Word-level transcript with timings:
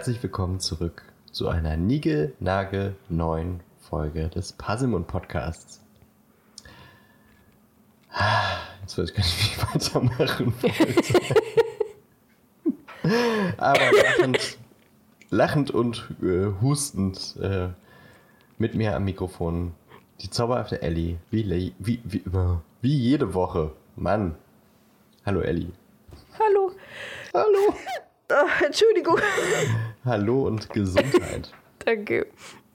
herzlich 0.00 0.22
willkommen 0.22 0.60
zurück 0.60 1.02
zu 1.30 1.50
einer 1.50 1.76
nige-nage 1.76 2.94
neuen 3.10 3.60
Folge 3.80 4.30
des 4.30 4.54
Pasimon 4.54 5.04
Podcasts. 5.04 5.82
Jetzt 8.80 8.96
weiß 8.96 9.10
ich 9.10 9.14
gar 9.14 9.22
nicht, 9.22 9.38
wie 9.38 9.44
ich 9.44 9.74
weitermachen 9.74 10.54
wollte. 10.62 11.34
Aber 13.58 13.92
lachend, 13.92 14.58
lachend 15.28 15.70
und 15.70 16.10
äh, 16.22 16.46
hustend 16.62 17.36
äh, 17.42 17.68
mit 18.56 18.74
mir 18.74 18.96
am 18.96 19.04
Mikrofon 19.04 19.74
die 20.22 20.30
zauberhafte 20.30 20.80
Ellie, 20.80 21.18
wie, 21.30 21.74
wie, 21.78 22.00
wie, 22.04 22.22
wie 22.80 22.96
jede 22.96 23.34
Woche. 23.34 23.72
Mann. 23.96 24.34
Hallo 25.26 25.40
Ellie. 25.40 25.72
Hallo. 26.38 26.72
Hallo. 27.34 27.74
Entschuldigung. 28.66 29.18
Hallo 30.04 30.46
und 30.46 30.70
Gesundheit. 30.70 31.52
Danke. 31.84 32.26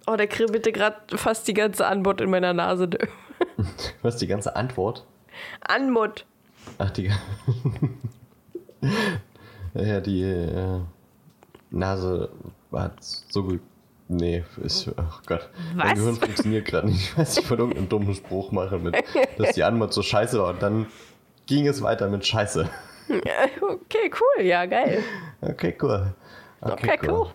Oh, 0.08 0.16
der 0.16 0.28
kribbelte 0.28 0.72
gerade 0.72 1.18
fast 1.18 1.48
die 1.48 1.54
ganze 1.54 1.86
Antwort 1.88 2.22
in 2.22 2.30
meiner 2.30 2.54
Nase. 2.54 2.90
Was, 4.02 4.18
die 4.18 4.28
ganze 4.28 4.56
Antwort? 4.56 5.06
Anmut. 5.62 6.26
Ach, 6.78 6.90
die. 6.92 7.12
ja, 9.74 10.00
die 10.02 10.22
äh, 10.22 10.80
Nase 11.72 12.30
hat 12.72 13.04
so 13.04 13.44
gut. 13.44 13.62
Nee, 14.08 14.44
ich, 14.64 14.88
oh 14.88 15.04
Gott. 15.26 15.50
Was? 15.76 15.86
Mein 15.86 15.96
Gehirn 15.96 16.16
funktioniert 16.16 16.66
gerade 16.66 16.88
nicht. 16.88 17.02
Ich 17.02 17.18
weiß, 17.18 17.38
ich 17.40 17.50
wollte 17.50 17.64
irgendeinen 17.64 17.90
dummen 17.90 18.14
Spruch 18.14 18.52
machen, 18.52 18.84
mit, 18.84 18.96
dass 19.38 19.56
die 19.56 19.64
Anmut 19.64 19.94
so 19.94 20.04
scheiße 20.04 20.40
war 20.40 20.50
und 20.50 20.62
dann 20.62 20.86
ging 21.48 21.68
es 21.68 21.82
weiter 21.82 22.08
mit 22.08 22.26
Scheiße. 22.26 22.70
Okay, 23.62 24.12
cool. 24.20 24.46
Ja, 24.46 24.66
geil. 24.66 25.04
Okay, 25.42 25.76
cool. 25.82 26.14
Okay, 26.62 27.00
cool. 27.08 27.28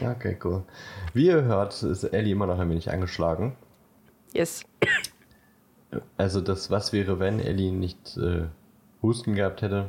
Okay, 0.00 0.36
cool. 0.44 0.62
Wie 1.14 1.26
ihr 1.26 1.42
hört, 1.42 1.82
ist 1.82 2.04
Ellie 2.04 2.32
immer 2.32 2.46
noch 2.46 2.58
ein 2.58 2.68
wenig 2.68 2.90
angeschlagen. 2.90 3.56
Yes. 4.32 4.64
Also 6.16 6.40
das 6.40 6.70
Was 6.70 6.92
wäre, 6.92 7.18
wenn 7.18 7.40
Ellie 7.40 7.72
nicht 7.72 8.16
äh, 8.18 8.46
Husten 9.02 9.34
gehabt 9.34 9.62
hätte, 9.62 9.88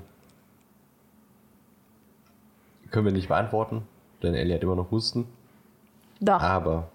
können 2.91 3.05
wir 3.05 3.11
nicht 3.11 3.27
beantworten, 3.27 3.85
denn 4.23 4.33
Ellie 4.33 4.55
hat 4.55 4.63
immer 4.63 4.75
noch 4.75 4.91
Husten. 4.91 5.27
Da. 6.19 6.37
Aber 6.37 6.89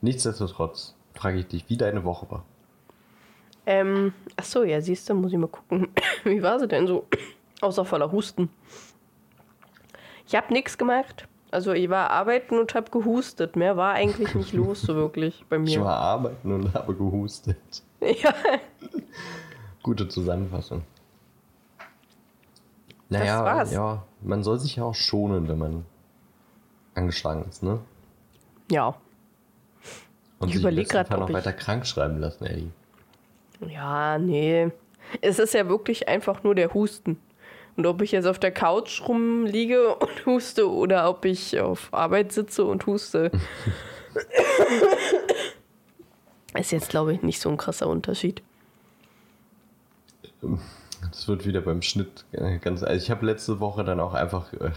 nichtsdestotrotz 0.00 0.94
frage 1.14 1.38
ich 1.38 1.48
dich, 1.48 1.68
wie 1.68 1.76
deine 1.76 2.04
Woche 2.04 2.30
war. 2.30 2.44
Ähm, 3.66 4.14
ach 4.36 4.44
so, 4.44 4.62
ja, 4.62 4.80
siehst 4.80 5.08
du, 5.10 5.14
muss 5.14 5.32
ich 5.32 5.38
mal 5.38 5.48
gucken. 5.48 5.88
Wie 6.24 6.42
war 6.42 6.58
sie 6.60 6.68
denn 6.68 6.86
so? 6.86 7.06
Außer 7.60 7.84
voller 7.84 8.12
Husten. 8.12 8.48
Ich 10.26 10.34
habe 10.34 10.52
nichts 10.52 10.78
gemacht. 10.78 11.26
Also 11.50 11.72
ich 11.72 11.88
war 11.88 12.10
arbeiten 12.10 12.58
und 12.58 12.74
habe 12.74 12.90
gehustet. 12.90 13.56
Mehr 13.56 13.76
war 13.76 13.94
eigentlich 13.94 14.34
nicht 14.34 14.52
los 14.54 14.82
so 14.82 14.94
wirklich 14.94 15.44
bei 15.48 15.56
Ich 15.56 15.76
mir. 15.76 15.84
war 15.84 15.96
arbeiten 15.98 16.52
und 16.52 16.74
habe 16.74 16.94
gehustet. 16.94 17.56
Ja, 18.00 18.34
Gute 19.82 20.06
Zusammenfassung. 20.06 20.82
Naja, 23.08 23.44
war's. 23.44 23.72
ja, 23.72 24.02
man 24.20 24.42
soll 24.42 24.58
sich 24.58 24.76
ja 24.76 24.84
auch 24.84 24.94
schonen, 24.94 25.48
wenn 25.48 25.58
man 25.58 25.86
angeschlagen 26.94 27.46
ist, 27.48 27.62
ne? 27.62 27.78
ja. 28.70 28.94
Und 30.38 30.48
Ich 30.48 30.54
sich 30.56 30.62
überleg 30.62 30.78
im 30.80 30.82
besten 30.88 30.92
grad, 30.96 31.08
Fall 31.08 31.16
ob 31.16 31.20
noch 31.22 31.28
ich- 31.30 31.34
weiter 31.36 31.52
krank 31.54 31.86
schreiben 31.86 32.18
lassen, 32.18 32.44
Ellie. 32.44 32.70
Ja, 33.68 34.18
nee. 34.18 34.70
Es 35.20 35.38
ist 35.38 35.54
ja 35.54 35.68
wirklich 35.68 36.08
einfach 36.08 36.42
nur 36.42 36.54
der 36.54 36.72
Husten. 36.74 37.18
Und 37.76 37.86
ob 37.86 38.00
ich 38.02 38.12
jetzt 38.12 38.26
auf 38.26 38.38
der 38.38 38.52
Couch 38.52 39.02
rumliege 39.06 39.94
und 39.96 40.26
huste 40.26 40.70
oder 40.70 41.08
ob 41.10 41.24
ich 41.26 41.60
auf 41.60 41.88
Arbeit 41.92 42.32
sitze 42.32 42.64
und 42.64 42.86
huste, 42.86 43.30
ist 46.58 46.72
jetzt, 46.72 46.88
glaube 46.88 47.14
ich, 47.14 47.22
nicht 47.22 47.40
so 47.40 47.48
ein 47.50 47.56
krasser 47.56 47.86
Unterschied. 47.88 48.42
Das 51.10 51.28
wird 51.28 51.46
wieder 51.46 51.60
beim 51.60 51.82
Schnitt 51.82 52.24
ganz. 52.62 52.82
Also 52.82 53.02
ich 53.02 53.10
habe 53.10 53.26
letzte 53.26 53.60
Woche 53.60 53.84
dann 53.84 54.00
auch 54.00 54.14
einfach 54.14 54.52
äh, 54.54 54.70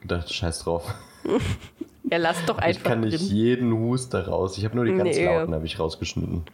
gedacht, 0.00 0.32
scheiß 0.32 0.60
drauf. 0.60 0.92
Ja, 2.08 2.18
lass 2.18 2.36
doch 2.46 2.58
Ich 2.58 2.62
einfach 2.64 2.84
kann 2.84 3.00
nicht 3.00 3.18
drin. 3.18 3.26
jeden 3.36 3.72
Huster 3.80 4.28
raus. 4.28 4.56
Ich 4.58 4.64
habe 4.64 4.76
nur 4.76 4.84
die 4.84 4.94
ganz 4.94 5.16
Nee. 5.16 5.24
lauten 5.24 5.52
habe 5.52 5.66
ich 5.66 5.80
rausgeschnitten. 5.80 6.44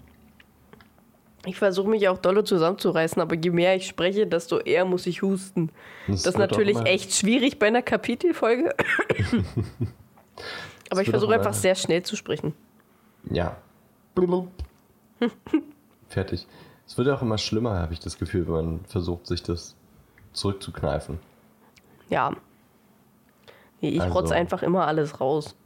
Ich 1.44 1.56
versuche 1.58 1.88
mich 1.88 2.08
auch 2.08 2.18
dolle 2.18 2.44
zusammenzureißen, 2.44 3.20
aber 3.20 3.34
je 3.34 3.50
mehr 3.50 3.74
ich 3.74 3.88
spreche, 3.88 4.26
desto 4.26 4.58
eher 4.58 4.84
muss 4.84 5.06
ich 5.06 5.22
husten. 5.22 5.70
Das, 6.06 6.18
ist 6.20 6.24
wird 6.26 6.36
auch 6.36 6.40
natürlich 6.40 6.78
echt 6.84 7.12
schwierig 7.12 7.58
bei 7.58 7.66
einer 7.66 7.82
Kapitelfolge. 7.82 8.74
aber 10.90 11.02
ich 11.02 11.10
versuche 11.10 11.34
einfach 11.34 11.54
sehr 11.54 11.74
schnell 11.74 12.04
zu 12.04 12.14
sprechen. 12.14 12.54
Ja. 13.30 13.56
Fertig. 16.08 16.46
Es 16.86 16.96
wird 16.96 17.08
auch 17.08 17.22
immer 17.22 17.38
schlimmer, 17.38 17.78
habe 17.78 17.92
ich 17.92 18.00
das 18.00 18.18
Gefühl, 18.18 18.46
wenn 18.46 18.54
man 18.54 18.84
versucht, 18.84 19.26
sich 19.26 19.42
das 19.42 19.74
zurückzukneifen. 20.32 21.18
Ja. 22.08 22.36
Nee, 23.80 23.90
ich 23.90 24.02
Also- 24.02 24.14
rotze 24.14 24.34
einfach 24.34 24.62
immer 24.62 24.86
alles 24.86 25.20
raus. 25.20 25.56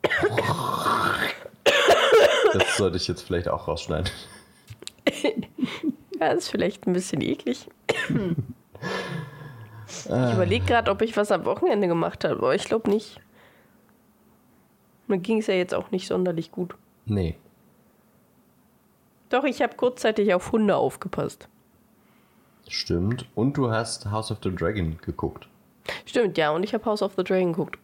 Das 2.52 2.76
sollte 2.78 2.96
ich 2.96 3.08
jetzt 3.08 3.22
vielleicht 3.22 3.48
auch 3.48 3.68
rausschneiden. 3.68 4.10
Ja, 6.26 6.32
ist 6.32 6.48
vielleicht 6.48 6.88
ein 6.88 6.92
bisschen 6.92 7.20
eklig. 7.20 7.68
Ah. 10.10 10.28
Ich 10.28 10.34
überlege 10.34 10.64
gerade, 10.66 10.90
ob 10.90 11.00
ich 11.00 11.16
was 11.16 11.30
am 11.30 11.44
Wochenende 11.44 11.86
gemacht 11.86 12.24
habe, 12.24 12.34
aber 12.34 12.54
ich 12.56 12.64
glaube 12.64 12.90
nicht. 12.90 13.20
Mir 15.06 15.18
ging 15.18 15.38
es 15.38 15.46
ja 15.46 15.54
jetzt 15.54 15.72
auch 15.72 15.92
nicht 15.92 16.08
sonderlich 16.08 16.50
gut. 16.50 16.74
Nee. 17.04 17.36
Doch, 19.28 19.44
ich 19.44 19.62
habe 19.62 19.76
kurzzeitig 19.76 20.34
auf 20.34 20.50
Hunde 20.50 20.74
aufgepasst. 20.74 21.48
Stimmt. 22.66 23.26
Und 23.36 23.56
du 23.56 23.70
hast 23.70 24.10
House 24.10 24.32
of 24.32 24.38
the 24.42 24.52
Dragon 24.52 24.98
geguckt. 25.00 25.46
Stimmt, 26.04 26.36
ja, 26.36 26.50
und 26.50 26.64
ich 26.64 26.74
habe 26.74 26.84
House 26.84 27.02
of 27.02 27.12
the 27.16 27.22
Dragon 27.22 27.52
geguckt. 27.52 27.78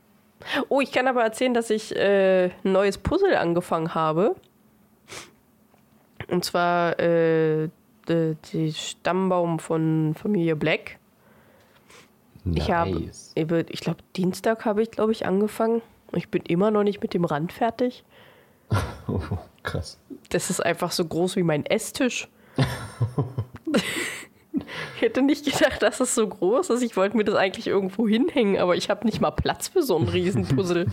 Oh, 0.69 0.81
ich 0.81 0.91
kann 0.91 1.07
aber 1.07 1.23
erzählen, 1.23 1.55
dass 1.55 1.71
ich 1.71 1.95
äh, 1.95 2.47
ein 2.47 2.73
neues 2.73 2.99
Puzzle 2.99 3.37
angefangen 3.37 3.95
habe. 3.95 4.35
Und 6.29 6.45
zwar 6.45 6.99
äh, 6.99 7.69
die, 8.13 8.37
die 8.53 8.73
Stammbaum 8.73 9.59
von 9.59 10.15
Familie 10.15 10.57
Black. 10.57 10.99
Ich 12.45 12.71
habe, 12.71 12.91
Nice. 12.91 13.33
ich 13.35 13.81
glaube, 13.81 14.01
Dienstag 14.17 14.65
habe 14.65 14.83
ich, 14.83 14.91
glaube 14.91 15.13
ich, 15.13 15.27
angefangen. 15.27 15.81
Ich 16.13 16.29
bin 16.29 16.43
immer 16.43 16.71
noch 16.71 16.83
nicht 16.83 17.01
mit 17.01 17.15
dem 17.15 17.25
Rand 17.25 17.53
fertig. 17.53 18.05
Oh, 19.09 19.21
krass. 19.63 19.99
Das 20.31 20.49
ist 20.49 20.65
einfach 20.65 20.93
so 20.93 21.05
groß 21.05 21.37
wie 21.37 21.43
mein 21.43 21.67
Esstisch. 21.67 22.29
ich 23.77 23.83
hätte 25.01 25.21
nicht 25.23 25.45
gedacht, 25.45 25.83
dass 25.83 26.01
es 26.01 26.15
so 26.15 26.27
groß 26.27 26.71
ist. 26.71 26.83
Ich 26.83 26.97
wollte 26.97 27.17
mir 27.17 27.25
das 27.25 27.35
eigentlich 27.35 27.67
irgendwo 27.67 28.09
hinhängen, 28.09 28.59
aber 28.59 28.77
ich 28.77 28.89
habe 28.89 29.05
nicht 29.05 29.21
mal 29.21 29.33
Platz 29.33 29.69
für 29.69 29.83
so 29.83 29.99
ein 29.99 30.09
Riesenpuzzle. 30.09 30.87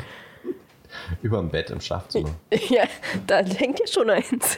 Über 1.22 1.38
dem 1.38 1.50
Bett 1.50 1.69
im 1.69 1.79
Schlafzimmer. 1.79 2.31
ja, 2.69 2.84
da 3.28 3.38
hängt 3.38 3.79
ja 3.79 3.88
schon 3.88 4.09
eins. 4.09 4.58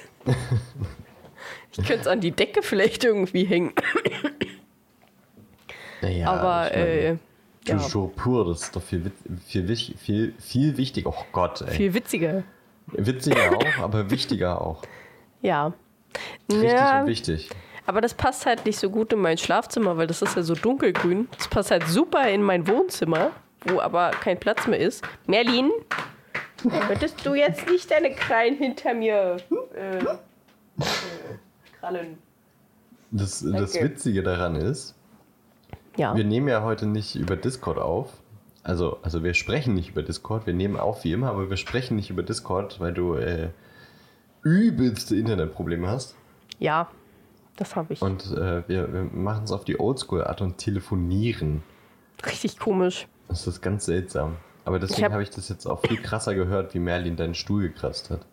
Ich 1.77 1.85
könnte 1.85 2.01
es 2.01 2.07
an 2.07 2.19
die 2.19 2.31
Decke 2.31 2.61
vielleicht 2.61 3.03
irgendwie 3.03 3.45
hängen. 3.45 3.73
Naja, 6.01 6.31
aber, 6.31 6.73
äh, 6.75 7.17
ja, 7.67 7.77
pur, 8.15 8.45
das 8.45 8.63
ist 8.63 8.75
doch 8.75 8.81
viel, 8.81 9.11
viel, 9.45 9.77
viel, 9.97 10.33
viel 10.39 10.77
wichtiger. 10.77 11.09
Oh 11.09 11.25
Gott, 11.31 11.61
ey. 11.61 11.71
viel 11.75 11.93
witziger. 11.93 12.43
Witziger 12.87 13.55
auch, 13.55 13.83
aber 13.83 14.09
wichtiger 14.09 14.61
auch. 14.61 14.81
Ja. 15.41 15.73
Richtig 16.51 16.71
ja, 16.71 17.01
und 17.01 17.07
wichtig. 17.07 17.49
aber 17.85 18.01
das 18.01 18.15
passt 18.15 18.45
halt 18.45 18.65
nicht 18.65 18.79
so 18.79 18.89
gut 18.89 19.13
in 19.13 19.19
mein 19.19 19.37
Schlafzimmer, 19.37 19.95
weil 19.97 20.07
das 20.07 20.21
ist 20.21 20.35
ja 20.35 20.41
so 20.41 20.55
dunkelgrün. 20.55 21.29
Das 21.37 21.47
passt 21.47 21.71
halt 21.71 21.87
super 21.87 22.27
in 22.29 22.41
mein 22.41 22.67
Wohnzimmer, 22.67 23.31
wo 23.65 23.79
aber 23.79 24.11
kein 24.11 24.39
Platz 24.39 24.67
mehr 24.67 24.79
ist. 24.79 25.05
Merlin, 25.27 25.71
könntest 26.87 27.25
du 27.25 27.35
jetzt 27.35 27.69
nicht 27.69 27.89
deine 27.91 28.11
Krallen 28.11 28.57
hinter 28.57 28.93
mir 28.93 29.37
äh, 29.75 29.99
äh, 29.99 30.05
krallen? 31.81 32.17
Das, 33.11 33.41
das. 33.41 33.73
Witzige 33.75 34.23
daran 34.23 34.55
ist, 34.55 34.95
Ja. 35.97 36.15
wir 36.15 36.23
nehmen 36.23 36.47
ja 36.47 36.63
heute 36.63 36.85
nicht 36.85 37.15
über 37.15 37.35
Discord 37.35 37.77
auf. 37.77 38.13
Also, 38.63 38.99
also 39.01 39.23
wir 39.23 39.33
sprechen 39.33 39.73
nicht 39.73 39.89
über 39.89 40.03
Discord, 40.03 40.45
wir 40.45 40.53
nehmen 40.53 40.77
auf 40.77 41.03
wie 41.03 41.11
immer, 41.11 41.29
aber 41.31 41.49
wir 41.49 41.57
sprechen 41.57 41.95
nicht 41.97 42.09
über 42.11 42.23
Discord, 42.23 42.79
weil 42.79 42.93
du 42.93 43.15
äh, 43.15 43.49
übelste 44.43 45.15
Internetprobleme 45.15 45.87
hast. 45.89 46.15
Ja, 46.59 46.89
das 47.57 47.75
habe 47.75 47.93
ich. 47.93 48.01
Und 48.01 48.25
äh, 48.31 48.67
wir, 48.69 48.93
wir 48.93 49.03
machen 49.11 49.43
es 49.45 49.51
auf 49.51 49.65
die 49.65 49.79
Oldschool-Art 49.79 50.41
und 50.41 50.57
telefonieren. 50.57 51.63
Richtig 52.25 52.59
komisch. 52.59 53.07
Das 53.27 53.47
ist 53.47 53.61
ganz 53.61 53.85
seltsam. 53.85 54.35
Aber 54.63 54.77
deswegen 54.79 55.05
hab- 55.05 55.13
habe 55.13 55.23
ich 55.23 55.31
das 55.31 55.49
jetzt 55.49 55.65
auch 55.65 55.81
viel 55.81 55.97
krasser 56.01 56.35
gehört, 56.35 56.73
wie 56.75 56.79
Merlin 56.79 57.15
deinen 57.15 57.33
Stuhl 57.33 57.63
gekratzt 57.63 58.11
hat. 58.11 58.25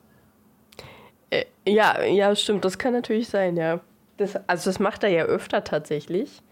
Ja, 1.69 2.03
ja, 2.03 2.35
stimmt, 2.35 2.65
das 2.65 2.79
kann 2.79 2.93
natürlich 2.93 3.29
sein, 3.29 3.57
ja. 3.57 3.81
Das, 4.17 4.37
also 4.49 4.71
das 4.71 4.79
macht 4.79 5.05
er 5.05 5.11
ja 5.11 5.25
öfter 5.25 5.65
tatsächlich. 5.65 6.43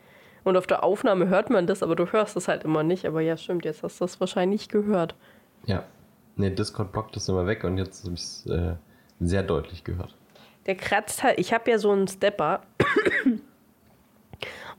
Und 0.44 0.56
auf 0.56 0.66
der 0.66 0.84
Aufnahme 0.84 1.28
hört 1.28 1.50
man 1.50 1.66
das, 1.66 1.82
aber 1.82 1.96
du 1.96 2.12
hörst 2.12 2.36
es 2.36 2.46
halt 2.46 2.62
immer 2.62 2.84
nicht. 2.84 3.04
Aber 3.04 3.20
ja, 3.20 3.36
stimmt, 3.36 3.64
jetzt 3.64 3.82
hast 3.82 4.00
du 4.00 4.04
das 4.04 4.20
wahrscheinlich 4.20 4.68
gehört. 4.68 5.16
Ja. 5.66 5.82
Nee, 6.36 6.50
Discord 6.50 6.92
blockt 6.92 7.16
das 7.16 7.28
immer 7.28 7.46
weg 7.46 7.64
und 7.64 7.78
jetzt 7.78 8.04
habe 8.04 8.14
ich 8.14 8.20
es 8.20 8.46
äh, 8.46 8.74
sehr 9.18 9.42
deutlich 9.42 9.82
gehört. 9.84 10.14
Der 10.66 10.76
kratzt 10.76 11.22
halt. 11.22 11.38
Ich 11.40 11.52
habe 11.52 11.70
ja 11.70 11.78
so 11.78 11.90
einen 11.90 12.06
Stepper. 12.06 12.60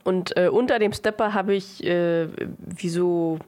Und 0.04 0.36
äh, 0.38 0.48
unter 0.48 0.78
dem 0.78 0.92
Stepper 0.92 1.34
habe 1.34 1.54
ich 1.54 1.84
äh, 1.84 2.28
wie 2.58 2.88
so 2.88 3.38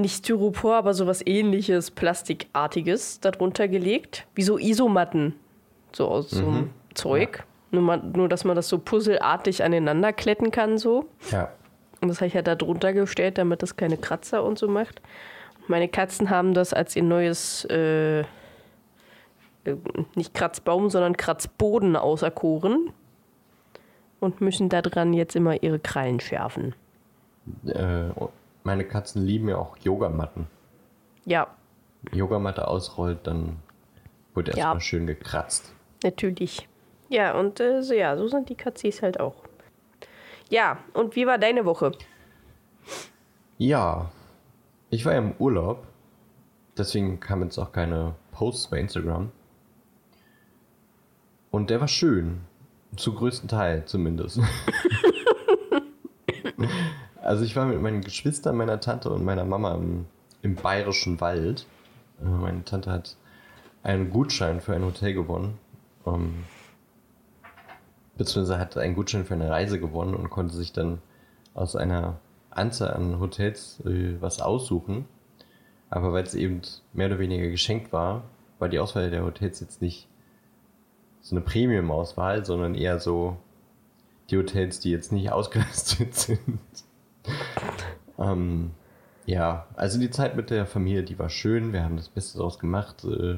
nicht 0.00 0.16
Styropor, 0.24 0.76
aber 0.76 0.94
sowas 0.94 1.22
ähnliches, 1.24 1.90
Plastikartiges 1.90 3.20
darunter 3.20 3.68
gelegt. 3.68 4.26
Wie 4.34 4.42
so 4.42 4.58
Isomatten. 4.58 5.34
So 5.92 6.08
aus 6.08 6.30
so 6.30 6.46
einem 6.46 6.70
Zeug. 6.94 7.38
Ja. 7.38 7.44
Nur, 7.72 7.82
man, 7.82 8.12
nur, 8.12 8.28
dass 8.28 8.44
man 8.44 8.56
das 8.56 8.68
so 8.68 8.78
puzzelartig 8.78 9.62
aneinander 9.62 10.12
kletten 10.12 10.50
kann, 10.50 10.78
so. 10.78 11.06
Ja. 11.30 11.50
Und 12.00 12.08
das 12.08 12.18
habe 12.18 12.26
ich 12.28 12.34
ja 12.34 12.42
da 12.42 12.54
drunter 12.54 12.92
gestellt, 12.92 13.38
damit 13.38 13.62
das 13.62 13.76
keine 13.76 13.96
Kratzer 13.96 14.42
und 14.42 14.58
so 14.58 14.68
macht. 14.68 15.00
Meine 15.68 15.88
Katzen 15.88 16.30
haben 16.30 16.54
das 16.54 16.72
als 16.72 16.96
ihr 16.96 17.02
neues, 17.02 17.64
äh, 17.66 18.20
äh, 18.20 18.24
nicht 20.14 20.34
Kratzbaum, 20.34 20.90
sondern 20.90 21.16
Kratzboden 21.16 21.96
auserkoren. 21.96 22.92
Und 24.18 24.40
müssen 24.40 24.68
daran 24.68 25.14
jetzt 25.14 25.34
immer 25.34 25.62
ihre 25.62 25.78
Krallen 25.78 26.20
schärfen. 26.20 26.74
Äh, 27.66 28.10
meine 28.64 28.84
Katzen 28.84 29.24
lieben 29.24 29.48
ja 29.48 29.56
auch 29.56 29.76
Yogamatten. 29.78 30.46
Ja, 31.24 31.48
Yogamatte 32.12 32.66
ausrollt, 32.68 33.26
dann 33.26 33.56
wird 34.34 34.48
erstmal 34.48 34.74
Ja. 34.74 34.80
schön 34.80 35.06
gekratzt. 35.06 35.72
natürlich. 36.02 36.66
Ja, 37.08 37.38
und 37.38 37.58
äh, 37.60 37.82
so, 37.82 37.92
ja, 37.92 38.16
so 38.16 38.28
sind 38.28 38.48
die 38.48 38.54
Katzis 38.54 39.02
halt 39.02 39.18
auch. 39.20 39.34
Ja, 40.48 40.78
und 40.94 41.16
wie 41.16 41.26
war 41.26 41.38
deine 41.38 41.64
Woche? 41.64 41.92
Ja, 43.58 44.10
ich 44.90 45.04
war 45.04 45.12
ja 45.12 45.18
im 45.18 45.34
Urlaub, 45.38 45.86
deswegen 46.78 47.20
kamen 47.20 47.42
jetzt 47.44 47.58
auch 47.58 47.72
keine 47.72 48.14
Posts 48.32 48.68
bei 48.68 48.78
Instagram. 48.78 49.30
Und 51.50 51.68
der 51.70 51.80
war 51.80 51.88
schön, 51.88 52.40
zum 52.96 53.16
größten 53.16 53.48
Teil 53.48 53.84
zumindest. 53.84 54.40
also 57.30 57.44
ich 57.44 57.54
war 57.54 57.64
mit 57.64 57.80
meinen 57.80 58.00
Geschwistern, 58.00 58.56
meiner 58.56 58.80
Tante 58.80 59.08
und 59.08 59.24
meiner 59.24 59.44
Mama 59.44 59.76
im, 59.76 60.06
im 60.42 60.56
bayerischen 60.56 61.20
Wald. 61.20 61.64
Äh, 62.20 62.24
Meine 62.24 62.64
Tante 62.64 62.90
hat 62.90 63.16
einen 63.84 64.10
Gutschein 64.10 64.60
für 64.60 64.74
ein 64.74 64.84
Hotel 64.84 65.14
gewonnen. 65.14 65.56
Ähm, 66.04 66.42
beziehungsweise 68.18 68.58
hat 68.58 68.76
einen 68.76 68.96
Gutschein 68.96 69.24
für 69.24 69.34
eine 69.34 69.48
Reise 69.48 69.78
gewonnen 69.78 70.16
und 70.16 70.28
konnte 70.28 70.56
sich 70.56 70.72
dann 70.72 70.98
aus 71.54 71.76
einer 71.76 72.18
Anzahl 72.50 72.94
an 72.94 73.20
Hotels 73.20 73.78
äh, 73.86 74.20
was 74.20 74.40
aussuchen. 74.40 75.04
Aber 75.88 76.12
weil 76.12 76.24
es 76.24 76.34
eben 76.34 76.62
mehr 76.94 77.06
oder 77.06 77.20
weniger 77.20 77.46
geschenkt 77.48 77.92
war, 77.92 78.24
war 78.58 78.68
die 78.68 78.80
Auswahl 78.80 79.08
der 79.08 79.22
Hotels 79.22 79.60
jetzt 79.60 79.80
nicht 79.80 80.08
so 81.20 81.36
eine 81.36 81.44
Premium-Auswahl, 81.44 82.44
sondern 82.44 82.74
eher 82.74 82.98
so 82.98 83.36
die 84.30 84.36
Hotels, 84.36 84.80
die 84.80 84.90
jetzt 84.90 85.12
nicht 85.12 85.30
ausgelastet 85.30 86.16
sind. 86.16 86.58
ähm, 88.18 88.70
ja, 89.26 89.66
also 89.76 89.98
die 89.98 90.10
Zeit 90.10 90.36
mit 90.36 90.50
der 90.50 90.66
Familie, 90.66 91.02
die 91.02 91.18
war 91.18 91.28
schön. 91.28 91.72
Wir 91.72 91.84
haben 91.84 91.96
das 91.96 92.08
Beste 92.08 92.38
daraus 92.38 92.58
gemacht. 92.58 93.04
Äh, 93.04 93.36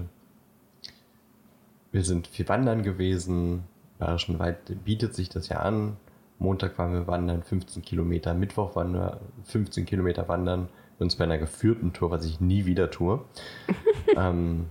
wir 1.90 2.04
sind 2.04 2.26
viel 2.26 2.48
wandern 2.48 2.82
gewesen. 2.82 3.64
Bayerischen 3.98 4.38
Wald 4.38 4.84
bietet 4.84 5.14
sich 5.14 5.28
das 5.28 5.48
ja 5.48 5.58
an. 5.58 5.96
Montag 6.38 6.76
waren 6.78 6.92
wir 6.92 7.06
wandern, 7.06 7.42
15 7.42 7.82
Kilometer. 7.82 8.34
Mittwoch 8.34 8.74
waren 8.74 8.94
wir 8.94 9.20
15 9.44 9.86
Kilometer 9.86 10.28
wandern. 10.28 10.68
Und 10.98 11.10
zwar 11.10 11.26
bei 11.26 11.34
einer 11.34 11.40
geführten 11.40 11.92
Tour, 11.92 12.10
was 12.10 12.24
ich 12.24 12.40
nie 12.40 12.64
wieder 12.64 12.90
tue. 12.90 13.24
ähm, 14.16 14.66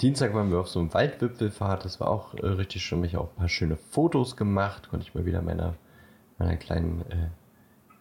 Dienstag 0.00 0.34
waren 0.34 0.50
wir 0.50 0.60
auf 0.60 0.68
so 0.68 0.78
einem 0.78 0.92
Waldwipfelfahrt. 0.92 1.84
Das 1.84 2.00
war 2.00 2.08
auch 2.08 2.34
äh, 2.34 2.46
richtig 2.46 2.84
schön. 2.84 3.02
Ich 3.04 3.16
auch 3.16 3.30
ein 3.30 3.36
paar 3.36 3.48
schöne 3.48 3.76
Fotos 3.76 4.36
gemacht. 4.36 4.90
Konnte 4.90 5.06
ich 5.06 5.14
mal 5.14 5.26
wieder 5.26 5.42
meiner, 5.42 5.74
meiner 6.38 6.56
kleinen 6.56 7.00
äh, 7.10 7.28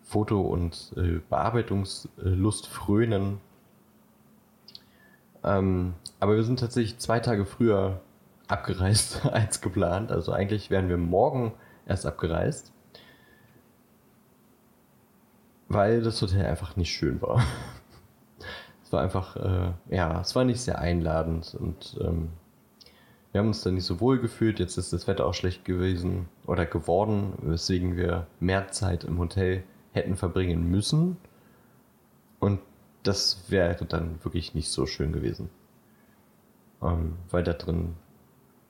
Foto- 0.06 0.42
und 0.42 0.94
äh, 0.96 1.20
Bearbeitungslust 1.30 2.68
frönen. 2.68 3.42
Ähm, 5.44 5.96
aber 6.20 6.36
wir 6.36 6.44
sind 6.44 6.60
tatsächlich 6.60 7.00
zwei 7.00 7.20
Tage 7.20 7.46
früher 7.46 8.02
abgereist 8.48 9.26
als 9.32 9.62
geplant. 9.62 10.12
Also 10.12 10.32
eigentlich 10.32 10.70
wären 10.70 10.90
wir 10.90 10.98
morgen 10.98 11.54
erst 11.88 12.06
abgereist. 12.06 12.72
Weil 15.68 16.04
das 16.04 16.22
Hotel 16.22 16.46
einfach 16.46 16.76
nicht 16.78 16.92
schön 16.92 17.22
war. 17.22 17.44
Es 18.84 18.94
war 18.94 19.02
einfach, 19.02 19.36
äh, 19.36 19.72
ja, 19.90 20.22
es 20.22 20.36
war 20.36 20.44
nicht 20.44 20.62
sehr 20.62 20.78
einladend 20.78 21.58
und 21.60 21.98
ähm, 22.02 22.30
wir 23.32 23.40
haben 23.40 23.48
uns 23.48 23.64
da 23.64 23.72
nicht 23.72 23.84
so 23.84 24.00
wohl 24.00 24.20
gefühlt. 24.20 24.60
Jetzt 24.60 24.78
ist 24.78 24.94
das 24.94 25.08
Wetter 25.08 25.26
auch 25.26 25.34
schlecht 25.34 25.66
gewesen 25.66 26.30
oder 26.46 26.68
geworden, 26.68 27.34
weswegen 27.42 27.98
wir 27.98 28.28
mehr 28.40 28.68
Zeit 28.68 29.04
im 29.04 29.18
Hotel 29.18 29.64
hätten 29.96 30.16
verbringen 30.16 30.70
müssen. 30.70 31.18
Und 32.40 32.60
das 33.04 33.50
wäre 33.50 33.86
dann 33.86 34.24
wirklich 34.24 34.54
nicht 34.54 34.70
so 34.70 34.86
schön 34.86 35.14
gewesen. 35.14 35.50
Ähm, 36.82 37.16
weil 37.30 37.44
da 37.44 37.54
drin 37.54 37.96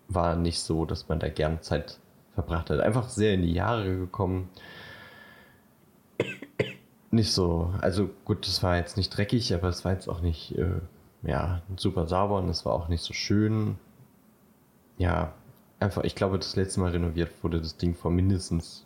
war 0.07 0.35
nicht 0.35 0.59
so, 0.59 0.85
dass 0.85 1.09
man 1.09 1.19
da 1.19 1.29
gern 1.29 1.61
Zeit 1.61 1.99
verbracht 2.33 2.69
hat. 2.69 2.79
Einfach 2.79 3.09
sehr 3.09 3.33
in 3.33 3.41
die 3.41 3.53
Jahre 3.53 3.97
gekommen. 3.97 4.49
Nicht 7.11 7.31
so, 7.31 7.73
also 7.81 8.09
gut, 8.25 8.45
das 8.47 8.61
war 8.61 8.77
jetzt 8.77 8.97
nicht 8.97 9.09
dreckig, 9.09 9.53
aber 9.53 9.69
es 9.69 9.85
war 9.85 9.93
jetzt 9.93 10.09
auch 10.09 10.21
nicht, 10.21 10.57
äh, 10.57 10.81
ja, 11.23 11.61
super 11.77 12.07
sauber 12.07 12.37
und 12.39 12.49
es 12.49 12.65
war 12.65 12.73
auch 12.73 12.89
nicht 12.89 13.01
so 13.01 13.13
schön. 13.13 13.77
Ja, 14.97 15.33
einfach, 15.79 16.03
ich 16.03 16.15
glaube, 16.15 16.37
das 16.37 16.55
letzte 16.55 16.81
Mal 16.81 16.91
renoviert 16.91 17.31
wurde 17.41 17.61
das 17.61 17.77
Ding 17.77 17.95
vor 17.95 18.11
mindestens 18.11 18.85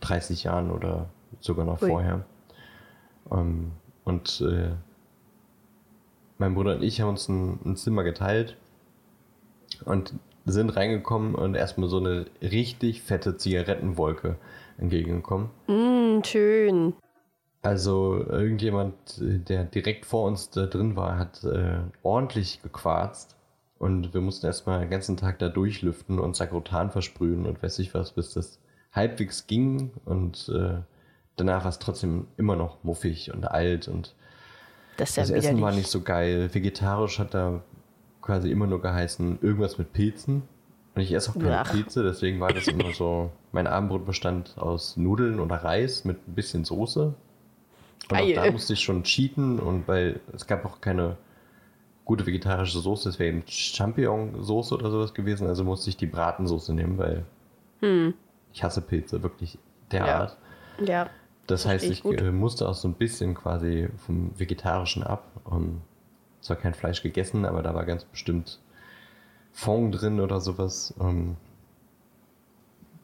30 0.00 0.44
Jahren 0.44 0.70
oder 0.70 1.08
sogar 1.40 1.64
noch 1.64 1.80
Ui. 1.82 1.88
vorher. 1.90 2.24
Ähm, 3.30 3.72
und 4.04 4.40
äh, 4.40 4.70
mein 6.38 6.54
Bruder 6.54 6.76
und 6.76 6.82
ich 6.82 7.00
haben 7.00 7.10
uns 7.10 7.28
ein, 7.28 7.60
ein 7.64 7.76
Zimmer 7.76 8.02
geteilt 8.02 8.56
und 9.84 10.14
sind 10.46 10.70
reingekommen 10.70 11.34
und 11.34 11.54
erstmal 11.54 11.88
so 11.88 11.98
eine 11.98 12.26
richtig 12.42 13.02
fette 13.02 13.36
Zigarettenwolke 13.36 14.36
entgegengekommen. 14.78 15.50
Mm, 15.68 16.22
schön. 16.24 16.94
Also 17.62 18.24
irgendjemand, 18.26 18.94
der 19.18 19.64
direkt 19.64 20.06
vor 20.06 20.26
uns 20.26 20.48
da 20.48 20.66
drin 20.66 20.96
war, 20.96 21.18
hat 21.18 21.44
äh, 21.44 21.80
ordentlich 22.02 22.62
gequarzt 22.62 23.36
und 23.78 24.14
wir 24.14 24.22
mussten 24.22 24.46
erstmal 24.46 24.80
den 24.80 24.90
ganzen 24.90 25.18
Tag 25.18 25.38
da 25.38 25.50
durchlüften 25.50 26.18
und 26.18 26.36
Sakrotan 26.36 26.90
versprühen 26.90 27.44
und 27.44 27.62
weiß 27.62 27.78
ich 27.80 27.92
was, 27.92 28.12
bis 28.12 28.32
das 28.32 28.58
halbwegs 28.92 29.46
ging 29.46 29.92
und 30.04 30.50
äh, 30.54 30.78
danach 31.36 31.64
war 31.64 31.70
es 31.70 31.78
trotzdem 31.78 32.26
immer 32.36 32.56
noch 32.56 32.82
muffig 32.84 33.32
und 33.32 33.44
alt 33.50 33.88
und 33.88 34.14
Das 34.96 35.10
ist 35.10 35.16
ja 35.16 35.22
das 35.22 35.30
Essen 35.30 35.60
war 35.60 35.72
nicht 35.72 35.88
so 35.88 36.00
geil. 36.02 36.50
Vegetarisch 36.52 37.18
hat 37.18 37.34
da 37.34 37.62
quasi 38.20 38.50
immer 38.50 38.66
nur 38.66 38.82
geheißen, 38.82 39.38
irgendwas 39.42 39.78
mit 39.78 39.92
Pilzen. 39.92 40.42
Und 40.94 41.02
ich 41.02 41.12
esse 41.12 41.30
auch 41.30 41.34
keine 41.34 41.60
Ach. 41.60 41.70
Pilze, 41.70 42.02
deswegen 42.02 42.40
war 42.40 42.52
das 42.52 42.66
immer 42.66 42.92
so. 42.92 43.30
Mein 43.52 43.66
Abendbrot 43.66 44.04
bestand 44.04 44.58
aus 44.58 44.96
Nudeln 44.96 45.38
oder 45.40 45.56
Reis 45.56 46.04
mit 46.04 46.26
ein 46.28 46.34
bisschen 46.34 46.64
Soße. 46.64 47.14
Und 48.10 48.16
auch 48.16 48.34
da 48.34 48.50
musste 48.50 48.72
ich 48.72 48.80
schon 48.80 49.04
cheaten 49.04 49.60
und 49.60 49.86
weil 49.86 50.20
es 50.34 50.46
gab 50.46 50.64
auch 50.64 50.80
keine 50.80 51.16
gute 52.04 52.26
vegetarische 52.26 52.80
Soße, 52.80 53.08
es 53.08 53.18
wäre 53.20 53.28
eben 53.30 53.44
Champignon-Soße 53.46 54.74
oder 54.74 54.90
sowas 54.90 55.14
gewesen, 55.14 55.46
also 55.46 55.62
musste 55.62 55.90
ich 55.90 55.96
die 55.96 56.06
Bratensoße 56.06 56.74
nehmen, 56.74 56.98
weil 56.98 57.24
Hm. 57.80 58.14
Ich 58.52 58.62
hasse 58.62 58.80
Pilze, 58.80 59.22
wirklich 59.22 59.54
Ja. 59.54 59.58
derart. 60.04 60.38
Ja. 60.84 61.10
Das 61.46 61.66
heißt, 61.66 61.84
ich 61.84 62.02
gut. 62.02 62.20
äh, 62.20 62.30
musste 62.30 62.68
auch 62.68 62.74
so 62.74 62.86
ein 62.86 62.94
bisschen 62.94 63.34
quasi 63.34 63.88
vom 64.06 64.38
Vegetarischen 64.38 65.02
ab. 65.02 65.24
Um, 65.44 65.82
zwar 66.40 66.56
kein 66.56 66.74
Fleisch 66.74 67.02
gegessen, 67.02 67.44
aber 67.44 67.62
da 67.62 67.74
war 67.74 67.84
ganz 67.84 68.04
bestimmt 68.04 68.60
Fond 69.52 70.00
drin 70.00 70.20
oder 70.20 70.40
sowas. 70.40 70.94
Um, 70.98 71.36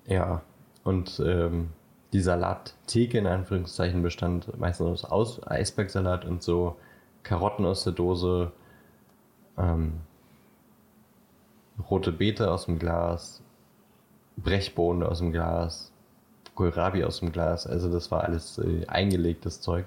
ja, 0.07 0.43
und 0.85 1.21
ähm, 1.25 1.71
die 2.13 2.21
Salattheke 2.21 3.19
in 3.19 3.27
Anführungszeichen 3.27 4.01
bestand 4.03 4.57
meistens 4.59 5.05
aus 5.05 5.45
Eisbergsalat 5.45 6.25
und 6.25 6.43
so 6.43 6.77
Karotten 7.25 7.67
aus 7.67 7.83
der 7.83 7.93
Dose, 7.93 8.53
ähm, 9.59 9.95
rote 11.91 12.13
Beete 12.13 12.51
aus 12.51 12.67
dem 12.67 12.79
Glas, 12.79 13.43
Brechbohnen 14.37 15.03
aus 15.03 15.19
dem 15.19 15.33
Glas, 15.33 15.93
Kohlrabi 16.55 17.05
aus 17.05 17.21
dem 17.21 17.33
Glas. 17.33 17.67
Also 17.67 17.91
das 17.91 18.11
war 18.11 18.25
alles 18.25 18.59
äh, 18.59 18.87
eingelegtes 18.87 19.61
Zeug. 19.61 19.87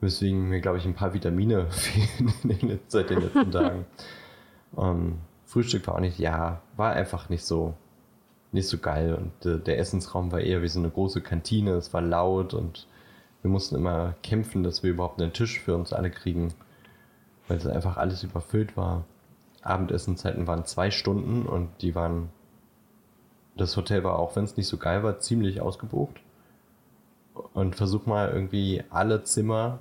Weswegen 0.00 0.48
mir, 0.48 0.60
glaube 0.60 0.78
ich, 0.78 0.86
ein 0.86 0.94
paar 0.94 1.14
Vitamine 1.14 1.66
fehlen 1.70 2.32
den, 2.44 2.80
seit 2.88 3.10
den 3.10 3.20
letzten 3.20 3.50
Tagen. 3.50 3.86
Ähm, 4.76 5.18
Frühstück 5.44 5.86
war 5.86 5.96
auch 5.96 6.00
nicht, 6.00 6.18
ja, 6.18 6.60
war 6.76 6.92
einfach 6.92 7.28
nicht 7.28 7.44
so 7.44 7.74
nicht 8.52 8.68
so 8.68 8.78
geil. 8.78 9.14
Und 9.14 9.46
äh, 9.46 9.58
der 9.58 9.78
Essensraum 9.78 10.32
war 10.32 10.40
eher 10.40 10.62
wie 10.62 10.68
so 10.68 10.78
eine 10.78 10.90
große 10.90 11.20
Kantine. 11.20 11.72
Es 11.72 11.92
war 11.92 12.02
laut 12.02 12.54
und 12.54 12.86
wir 13.42 13.50
mussten 13.50 13.76
immer 13.76 14.14
kämpfen, 14.22 14.62
dass 14.62 14.82
wir 14.82 14.90
überhaupt 14.90 15.20
einen 15.20 15.32
Tisch 15.32 15.60
für 15.60 15.76
uns 15.76 15.92
alle 15.92 16.10
kriegen, 16.10 16.54
weil 17.46 17.58
es 17.58 17.66
einfach 17.66 17.96
alles 17.96 18.22
überfüllt 18.22 18.76
war. 18.76 19.04
Abendessenzeiten 19.62 20.46
waren 20.46 20.64
zwei 20.64 20.90
Stunden 20.90 21.46
und 21.46 21.68
die 21.80 21.94
waren. 21.94 22.30
Das 23.58 23.76
Hotel 23.76 24.04
war 24.04 24.18
auch, 24.18 24.34
wenn 24.36 24.44
es 24.44 24.56
nicht 24.56 24.68
so 24.68 24.78
geil 24.78 25.02
war, 25.02 25.18
ziemlich 25.18 25.60
ausgebucht. 25.60 26.16
Und 27.54 27.76
versuch 27.76 28.06
mal 28.06 28.30
irgendwie 28.30 28.82
alle 28.90 29.22
Zimmer 29.24 29.80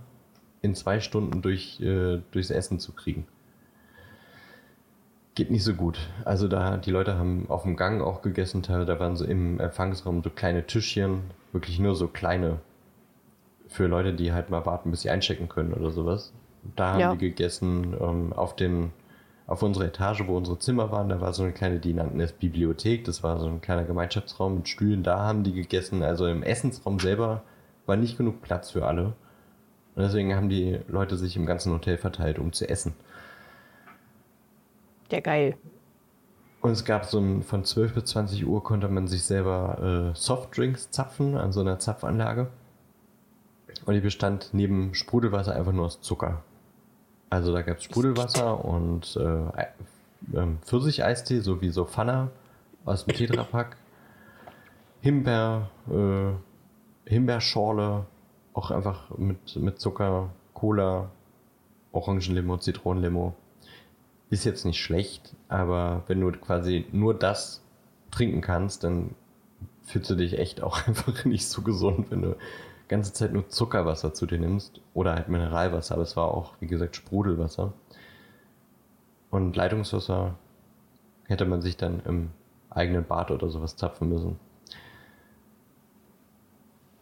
in 0.62 0.75
zwei 0.75 1.00
Stunden 1.00 1.41
durch, 1.41 1.79
äh, 1.79 2.19
durchs 2.31 2.50
Essen 2.50 2.79
zu 2.79 2.91
kriegen. 2.91 3.25
Geht 5.36 5.51
nicht 5.51 5.63
so 5.63 5.74
gut. 5.75 6.00
Also 6.25 6.48
da, 6.48 6.77
die 6.77 6.89
Leute 6.91 7.17
haben 7.17 7.46
auf 7.50 7.63
dem 7.63 7.75
Gang 7.75 8.01
auch 8.01 8.22
gegessen, 8.22 8.63
da 8.63 9.00
waren 9.00 9.15
so 9.15 9.24
im 9.24 9.60
Empfangsraum 9.60 10.24
so 10.24 10.31
kleine 10.31 10.65
Tischchen, 10.65 11.22
wirklich 11.51 11.79
nur 11.79 11.96
so 11.96 12.07
kleine 12.07 12.60
für 13.67 13.86
Leute, 13.88 14.13
die 14.13 14.34
halt 14.34 14.50
mal 14.50 14.65
warten, 14.65 14.89
bis 14.89 15.01
sie 15.01 15.10
einchecken 15.12 15.48
können 15.50 15.74
oder 15.74 15.91
sowas. 15.91 16.34
Da 16.75 16.93
haben 16.93 17.00
Ja. 17.00 17.12
die 17.13 17.19
gegessen. 17.19 17.96
Ähm, 18.00 18.34
auf 18.34 18.55
den, 18.55 18.91
auf 19.48 19.63
unserer 19.63 19.86
Etage, 19.86 20.27
wo 20.27 20.36
unsere 20.36 20.60
Zimmer 20.60 20.92
waren, 20.92 21.08
da 21.08 21.22
war 21.22 21.32
so 21.32 21.44
eine 21.44 21.54
kleine, 21.54 21.80
die 21.80 21.94
nannten 21.94 22.20
es 22.20 22.34
Bibliothek. 22.34 23.06
Das 23.06 23.24
war 23.24 23.39
so 23.39 23.48
ein 23.48 23.62
kleiner 23.62 23.86
Gemeinschaftsraum 23.86 24.56
mit 24.56 24.68
Stühlen. 24.68 25.04
Da 25.04 25.20
haben 25.20 25.44
die 25.44 25.54
gegessen. 25.54 26.04
Also 26.04 26.27
im 26.27 26.44
Essensraum 26.44 27.00
selber 27.00 27.44
war 27.86 27.96
nicht 27.96 28.18
genug 28.18 28.42
Platz 28.42 28.72
für 28.72 28.86
alle. 28.86 29.13
Und 29.96 30.04
deswegen 30.04 30.36
haben 30.36 30.50
die 30.50 30.80
Leute 30.89 31.16
sich 31.16 31.38
im 31.38 31.46
ganzen 31.46 31.72
Hotel 31.72 31.98
verteilt, 31.98 32.39
um 32.39 32.51
zu 32.51 32.70
essen. 32.70 32.94
Ja, 35.10 35.22
geil. 35.22 35.56
Und 36.60 36.72
es 36.72 36.84
gab 36.84 37.06
so 37.06 37.20
ein, 37.20 37.42
von 37.42 37.63
12 37.63 37.94
bis 37.94 38.06
20 38.06 38.46
Uhr 38.46 38.62
konnte 38.62 38.89
man 38.89 39.08
sich 39.08 39.24
selber 39.24 40.12
äh, 40.13 40.18
Softdrinks 40.18 40.92
zapfen 40.92 41.38
an 41.38 41.54
so 41.54 41.62
einer 41.62 41.80
Zapfanlage. 41.80 42.48
Und 43.86 43.94
die 43.94 44.01
bestand 44.01 44.50
neben 44.51 44.94
Sprudelwasser 44.94 45.56
einfach 45.56 45.72
nur 45.72 45.86
aus 45.86 46.01
Zucker. 46.01 46.44
Also 47.29 47.51
da 47.51 47.62
gab 47.62 47.77
es 47.77 47.84
Sprudelwasser 47.84 48.63
und 48.63 49.17
äh, 49.17 49.65
ähm, 50.34 50.60
Pfirsicheistee 50.63 51.39
sowie 51.41 51.69
so 51.69 51.86
Pfanner 51.86 52.31
aus 52.86 53.05
dem 53.05 53.15
Tetrapack. 53.15 53.77
Himbeer, 55.01 55.69
äh, 55.89 57.10
Himbeerschorle, 57.10 58.05
auch 58.53 58.72
einfach 58.72 59.10
mit, 59.17 59.55
mit 59.57 59.79
Zucker, 59.79 60.29
Cola, 60.53 61.10
Orangenlimo, 61.91 62.57
Zitronenlimo. 62.57 63.36
Ist 64.29 64.43
jetzt 64.43 64.65
nicht 64.65 64.81
schlecht, 64.81 65.36
aber 65.48 66.03
wenn 66.07 66.19
du 66.19 66.31
quasi 66.31 66.86
nur 66.91 67.13
das 67.13 67.62
trinken 68.12 68.41
kannst, 68.41 68.84
dann 68.84 69.15
fühlst 69.84 70.10
du 70.10 70.15
dich 70.15 70.38
echt 70.38 70.62
auch 70.62 70.86
einfach 70.88 71.25
nicht 71.25 71.48
so 71.48 71.62
gesund, 71.62 72.10
wenn 72.10 72.22
du 72.22 72.36
ganze 72.88 73.13
Zeit 73.13 73.34
nur 73.34 73.50
Zuckerwasser 73.50 74.13
zu 74.13 74.25
dir 74.25 74.39
nimmst 74.39 74.82
oder 74.94 75.13
halt 75.15 75.27
Mineralwasser, 75.29 75.96
aber 75.96 76.03
es 76.03 76.15
war 76.15 76.34
auch, 76.34 76.53
wie 76.60 76.67
gesagt, 76.67 76.96
Sprudelwasser. 76.96 77.74
Und 79.29 79.56
Leitungswasser 79.56 80.36
hätte 81.25 81.46
man 81.46 81.62
sich 81.62 81.75
dann 81.77 82.01
im 82.06 82.29
eigenen 82.70 83.03
Bad 83.06 83.32
oder 83.32 83.50
sowas 83.50 83.75
zapfen 83.75 84.10
müssen. 84.10 84.39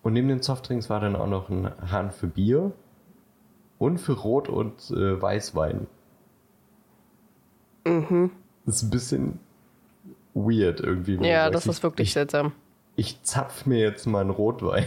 Und 0.01 0.13
neben 0.13 0.27
den 0.27 0.41
Softdrinks 0.41 0.89
war 0.89 0.99
dann 0.99 1.15
auch 1.15 1.27
noch 1.27 1.49
ein 1.49 1.71
Hahn 1.91 2.11
für 2.11 2.27
Bier 2.27 2.71
und 3.79 3.97
für 3.99 4.13
Rot- 4.13 4.49
und 4.49 4.89
äh, 4.91 5.21
Weißwein. 5.21 5.87
Mhm. 7.85 8.31
Das 8.65 8.77
ist 8.77 8.83
ein 8.83 8.89
bisschen 8.89 9.39
weird 10.33 10.79
irgendwie. 10.79 11.15
Ja, 11.27 11.49
das 11.49 11.65
ist 11.67 11.77
ich- 11.77 11.83
wirklich 11.83 12.07
Ich, 12.09 12.13
seltsam. 12.13 12.51
ich 12.95 13.21
zapf 13.23 13.65
mir 13.65 13.79
jetzt 13.79 14.05
mal 14.05 14.21
einen 14.21 14.29
Rotwein. 14.31 14.85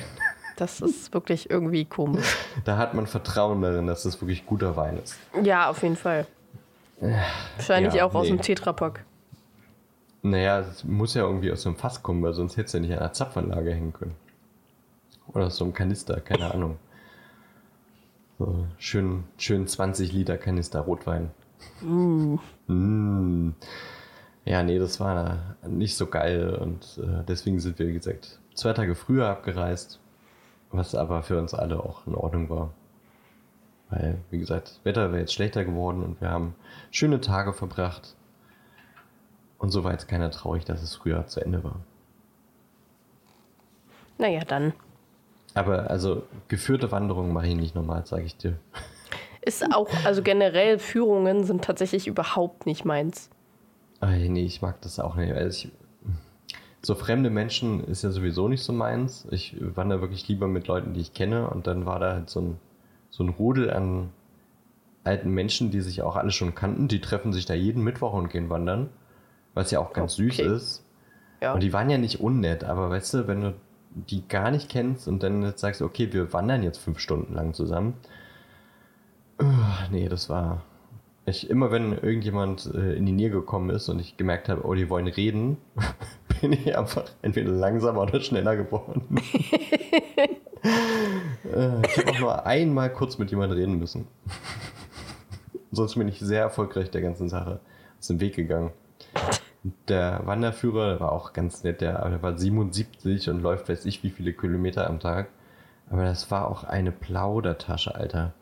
Das 0.59 0.81
ist 0.81 1.15
wirklich 1.15 1.51
irgendwie 1.51 1.85
komisch. 1.85 2.37
Da 2.65 2.77
hat 2.77 2.93
man 2.93 3.07
Vertrauen 3.07 3.63
darin, 3.63 3.87
dass 3.87 4.03
das 4.03 4.21
wirklich 4.21 4.45
guter 4.45 4.77
Wein 4.77 4.99
ist. 4.99 5.17
Ja, 5.43 5.71
auf 5.71 5.83
jeden 5.83 5.97
Fall. 5.97 6.27
Wahrscheinlich 7.57 7.95
ja, 7.95 8.05
auch 8.05 8.15
aus 8.15 8.25
nee. 8.25 8.31
dem 8.31 8.41
Tetrapack. 8.43 9.05
Naja, 10.23 10.59
es 10.59 10.83
muss 10.83 11.15
ja 11.15 11.23
irgendwie 11.23 11.53
aus 11.53 11.63
so 11.63 11.69
einem 11.69 11.79
Fass 11.79 12.03
kommen, 12.03 12.23
weil 12.25 12.35
sonst 12.35 12.57
hättest 12.57 12.75
du 12.75 12.79
ja 12.79 12.83
nicht 12.83 12.93
an 12.93 12.99
einer 12.99 13.13
Zapfanlage 13.13 13.73
hängen 13.73 13.93
können. 13.93 14.17
Oder 15.29 15.47
aus 15.47 15.57
so 15.57 15.65
einem 15.65 15.75
Kanister, 15.75 16.21
keine 16.21 16.53
Ahnung. 16.53 16.79
So 18.41 18.67
schön, 18.79 19.25
schön 19.37 19.69
20 19.69 20.13
Liter 20.13 20.39
Kanister 20.39 20.81
Rotwein. 20.81 21.31
Mm. 21.81 23.51
Ja, 24.45 24.63
nee, 24.65 24.79
das 24.79 24.99
war 24.99 25.57
nicht 25.67 25.97
so 25.97 26.07
geil 26.07 26.55
und 26.55 27.01
äh, 27.03 27.23
deswegen 27.29 27.61
sind 27.61 27.79
wir, 27.79 27.87
wie 27.87 27.93
gesagt, 27.93 28.41
zwei 28.55 28.73
Tage 28.73 28.97
früher 28.97 29.29
abgereist, 29.29 30.01
was 30.71 30.95
aber 30.95 31.23
für 31.23 31.39
uns 31.39 31.55
alle 31.55 31.81
auch 31.81 32.07
in 32.07 32.15
Ordnung 32.15 32.51
war. 32.51 32.71
Weil, 33.91 34.19
wie 34.31 34.39
gesagt, 34.39 34.69
das 34.69 34.85
Wetter 34.85 35.11
wäre 35.11 35.21
jetzt 35.21 35.33
schlechter 35.33 35.65
geworden 35.65 36.03
und 36.03 36.21
wir 36.21 36.31
haben 36.31 36.55
schöne 36.91 37.21
Tage 37.21 37.53
verbracht. 37.53 38.15
Und 39.59 39.71
so 39.71 39.83
war 39.83 39.93
jetzt 39.93 40.09
keiner 40.09 40.31
traurig, 40.31 40.65
dass 40.65 40.83
es 40.83 40.95
früher 40.95 41.27
zu 41.27 41.41
Ende 41.41 41.65
war. 41.65 41.81
Naja, 44.19 44.45
dann. 44.45 44.73
Aber 45.55 45.91
also 45.91 46.25
geführte 46.49 46.93
Wanderungen 46.93 47.33
mache 47.33 47.49
ich 47.49 47.57
nicht 47.57 47.75
normal, 47.75 48.05
sage 48.07 48.25
ich 48.25 48.37
dir. 48.37 48.59
Ist 49.41 49.65
auch, 49.75 49.89
also 50.05 50.23
generell 50.23 50.79
Führungen 50.79 51.45
sind 51.45 51.65
tatsächlich 51.65 52.07
überhaupt 52.07 52.67
nicht 52.67 52.85
meins. 52.85 53.31
Ay, 54.01 54.29
nee, 54.29 54.45
ich 54.45 54.61
mag 54.61 54.81
das 54.83 55.01
auch 55.01 55.15
nicht. 55.15 55.33
Also 55.33 55.69
ich, 55.69 55.73
so 56.83 56.95
fremde 56.95 57.31
Menschen 57.31 57.85
ist 57.85 58.03
ja 58.03 58.11
sowieso 58.11 58.49
nicht 58.49 58.63
so 58.63 58.73
meins. 58.73 59.27
Ich 59.31 59.57
wandere 59.61 60.01
wirklich 60.01 60.29
lieber 60.29 60.47
mit 60.49 60.69
Leuten, 60.69 60.95
die 60.95 61.01
ich 61.01 61.13
kenne. 61.13 61.49
Und 61.51 61.67
dann 61.67 61.87
war 61.87 61.99
da 61.99 62.13
halt 62.13 62.31
so 62.31 62.41
ein, 62.41 62.59
so 63.11 63.25
ein 63.25 63.29
Rudel 63.31 63.71
an 63.71 64.11
alten 65.05 65.31
Menschen, 65.31 65.71
die 65.71 65.81
sich 65.81 66.03
auch 66.03 66.17
alle 66.17 66.31
schon 66.31 66.55
kannten. 66.55 66.89
Die 66.89 67.01
treffen 67.01 67.33
sich 67.33 67.47
da 67.47 67.55
jeden 67.55 67.83
Mittwoch 67.83 68.13
und 68.13 68.31
gehen 68.31 68.51
wandern. 68.51 68.91
Was 69.55 69.71
ja 69.71 69.81
auch 69.81 69.93
ganz 69.93 70.15
süß 70.15 70.41
Okay. 70.41 70.55
ist. 70.55 70.85
Ja. 71.41 71.55
Und 71.55 71.63
die 71.63 71.73
waren 71.73 71.89
ja 71.91 71.99
nicht 71.99 72.21
unnett, 72.21 72.65
aber 72.65 72.91
weißt 72.91 73.15
du, 73.15 73.29
wenn 73.29 73.41
du 73.41 73.55
die 73.91 74.27
gar 74.29 74.51
nicht 74.51 74.69
kennst 74.69 75.09
und 75.09 75.23
dann 75.23 75.43
jetzt 75.43 75.61
sagst, 75.61 75.83
okay, 75.83 76.13
wir 76.13 76.33
wandern 76.33 76.63
jetzt 76.63 76.79
fünf 76.79 76.99
Stunden 76.99 77.35
lang 77.35 77.55
zusammen. 77.55 77.95
Nee, 79.91 80.09
das 80.09 80.29
war. 80.29 80.63
Ich, 81.27 81.49
immer 81.49 81.71
wenn 81.71 81.93
irgendjemand 81.93 82.67
äh, 82.75 82.95
in 82.95 83.07
die 83.07 83.13
Nähe 83.13 83.31
gekommen 83.31 83.71
ist 83.71 83.89
und 83.89 83.99
ich 83.99 84.17
gemerkt 84.17 84.49
habe, 84.49 84.65
oh, 84.65 84.75
die 84.75 84.89
wollen 84.91 85.07
reden, 85.07 85.59
bin 86.41 86.53
ich 86.53 86.77
einfach 86.77 87.05
entweder 87.23 87.51
langsamer 87.51 88.03
oder 88.03 88.21
schneller 88.21 88.57
geworden. 88.57 89.03
äh, 91.45 91.83
ich 91.87 91.99
habe 91.99 92.11
auch 92.11 92.19
nur 92.19 92.47
einmal 92.47 92.93
kurz 92.93 93.19
mit 93.19 93.31
jemandem 93.31 93.59
reden 93.59 93.79
müssen. 93.79 94.07
Sonst 95.71 95.95
bin 95.97 96.09
ich 96.09 96.19
sehr 96.19 96.43
erfolgreich 96.43 96.91
der 96.91 97.03
ganzen 97.03 97.29
Sache 97.29 97.61
aus 97.99 98.07
dem 98.09 98.21
Weg 98.21 98.35
gegangen. 98.37 98.73
Der 99.89 100.23
Wanderführer 100.25 100.91
der 100.91 101.01
war 101.01 101.13
auch 101.13 101.33
ganz 101.33 101.63
nett, 101.65 101.81
der, 101.81 102.09
der 102.09 102.23
war 102.23 102.39
77 102.39 103.29
und 103.29 103.43
läuft 103.43 103.69
weiß 103.69 103.85
ich 103.85 104.03
wie 104.03 104.11
viele 104.11 104.33
Kilometer 104.33 104.89
am 104.89 105.01
Tag. 105.01 105.29
Aber 105.91 106.05
das 106.05 106.31
war 106.31 106.49
auch 106.49 106.65
eine 106.65 106.93
Plaudertasche, 106.93 107.95
Alter. 107.95 108.35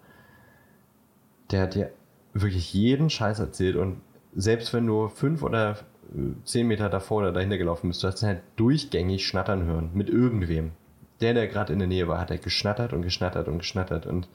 Der 1.51 1.63
hat 1.63 1.75
dir 1.75 1.91
wirklich 2.33 2.73
jeden 2.75 3.09
Scheiß 3.09 3.39
erzählt 3.39 3.77
und 3.77 4.01
selbst 4.35 4.73
wenn 4.75 4.87
du 4.87 5.09
fünf 5.09 5.43
oder 5.43 5.79
zehn 6.45 6.67
Meter 6.67 6.89
davor 6.89 7.19
oder 7.19 7.33
dahinter 7.33 7.59
gelaufen 7.59 7.89
bist, 7.89 8.03
du 8.03 8.09
hast 8.09 8.23
ihn 8.23 8.29
halt 8.29 8.43
durchgängig 8.57 9.27
schnattern 9.27 9.65
hören 9.65 9.91
mit 9.95 10.09
irgendwem. 10.09 10.73
Der, 11.21 11.35
der 11.35 11.49
gerade 11.49 11.73
in 11.73 11.79
der 11.79 11.89
Nähe 11.89 12.09
war, 12.09 12.21
hat 12.21 12.31
er 12.31 12.39
geschnattert 12.39 12.93
und 12.93 13.03
geschnattert 13.03 13.49
und 13.49 13.59
geschnattert 13.59 14.07
und 14.07 14.29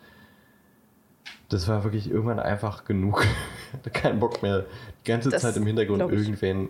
das 1.50 1.68
war 1.68 1.84
wirklich 1.84 2.10
irgendwann 2.10 2.40
einfach 2.40 2.86
genug. 2.86 3.26
Ich 3.72 3.78
hatte 3.78 3.90
keinen 3.90 4.20
Bock 4.20 4.42
mehr, 4.42 4.66
die 5.00 5.10
ganze 5.10 5.30
Das 5.30 5.44
Zeit 5.44 5.56
im 5.56 5.66
Hintergrund 5.66 6.02
irgendwen 6.02 6.68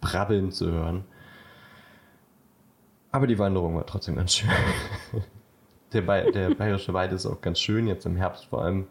brabbeln 0.00 0.50
zu 0.50 0.68
hören. 0.72 1.04
Aber 3.12 3.28
die 3.28 3.38
Wanderung 3.38 3.76
war 3.76 3.86
trotzdem 3.86 4.16
ganz 4.16 4.34
schön. 4.34 4.50
Der, 5.92 6.02
Bay 6.02 6.30
der 6.32 6.54
Bayerische 6.54 6.92
Wald 6.92 7.10
ist 7.12 7.26
auch 7.26 7.40
ganz 7.40 7.58
schön, 7.60 7.88
jetzt 7.88 8.06
im 8.06 8.16
Herbst 8.16 8.44
vor 8.46 8.62
allem 8.62 8.86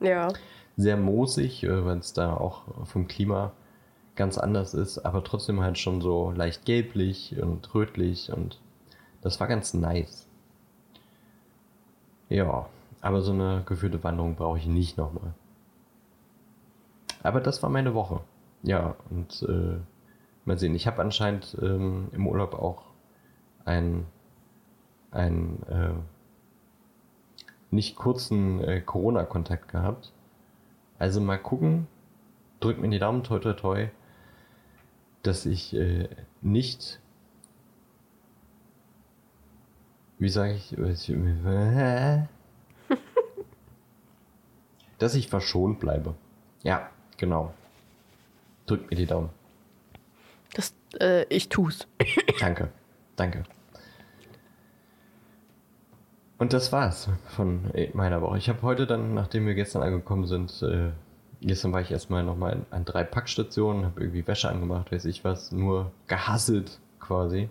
Ja. 0.00 0.28
sehr 0.76 0.96
moosig, 0.96 1.64
äh, 1.64 1.84
weil 1.84 1.98
es 1.98 2.12
da 2.12 2.32
auch 2.34 2.62
vom 2.86 3.08
Klima 3.08 3.52
ganz 4.18 4.36
anders 4.36 4.74
ist, 4.74 4.98
aber 4.98 5.24
trotzdem 5.24 5.62
halt 5.62 5.78
schon 5.78 6.02
so 6.02 6.32
leicht 6.32 6.66
gelblich 6.66 7.40
und 7.40 7.74
rötlich 7.74 8.30
und 8.30 8.60
das 9.22 9.40
war 9.40 9.46
ganz 9.46 9.72
nice. 9.72 10.26
Ja, 12.28 12.66
aber 13.00 13.22
so 13.22 13.32
eine 13.32 13.62
geführte 13.64 14.04
Wanderung 14.04 14.34
brauche 14.34 14.58
ich 14.58 14.66
nicht 14.66 14.98
nochmal. 14.98 15.32
Aber 17.22 17.40
das 17.40 17.62
war 17.62 17.70
meine 17.70 17.94
Woche. 17.94 18.20
Ja, 18.62 18.96
und 19.08 19.42
äh, 19.48 19.78
mal 20.44 20.58
sehen, 20.58 20.74
ich 20.74 20.86
habe 20.86 21.00
anscheinend 21.00 21.56
ähm, 21.62 22.08
im 22.12 22.26
Urlaub 22.26 22.54
auch 22.54 22.82
ein, 23.64 24.06
ein 25.10 25.62
äh, 25.68 25.94
nicht 27.70 27.96
kurzen 27.96 28.62
äh, 28.62 28.80
Corona-Kontakt 28.80 29.68
gehabt. 29.68 30.12
Also 30.98 31.20
mal 31.20 31.38
gucken, 31.38 31.86
drückt 32.60 32.80
mir 32.80 32.88
die 32.88 32.98
Daumen, 32.98 33.22
toi 33.22 33.38
toi 33.38 33.52
toi, 33.52 33.88
dass 35.28 35.44
ich 35.44 35.76
äh, 35.76 36.08
nicht, 36.40 37.00
wie 40.18 40.30
sage 40.30 40.54
ich, 40.54 40.74
dass 44.98 45.14
ich 45.14 45.28
verschont 45.28 45.80
bleibe. 45.80 46.14
Ja, 46.62 46.88
genau. 47.18 47.52
Drückt 48.64 48.90
mir 48.90 48.96
die 48.96 49.04
Daumen. 49.04 49.28
Das, 50.54 50.74
äh, 50.98 51.24
ich 51.24 51.50
tu's. 51.50 51.86
danke, 52.40 52.70
danke. 53.16 53.44
Und 56.38 56.54
das 56.54 56.72
war's 56.72 57.10
von 57.26 57.70
äh, 57.74 57.90
meiner 57.92 58.22
Woche. 58.22 58.38
Ich 58.38 58.48
habe 58.48 58.62
heute 58.62 58.86
dann, 58.86 59.12
nachdem 59.12 59.46
wir 59.46 59.54
gestern 59.54 59.82
angekommen 59.82 60.26
sind, 60.26 60.62
äh, 60.62 60.92
gestern 61.40 61.72
war 61.72 61.80
ich 61.80 61.90
erstmal 61.90 62.24
nochmal 62.24 62.66
an, 62.70 62.84
drei 62.84 63.04
Packstationen, 63.04 63.84
habe 63.84 64.00
irgendwie 64.00 64.26
Wäsche 64.26 64.48
angemacht, 64.48 64.92
weiß 64.92 65.04
ich 65.04 65.24
was, 65.24 65.52
nur 65.52 65.92
gehasselt 66.06 66.80
quasi. 67.00 67.48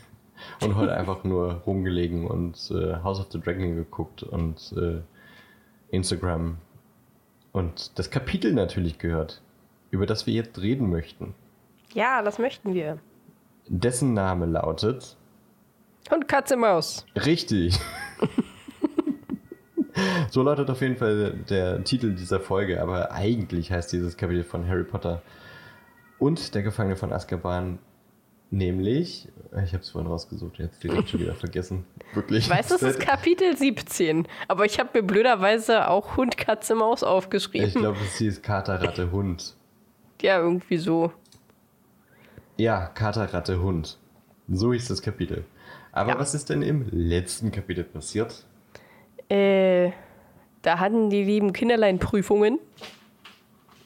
und 0.60 0.76
heute 0.76 0.94
einfach 0.94 1.24
nur 1.24 1.54
rumgelegen 1.66 2.26
und 2.26 2.70
äh, 2.70 2.96
House 3.02 3.20
of 3.20 3.28
the 3.30 3.40
Dragon 3.40 3.76
geguckt 3.76 4.22
und 4.22 4.74
äh, 4.76 5.00
Instagram 5.90 6.58
und 7.52 7.98
das 7.98 8.10
Kapitel 8.10 8.52
natürlich 8.52 8.98
gehört, 8.98 9.42
über 9.90 10.06
das 10.06 10.26
wir 10.26 10.34
jetzt 10.34 10.60
reden 10.60 10.90
möchten. 10.90 11.34
Ja, 11.92 12.22
das 12.22 12.38
möchten 12.38 12.74
wir. 12.74 12.98
Dessen 13.68 14.14
Name 14.14 14.46
lautet 14.46 15.16
Und 16.10 16.26
Katze 16.28 16.56
Maus. 16.56 17.06
Richtig. 17.14 17.78
so 20.32 20.42
lautet 20.42 20.70
auf 20.70 20.80
jeden 20.80 20.96
Fall 20.96 21.34
der 21.50 21.84
Titel 21.84 22.14
dieser 22.14 22.40
Folge, 22.40 22.80
aber 22.80 23.12
eigentlich 23.12 23.70
heißt 23.70 23.92
dieses 23.92 24.16
Kapitel 24.16 24.44
von 24.44 24.66
Harry 24.66 24.84
Potter 24.84 25.20
und 26.18 26.54
der 26.54 26.62
Gefangene 26.62 26.96
von 26.96 27.12
Azkaban 27.12 27.78
nämlich, 28.50 29.28
ich 29.62 29.74
habe 29.74 29.82
es 29.82 29.90
vorhin 29.90 30.10
rausgesucht, 30.10 30.58
jetzt 30.58 30.82
direkt 30.82 31.10
schon 31.10 31.20
wieder 31.20 31.34
vergessen. 31.34 31.84
Wirklich. 32.14 32.44
Ich 32.46 32.50
weiß, 32.50 32.68
das 32.68 32.82
ist 32.82 33.00
Kapitel 33.00 33.54
17, 33.54 34.26
aber 34.48 34.64
ich 34.64 34.78
habe 34.78 34.88
mir 34.94 35.02
blöderweise 35.06 35.88
auch 35.88 36.16
Hund, 36.16 36.38
Katze, 36.38 36.74
Maus 36.74 37.02
aufgeschrieben. 37.02 37.68
Ich 37.68 37.74
glaube, 37.74 37.98
es 38.02 38.16
hieß 38.16 38.40
Kater, 38.40 38.80
Ratte, 38.82 39.10
Hund. 39.12 39.54
Ja, 40.22 40.38
irgendwie 40.38 40.78
so. 40.78 41.12
Ja, 42.56 42.86
Kater, 42.86 43.34
Ratte, 43.34 43.60
Hund. 43.60 43.98
So 44.48 44.72
hieß 44.72 44.88
das 44.88 45.02
Kapitel. 45.02 45.44
Aber 45.92 46.12
Ja. 46.12 46.18
was 46.18 46.34
ist 46.34 46.48
denn 46.48 46.62
im 46.62 46.86
letzten 46.90 47.52
Kapitel 47.52 47.84
passiert? 47.84 48.46
Äh, 49.28 49.92
da 50.62 50.78
hatten 50.78 51.10
die 51.10 51.24
lieben 51.24 51.52
Kinderlein 51.52 51.98
Prüfungen. 51.98 52.58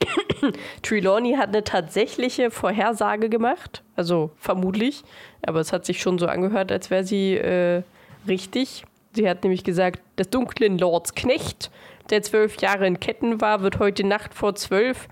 Trelawney 0.83 1.35
hat 1.35 1.49
eine 1.49 1.65
tatsächliche 1.65 2.51
Vorhersage 2.51 3.29
gemacht, 3.29 3.83
also 3.97 4.31
vermutlich, 4.37 5.03
aber 5.43 5.61
es 5.61 5.73
hat 5.73 5.87
sich 5.87 6.01
schon 6.01 6.19
so 6.19 6.27
angehört, 6.27 6.71
als 6.71 6.91
wäre 6.91 7.05
sie 7.05 7.35
äh, 7.35 7.83
richtig. 8.29 8.85
Sie 9.15 9.29
hat 9.29 9.43
nämlich 9.45 9.65
gesagt, 9.65 10.01
des 10.19 10.29
dunklen 10.29 10.79
Lords 10.79 11.15
Knecht, 11.15 11.71
der 12.11 12.23
zwölf 12.23 12.61
Jahre 12.61 12.87
in 12.87 13.01
Ketten 13.01 13.41
war, 13.41 13.63
wird 13.63 13.79
heute 13.79 14.07
Nacht 14.07 14.35
vor 14.35 14.55
zwölf 14.55 15.09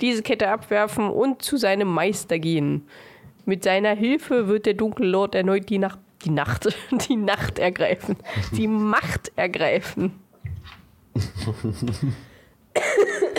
diese 0.00 0.22
Kette 0.22 0.48
abwerfen 0.48 1.10
und 1.10 1.42
zu 1.42 1.56
seinem 1.56 1.88
Meister 1.88 2.38
gehen. 2.38 2.86
Mit 3.44 3.64
seiner 3.64 3.94
Hilfe 3.94 4.46
wird 4.46 4.66
der 4.66 4.74
dunkle 4.74 5.06
Lord 5.06 5.34
erneut 5.34 5.68
die 5.70 5.78
Nacht, 5.78 5.98
die 6.24 6.30
Nacht, 6.30 6.68
die 7.08 7.16
Nacht 7.16 7.58
ergreifen, 7.58 8.16
die 8.52 8.68
Macht 8.68 9.32
ergreifen. 9.34 10.12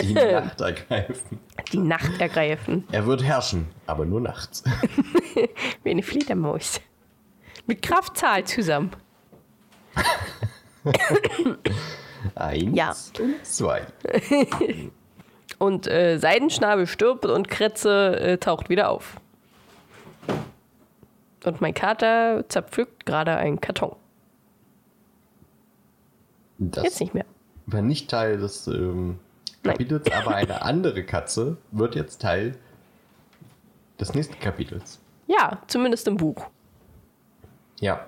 Die 0.02 0.12
Nacht 0.14 0.60
ergreifen. 0.60 1.38
Die 1.72 1.78
Nacht 1.78 2.20
ergreifen. 2.20 2.84
Er 2.92 3.06
wird 3.06 3.22
herrschen, 3.22 3.66
aber 3.86 4.04
nur 4.04 4.20
nachts. 4.20 4.62
Wie 5.84 5.90
eine 5.90 6.02
Fledermaus. 6.02 6.80
Mit 7.66 7.82
Kraftzahl 7.82 8.44
zusammen. 8.44 8.90
Eins 12.34 12.76
Ja. 12.76 12.94
und 13.22 13.44
zwei. 13.46 13.82
Und 15.58 15.86
äh, 15.86 16.18
Seidenschnabel 16.18 16.86
stirbt 16.86 17.26
und 17.26 17.48
Kretze 17.48 18.18
äh, 18.20 18.38
taucht 18.38 18.68
wieder 18.68 18.90
auf. 18.90 19.16
Und 21.44 21.60
mein 21.60 21.74
Kater 21.74 22.44
zerpflückt 22.48 23.06
gerade 23.06 23.36
einen 23.36 23.60
Karton. 23.60 23.96
Das 26.58 26.84
Jetzt 26.84 27.00
nicht 27.00 27.14
mehr. 27.14 27.24
War 27.72 27.82
nicht 27.82 28.10
Teil 28.10 28.38
des 28.38 28.66
ähm, 28.66 29.18
Nein. 29.62 29.74
Kapitels, 29.74 30.10
aber 30.12 30.34
eine 30.34 30.62
andere 30.62 31.04
Katze 31.04 31.56
wird 31.70 31.94
jetzt 31.94 32.20
Teil 32.22 32.56
des 33.98 34.14
nächsten 34.14 34.38
Kapitels. 34.40 35.00
Ja, 35.26 35.58
zumindest 35.66 36.08
im 36.08 36.16
Buch. 36.16 36.46
Ja, 37.80 38.06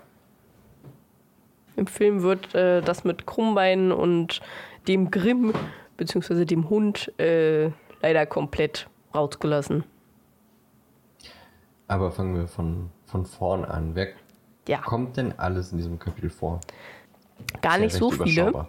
Im 1.77 1.87
Film 1.87 2.23
wird 2.23 2.55
äh, 2.55 2.83
das 2.83 3.05
mit 3.05 3.27
Krummbein 3.27 3.93
und 3.93 4.41
dem 4.89 5.11
Grimm, 5.11 5.55
beziehungsweise 5.97 6.45
dem 6.45 6.69
Hund, 6.69 7.11
äh, 7.19 7.71
leider 8.03 8.27
komplett 8.27 8.89
rausgelassen. 9.15 9.85
aber 11.89 12.11
fangen 12.11 12.35
wir 12.37 12.49
von, 12.49 12.91
von 13.07 13.25
vorn 13.27 13.65
an. 13.65 13.95
Wer 13.95 14.09
Ja, 14.69 14.79
kommt 14.79 15.17
denn 15.17 15.39
alles 15.39 15.73
in 15.73 15.79
diesem 15.79 15.99
Kapitel 15.99 16.31
vor? 16.31 16.61
gar 17.61 17.75
ja 17.79 17.85
nicht 17.85 17.95
so 17.95 18.11
viele. 18.11 18.67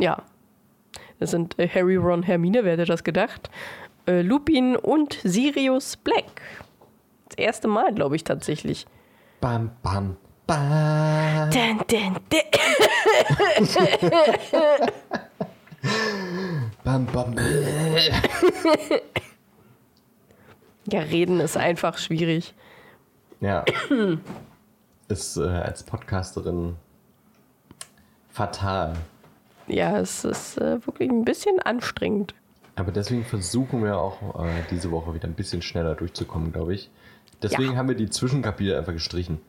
Ja. 0.00 0.22
Das 1.18 1.30
sind 1.30 1.58
äh, 1.58 1.68
Harry, 1.68 1.96
Ron, 1.96 2.22
Hermine, 2.22 2.64
wer 2.64 2.72
hätte 2.72 2.84
das 2.84 3.04
gedacht? 3.04 3.50
Äh, 4.06 4.22
Lupin 4.22 4.76
und 4.76 5.18
Sirius 5.22 5.96
Black. 5.96 6.42
Das 7.28 7.38
erste 7.38 7.68
Mal, 7.68 7.94
glaube 7.94 8.16
ich, 8.16 8.24
tatsächlich. 8.24 8.86
Bam, 9.40 9.70
bam, 9.82 10.16
bam. 10.46 11.50
Dun, 11.50 11.80
dun, 11.88 12.16
dun. 12.30 12.40
Bam, 16.82 17.06
bam. 17.06 17.34
Ja, 20.90 21.00
reden 21.00 21.40
ist 21.40 21.56
einfach 21.56 21.96
schwierig. 21.98 22.54
Ja. 23.40 23.64
Ist 25.08 25.36
äh, 25.36 25.42
als 25.42 25.82
Podcasterin 25.82 26.76
fatal. 28.30 28.94
Ja, 29.66 29.98
es 29.98 30.24
ist 30.24 30.58
äh, 30.58 30.84
wirklich 30.86 31.10
ein 31.10 31.24
bisschen 31.24 31.58
anstrengend. 31.60 32.34
Aber 32.76 32.90
deswegen 32.92 33.24
versuchen 33.24 33.82
wir 33.84 33.98
auch 33.98 34.44
äh, 34.44 34.48
diese 34.70 34.90
Woche 34.90 35.14
wieder 35.14 35.28
ein 35.28 35.34
bisschen 35.34 35.62
schneller 35.62 35.94
durchzukommen, 35.94 36.52
glaube 36.52 36.74
ich. 36.74 36.90
Deswegen 37.42 37.72
Ja. 37.72 37.76
haben 37.76 37.88
wir 37.88 37.94
die 37.94 38.10
Zwischenkapitel 38.10 38.76
einfach 38.76 38.92
gestrichen. 38.92 39.40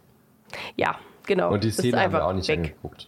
Ja, 0.76 0.98
genau. 1.26 1.52
Und 1.54 1.64
die 1.64 1.72
Szene 1.72 2.00
haben 2.02 2.14
wir 2.14 2.26
auch 2.26 2.34
nicht 2.34 2.48
weg. 2.48 2.58
angeguckt. 2.60 3.08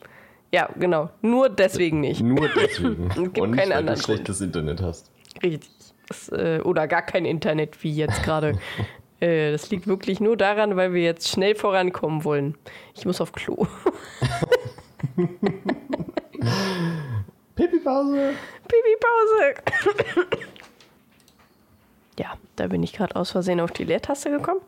Ja, 0.51 0.69
genau. 0.79 1.09
Nur 1.21 1.49
deswegen 1.49 1.99
nicht. 1.99 2.21
Nur 2.21 2.49
deswegen. 2.55 3.09
Gibt 3.15 3.39
Und 3.39 3.51
nicht, 3.51 3.59
keinen 3.59 3.59
weil 3.59 3.67
du 3.69 3.75
anderen 3.75 3.99
schlechtes 4.01 4.41
Internet 4.41 4.81
hast. 4.81 5.11
Richtig. 5.43 5.69
Das, 6.07 6.29
äh, 6.29 6.61
oder 6.63 6.87
gar 6.87 7.01
kein 7.01 7.25
Internet 7.25 7.83
wie 7.83 7.91
jetzt 7.93 8.23
gerade. 8.23 8.57
äh, 9.19 9.51
das 9.51 9.69
liegt 9.69 9.87
wirklich 9.87 10.19
nur 10.19 10.35
daran, 10.37 10.75
weil 10.77 10.93
wir 10.93 11.03
jetzt 11.03 11.27
schnell 11.27 11.53
vorankommen 11.53 12.23
wollen. 12.23 12.55
Ich 12.95 13.05
muss 13.05 13.19
auf 13.21 13.33
Klo. 13.33 13.67
Pipi-Pause. 17.55 18.33
Pipi-Pause. 18.67 19.55
ja, 22.19 22.37
da 22.55 22.67
bin 22.67 22.83
ich 22.83 22.93
gerade 22.93 23.15
aus 23.15 23.31
Versehen 23.31 23.59
auf 23.59 23.71
die 23.71 23.83
Leertaste 23.83 24.29
gekommen. 24.29 24.61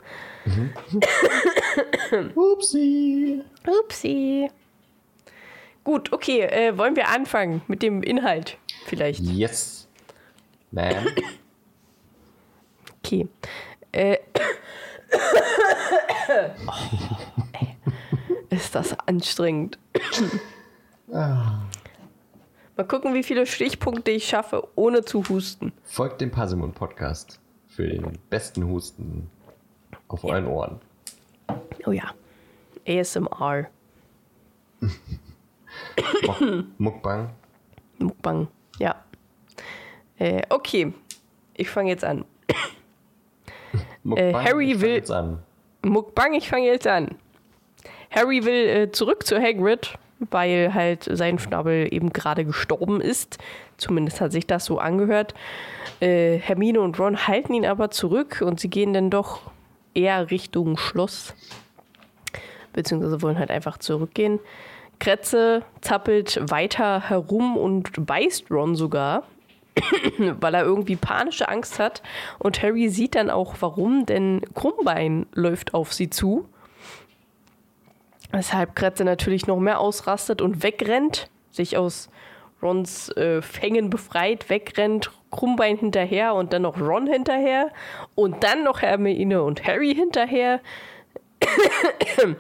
Upsi. 2.36 3.42
Upsi. 3.68 4.50
Gut, 5.84 6.12
okay. 6.12 6.42
Äh, 6.42 6.78
wollen 6.78 6.96
wir 6.96 7.10
anfangen 7.10 7.62
mit 7.68 7.82
dem 7.82 8.04
Inhalt 8.04 8.58
vielleicht? 8.86 9.22
Yes. 9.22 9.88
Man. 10.72 11.08
Okay. 13.04 13.28
Äh. 13.92 14.18
Oh, 16.68 17.16
ey. 17.54 17.76
Ist 18.50 18.76
das 18.76 18.96
anstrengend. 19.08 19.80
Mal 21.12 21.68
gucken, 22.88 23.14
wie 23.14 23.24
viele 23.24 23.46
Stichpunkte 23.46 24.12
ich 24.12 24.28
schaffe, 24.28 24.68
ohne 24.76 25.04
zu 25.04 25.24
husten. 25.28 25.74
Folgt 25.84 26.22
dem 26.22 26.32
Pasimon 26.32 26.72
Podcast 26.74 27.40
für 27.68 27.88
den 27.88 28.18
besten 28.30 28.68
Husten 28.68 29.30
auf 30.08 30.24
euren 30.24 30.48
Ohren. 30.48 30.80
Oh 31.86 31.92
ja. 31.92 32.14
ASMR. 32.88 33.68
Muk- 36.24 36.66
Mukbang. 36.78 37.30
Mukbang. 37.98 38.48
Ja. 38.80 38.96
Äh, 40.18 40.42
okay. 40.50 40.94
Ich 41.56 41.70
fange 41.70 41.90
jetzt 41.90 42.04
an. 42.06 42.24
Mukbang. 44.04 44.34
Harry 44.44 44.68
ich 44.72 44.74
fang 44.74 44.82
will- 44.82 44.94
Jetzt 44.96 45.12
an. 45.12 45.40
Mukbang, 45.82 46.34
ich 46.34 46.48
fange 46.50 46.66
jetzt 46.66 46.88
an. 46.88 47.16
Harry 48.12 48.44
will 48.44 48.68
äh, 48.70 48.92
zurück 48.92 49.26
zu 49.26 49.40
Hagrid, 49.40 49.94
weil 50.20 50.74
halt 50.74 51.08
sein 51.12 51.40
Schnabel 51.40 51.88
eben 51.94 52.12
gerade 52.12 52.46
gestorben 52.46 53.02
ist. 53.02 53.38
Zumindest 53.78 54.22
hat 54.22 54.32
sich 54.32 54.46
das 54.46 54.66
so 54.66 54.80
angehört. 54.80 55.34
Äh, 56.00 56.38
Hermine 56.38 56.82
und 56.82 57.00
Ron 57.00 57.28
halten 57.28 57.54
ihn 57.54 57.66
aber 57.66 57.92
zurück 57.92 58.44
und 58.46 58.60
sie 58.60 58.70
gehen 58.70 58.94
dann 58.94 59.10
doch 59.10 59.42
eher 59.94 60.30
Richtung 60.32 60.78
Schloss. 60.78 61.34
beziehungsweise 62.74 63.22
wollen 63.22 63.40
halt 63.40 63.52
einfach 63.52 63.78
zurückgehen. 63.78 64.40
Kretze 65.00 65.64
zappelt 65.82 66.40
weiter 66.52 67.10
herum 67.10 67.58
und 67.58 68.06
beißt 68.06 68.52
Ron 68.52 68.76
sogar, 68.76 69.24
weil 70.18 70.54
er 70.54 70.64
irgendwie 70.64 70.98
panische 70.98 71.48
Angst 71.48 71.80
hat. 71.80 72.04
Und 72.38 72.62
Harry 72.62 72.90
sieht 72.90 73.16
dann 73.16 73.30
auch 73.30 73.56
warum, 73.62 74.06
denn 74.06 74.42
Krummbein 74.54 75.26
läuft 75.34 75.74
auf 75.74 75.94
sie 75.94 76.10
zu. 76.10 76.48
Weshalb 78.32 78.76
Kretze 78.76 79.04
natürlich 79.04 79.48
noch 79.48 79.60
mehr 79.60 79.80
ausrastet 79.80 80.42
und 80.42 80.62
wegrennt, 80.62 81.30
sich 81.50 81.78
aus 81.78 82.10
Rons 82.62 83.10
äh, 83.16 83.42
Fängen 83.42 83.90
befreit, 83.90 84.50
wegrennt, 84.50 85.12
Krummbein 85.32 85.78
hinterher 85.78 86.34
und 86.34 86.54
dann 86.54 86.64
noch 86.64 86.80
Ron 86.80 87.08
hinterher 87.08 87.70
und 88.16 88.44
dann 88.44 88.64
noch 88.64 88.82
Hermine 88.82 89.44
und 89.44 89.66
Harry 89.66 89.96
hinterher. 89.96 90.60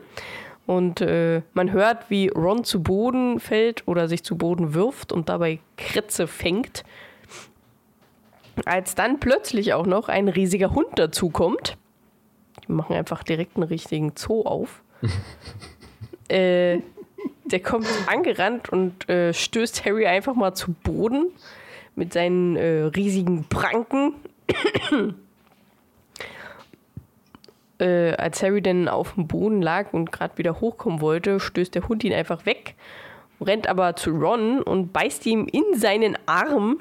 und 0.67 1.02
äh, 1.02 1.41
man 1.54 1.71
hört, 1.71 2.10
wie 2.10 2.28
Ron 2.28 2.63
zu 2.63 2.84
Boden 2.84 3.39
fällt 3.39 3.88
oder 3.88 4.08
sich 4.08 4.23
zu 4.23 4.38
Boden 4.38 4.73
wirft 4.73 5.12
und 5.12 5.30
dabei 5.30 5.60
Kretze 5.78 6.28
fängt. 6.28 6.84
Als 8.65 8.93
dann 8.93 9.19
plötzlich 9.19 9.73
auch 9.73 9.86
noch 9.86 10.10
ein 10.10 10.28
riesiger 10.28 10.71
Hund 10.71 10.99
dazukommt. 10.99 11.78
Die 12.67 12.73
machen 12.73 12.95
einfach 12.95 13.23
direkt 13.23 13.56
einen 13.56 13.63
richtigen 13.63 14.13
Zoo 14.17 14.41
auf. 14.41 14.84
äh, 16.30 16.80
der 17.46 17.60
kommt 17.62 17.88
angerannt 18.08 18.70
und 18.70 19.10
äh, 19.10 19.34
stößt 19.34 19.86
Harry 19.86 20.06
einfach 20.06 20.36
mal 20.36 20.54
zu 20.54 20.74
Boden 20.74 21.32
mit 21.96 22.13
seinen 22.13 22.56
äh, 22.56 22.84
riesigen 22.84 23.46
Pranken. 23.46 24.13
äh, 27.80 28.13
als 28.13 28.44
Harry 28.44 28.62
dann 28.62 28.88
auf 28.88 29.13
dem 29.13 29.28
Boden 29.28 29.62
lag 29.62 29.94
und 29.94 30.12
gerade 30.12 30.38
wieder 30.38 30.62
hochkommen 30.62 31.02
wollte, 31.02 31.39
stößt 31.39 31.76
der 31.76 31.88
Hund 31.88 32.04
ihn 32.04 32.13
einfach 32.13 32.46
weg, 32.46 32.76
rennt 33.42 33.68
aber 33.68 33.96
zu 33.96 34.12
Ron 34.12 34.62
und 34.62 34.94
beißt 34.94 35.26
ihm 35.26 35.48
in 35.48 35.63
seinen 35.76 36.18
Arm 36.26 36.80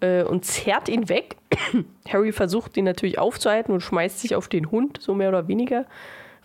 äh, 0.00 0.22
und 0.22 0.44
zerrt 0.44 0.88
ihn 0.88 1.08
weg. 1.08 1.36
Harry 2.08 2.32
versucht 2.32 2.76
ihn 2.76 2.84
natürlich 2.84 3.18
aufzuhalten 3.18 3.72
und 3.72 3.80
schmeißt 3.80 4.20
sich 4.20 4.34
auf 4.34 4.48
den 4.48 4.70
Hund, 4.70 4.98
so 5.00 5.14
mehr 5.14 5.30
oder 5.30 5.48
weniger 5.48 5.86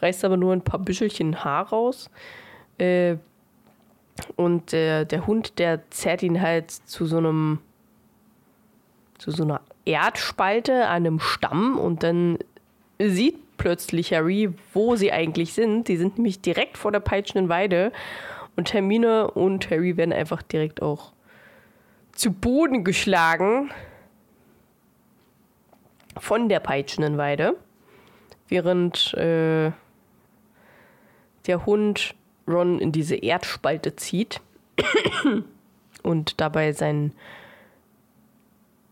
reißt 0.01 0.25
aber 0.25 0.37
nur 0.37 0.53
ein 0.53 0.63
paar 0.63 0.79
Büschelchen 0.79 1.43
Haar 1.43 1.69
raus. 1.69 2.09
Äh, 2.77 3.17
und 4.35 4.71
der, 4.71 5.05
der 5.05 5.27
Hund, 5.27 5.57
der 5.59 5.89
zerrt 5.89 6.23
ihn 6.23 6.41
halt 6.41 6.71
zu 6.71 7.05
so 7.05 7.17
einem, 7.17 7.59
zu 9.17 9.31
so 9.31 9.43
einer 9.43 9.61
Erdspalte 9.85 10.85
an 10.87 11.05
einem 11.05 11.19
Stamm 11.19 11.77
und 11.77 12.03
dann 12.03 12.37
sieht 12.99 13.57
plötzlich 13.57 14.13
Harry, 14.13 14.53
wo 14.73 14.95
sie 14.95 15.11
eigentlich 15.11 15.53
sind. 15.53 15.87
Die 15.87 15.97
sind 15.97 16.17
nämlich 16.17 16.41
direkt 16.41 16.77
vor 16.77 16.91
der 16.91 16.99
peitschenden 16.99 17.49
Weide 17.49 17.91
und 18.55 18.73
Hermine 18.73 19.31
und 19.31 19.69
Harry 19.69 19.97
werden 19.97 20.13
einfach 20.13 20.41
direkt 20.41 20.81
auch 20.81 21.13
zu 22.11 22.31
Boden 22.31 22.83
geschlagen 22.83 23.71
von 26.17 26.49
der 26.49 26.59
peitschenden 26.59 27.17
Weide, 27.17 27.55
während 28.47 29.13
äh, 29.13 29.71
der 31.47 31.65
Hund 31.65 32.15
Ron 32.47 32.79
in 32.79 32.91
diese 32.91 33.15
Erdspalte 33.15 33.95
zieht 33.95 34.41
und 36.03 36.41
dabei 36.41 36.73
sein 36.73 37.13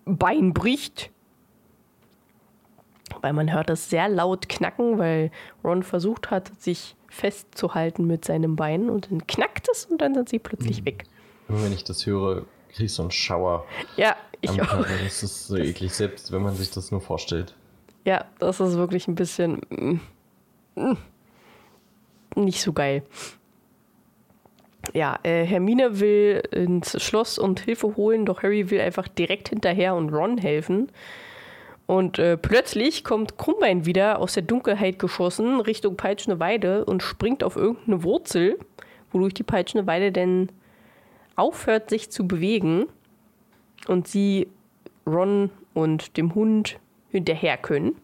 Bein 0.05 0.53
bricht. 0.53 1.11
Weil 3.21 3.33
man 3.33 3.51
hört 3.51 3.69
das 3.69 3.89
sehr 3.89 4.07
laut 4.07 4.49
knacken, 4.49 4.97
weil 4.97 5.31
Ron 5.63 5.83
versucht 5.83 6.31
hat, 6.31 6.51
sich 6.61 6.95
festzuhalten 7.09 8.05
mit 8.05 8.23
seinem 8.23 8.55
Bein 8.55 8.89
und 8.89 9.11
dann 9.11 9.25
knackt 9.27 9.67
es 9.69 9.85
und 9.85 9.99
dann 9.99 10.13
sind 10.13 10.29
sie 10.29 10.39
plötzlich 10.39 10.81
mhm. 10.81 10.85
weg. 10.85 11.03
Wenn 11.47 11.73
ich 11.73 11.83
das 11.83 12.05
höre, 12.05 12.45
kriege 12.69 12.85
ich 12.85 12.93
so 12.93 13.01
einen 13.01 13.11
Schauer. 13.11 13.65
Ja, 13.97 14.15
ich 14.41 14.61
auch. 14.61 14.85
Das 15.03 15.23
ist 15.23 15.47
so 15.47 15.57
eklig, 15.57 15.93
selbst 15.93 16.31
wenn 16.31 16.43
man 16.43 16.55
sich 16.55 16.69
das 16.69 16.91
nur 16.91 17.01
vorstellt. 17.01 17.55
Ja, 18.05 18.25
das 18.37 18.59
ist 18.59 18.75
wirklich 18.75 19.07
ein 19.07 19.15
bisschen. 19.15 19.61
Mm, 19.69 19.99
mm 20.75 20.97
nicht 22.45 22.61
so 22.61 22.73
geil. 22.73 23.03
Ja, 24.93 25.19
äh, 25.23 25.43
Hermine 25.43 25.99
will 25.99 26.41
ins 26.51 27.01
Schloss 27.03 27.37
und 27.37 27.59
Hilfe 27.59 27.95
holen, 27.95 28.25
doch 28.25 28.43
Harry 28.43 28.69
will 28.71 28.81
einfach 28.81 29.07
direkt 29.07 29.49
hinterher 29.49 29.95
und 29.95 30.09
Ron 30.09 30.37
helfen. 30.37 30.91
Und 31.85 32.19
äh, 32.19 32.37
plötzlich 32.37 33.03
kommt 33.03 33.37
Krummbein 33.37 33.85
wieder 33.85 34.19
aus 34.19 34.33
der 34.33 34.43
Dunkelheit 34.43 34.99
geschossen 34.99 35.59
Richtung 35.59 35.97
Peitschende 35.97 36.39
Weide 36.39 36.85
und 36.85 37.01
springt 37.01 37.43
auf 37.43 37.55
irgendeine 37.55 38.03
Wurzel, 38.03 38.59
wodurch 39.11 39.33
die 39.33 39.43
Peitschende 39.43 39.87
Weide 39.87 40.11
denn 40.11 40.51
aufhört, 41.35 41.89
sich 41.89 42.11
zu 42.11 42.27
bewegen 42.27 42.85
und 43.87 44.07
sie 44.07 44.47
Ron 45.07 45.49
und 45.73 46.17
dem 46.17 46.35
Hund 46.35 46.79
hinterher 47.09 47.57
können. 47.57 47.95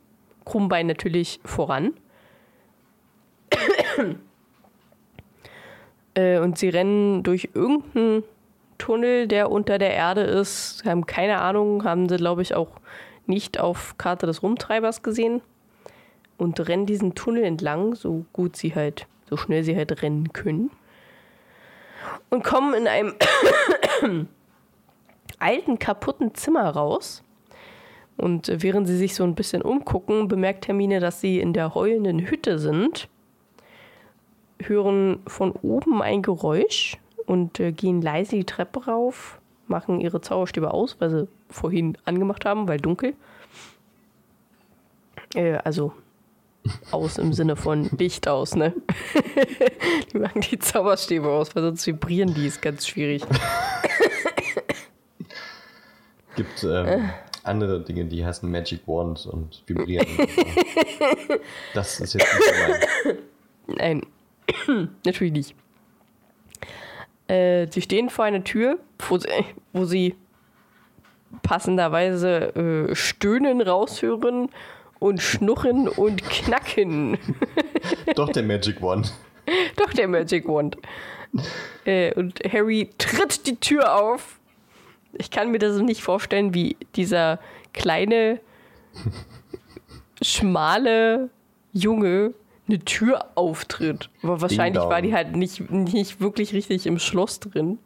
Krummbein 0.45 0.87
natürlich 0.87 1.39
voran. 1.43 1.93
Äh, 6.15 6.39
und 6.39 6.57
sie 6.57 6.69
rennen 6.69 7.23
durch 7.23 7.49
irgendeinen 7.53 8.23
Tunnel, 8.77 9.27
der 9.27 9.51
unter 9.51 9.77
der 9.77 9.93
Erde 9.93 10.21
ist. 10.21 10.83
Haben 10.85 11.05
keine 11.05 11.39
Ahnung, 11.39 11.83
haben 11.83 12.09
sie, 12.09 12.17
glaube 12.17 12.41
ich, 12.41 12.55
auch 12.55 12.69
nicht 13.27 13.59
auf 13.59 13.97
Karte 13.97 14.25
des 14.25 14.41
Rumtreibers 14.41 15.03
gesehen. 15.03 15.41
Und 16.37 16.67
rennen 16.67 16.85
diesen 16.85 17.15
Tunnel 17.15 17.43
entlang, 17.43 17.95
so 17.95 18.25
gut 18.33 18.57
sie 18.57 18.75
halt, 18.75 19.07
so 19.29 19.37
schnell 19.37 19.63
sie 19.63 19.75
halt 19.75 20.01
rennen 20.01 20.33
können. 20.33 20.71
Und 22.29 22.43
kommen 22.43 22.73
in 22.73 22.87
einem 22.87 23.15
alten, 25.39 25.79
kaputten 25.79 26.35
Zimmer 26.35 26.69
raus. 26.69 27.23
Und 28.17 28.51
während 28.53 28.87
sie 28.87 28.97
sich 28.97 29.15
so 29.15 29.23
ein 29.23 29.35
bisschen 29.35 29.61
umgucken, 29.61 30.27
bemerkt 30.27 30.67
Hermine, 30.67 30.99
dass 30.99 31.21
sie 31.21 31.39
in 31.39 31.53
der 31.53 31.73
heulenden 31.73 32.19
Hütte 32.19 32.59
sind 32.59 33.09
hören 34.59 35.19
von 35.27 35.51
oben 35.51 36.01
ein 36.01 36.21
Geräusch 36.21 36.97
und 37.25 37.59
äh, 37.59 37.71
gehen 37.71 38.01
leise 38.01 38.35
die 38.35 38.45
Treppe 38.45 38.85
rauf, 38.85 39.39
machen 39.67 39.99
ihre 39.99 40.21
Zauberstäbe 40.21 40.71
aus, 40.71 40.97
weil 40.99 41.09
sie 41.09 41.27
vorhin 41.49 41.97
angemacht 42.05 42.45
haben, 42.45 42.67
weil 42.67 42.79
dunkel. 42.79 43.13
Äh, 45.33 45.55
also 45.63 45.93
aus 46.91 47.17
im 47.17 47.33
Sinne 47.33 47.55
von 47.55 47.89
Licht 47.97 48.27
aus, 48.27 48.55
ne? 48.55 48.73
die 50.13 50.17
machen 50.17 50.41
die 50.41 50.59
Zauberstäbe 50.59 51.27
aus, 51.29 51.55
weil 51.55 51.63
sonst 51.63 51.85
vibrieren 51.85 52.33
die, 52.33 52.47
ist 52.47 52.61
ganz 52.61 52.87
schwierig. 52.87 53.23
Gibt 56.35 56.63
ähm, 56.63 57.09
andere 57.43 57.81
Dinge, 57.81 58.05
die 58.05 58.25
heißen 58.25 58.49
Magic 58.49 58.87
Wand 58.87 59.25
und 59.25 59.63
vibrieren. 59.67 60.07
das 61.73 61.99
ist 61.99 62.13
jetzt 62.13 62.33
nicht 62.33 62.45
so 62.45 62.53
mein. 63.07 63.17
Nein, 63.77 64.01
Natürlich 65.05 65.33
nicht. 65.33 65.55
Äh, 67.27 67.67
sie 67.71 67.81
stehen 67.81 68.09
vor 68.09 68.25
einer 68.25 68.43
Tür, 68.43 68.79
wo 69.09 69.17
sie, 69.17 69.27
wo 69.73 69.85
sie 69.85 70.15
passenderweise 71.41 72.55
äh, 72.89 72.95
Stöhnen 72.95 73.61
raushören 73.61 74.49
und 74.99 75.21
Schnurren 75.21 75.87
und 75.87 76.23
Knacken. 76.23 77.17
Doch 78.15 78.29
der 78.29 78.43
Magic 78.43 78.81
Wand. 78.81 79.13
Doch 79.75 79.91
der 79.93 80.07
Magic 80.07 80.47
Wand. 80.47 80.77
Äh, 81.85 82.13
und 82.13 82.39
Harry 82.51 82.89
tritt 82.97 83.45
die 83.47 83.57
Tür 83.57 83.95
auf. 83.95 84.39
Ich 85.13 85.31
kann 85.31 85.51
mir 85.51 85.59
das 85.59 85.77
nicht 85.77 86.01
vorstellen, 86.01 86.53
wie 86.53 86.77
dieser 86.95 87.39
kleine, 87.73 88.39
schmale 90.21 91.29
Junge 91.73 92.33
eine 92.67 92.79
Tür 92.79 93.25
auftritt. 93.35 94.09
Aber 94.23 94.41
wahrscheinlich 94.41 94.81
war 94.81 95.01
die 95.01 95.13
halt 95.13 95.35
nicht, 95.35 95.69
nicht 95.69 96.19
wirklich 96.19 96.53
richtig 96.53 96.87
im 96.87 96.99
Schloss 96.99 97.39
drin. 97.39 97.79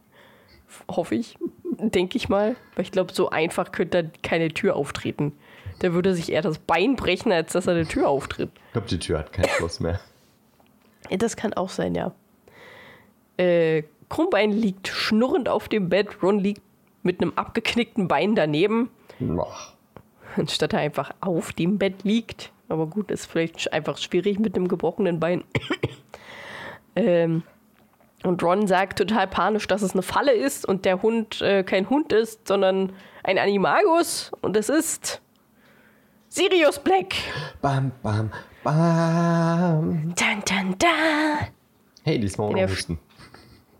Hoffe 0.90 1.16
ich. 1.16 1.38
Denke 1.64 2.18
ich 2.18 2.30
mal. 2.30 2.56
Weil 2.76 2.84
ich 2.84 2.92
glaube, 2.92 3.14
so 3.14 3.30
einfach 3.30 3.72
könnte 3.72 4.04
da 4.04 4.10
keine 4.24 4.50
Tür 4.50 4.76
auftreten. 4.76 5.34
Der 5.82 5.94
würde 5.94 6.14
sich 6.14 6.32
eher 6.32 6.42
das 6.42 6.60
Bein 6.60 6.96
brechen, 6.96 7.32
als 7.32 7.54
dass 7.54 7.68
er 7.68 7.74
eine 7.74 7.88
Tür 7.88 8.10
auftritt. 8.10 8.50
Ich 8.68 8.74
glaube, 8.74 8.88
die 8.88 9.00
Tür 9.00 9.20
hat 9.20 9.34
kein 9.34 9.48
Schloss 9.48 9.80
mehr. 9.80 10.00
Das 11.10 11.36
kann 11.36 11.54
auch 11.54 11.70
sein, 11.70 11.96
ja. 11.96 12.14
Äh, 13.38 13.84
Krummbein 14.10 14.52
liegt 14.52 14.88
schnurrend 14.88 15.50
auf 15.50 15.70
dem 15.70 15.90
Bett. 15.90 16.22
Ron 16.22 16.40
liegt 16.40 16.62
mit 17.04 17.22
einem 17.22 17.34
abgeknickten 17.36 18.08
Bein 18.08 18.36
daneben. 18.36 18.90
Ach. 19.40 19.74
Anstatt 20.36 20.74
er 20.74 20.80
einfach 20.80 21.12
auf 21.22 21.54
dem 21.54 21.78
Bett 21.78 22.04
liegt. 22.04 22.52
Aber 22.70 22.86
gut, 22.88 23.12
ist 23.12 23.26
vielleicht 23.26 23.74
einfach 23.74 23.98
schwierig 23.98 24.40
mit 24.40 24.56
dem 24.56 24.68
gebrochenen 24.68 25.20
Bein. 25.20 25.44
ähm, 26.96 27.44
und 28.24 28.44
Ron 28.44 28.68
sagt 28.68 29.00
total 29.00 29.28
panisch, 29.28 29.68
dass 29.68 29.82
es 29.82 29.94
eine 29.94 30.04
Falle 30.04 30.34
ist 30.34 30.68
und 30.68 30.86
der 30.86 31.02
Hund 31.02 31.42
äh, 31.42 31.64
kein 31.64 31.90
Hund 31.90 32.14
ist, 32.14 32.48
sondern 32.48 32.94
ein 33.24 33.38
Animagus. 33.38 34.32
Und 34.42 34.56
es 34.56 34.70
ist 34.70 35.22
Sirius 36.28 36.80
Black. 36.80 37.16
Bam, 37.62 37.92
bam, 38.04 38.32
bam. 38.64 40.14
Dun, 40.16 40.44
dun, 40.46 40.76
dun. 40.78 41.48
Hey, 42.04 42.20
diesmal 42.20 42.50
ohne 42.50 42.70
Husten. 42.70 43.00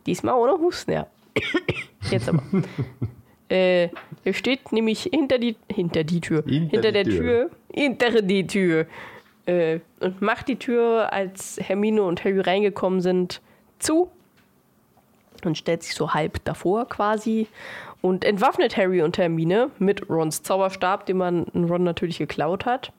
Diesmal 0.06 0.36
ohne 0.36 0.54
Husten, 0.54 0.92
ja. 0.94 1.08
Jetzt 2.10 2.30
aber. 2.30 2.42
äh, 3.50 3.90
er 4.24 4.34
steht 4.34 4.72
nämlich 4.72 5.04
hinter 5.04 5.38
die, 5.38 5.58
hinter 5.72 6.04
die 6.04 6.22
Tür. 6.22 6.44
Hinter 6.48 6.72
Hinter, 6.72 6.92
die 6.92 6.92
der 6.92 7.04
Tür. 7.04 7.20
Tür. 7.20 7.52
Hinter 7.74 8.22
die 8.22 8.48
Tür. 8.48 8.86
Äh, 9.46 9.80
und 10.00 10.22
macht 10.22 10.48
die 10.48 10.58
Tür, 10.58 11.12
als 11.14 11.60
Hermine 11.62 12.04
und 12.04 12.24
Harry 12.24 12.40
reingekommen 12.40 13.02
sind, 13.02 13.42
zu. 13.80 14.12
Und 15.44 15.58
stellt 15.58 15.84
sich 15.84 15.96
so 15.96 16.14
halb 16.14 16.44
davor 16.46 16.88
quasi. 16.88 17.48
Und 18.02 18.24
entwaffnet 18.26 18.78
Harry 18.78 19.02
und 19.02 19.18
Hermine 19.18 19.72
mit 19.80 20.10
Rons 20.10 20.44
Zauberstab, 20.44 21.06
den 21.06 21.18
man 21.18 21.44
Ron 21.54 21.84
natürlich 21.84 22.18
geklaut 22.18 22.66
hat. 22.66 22.92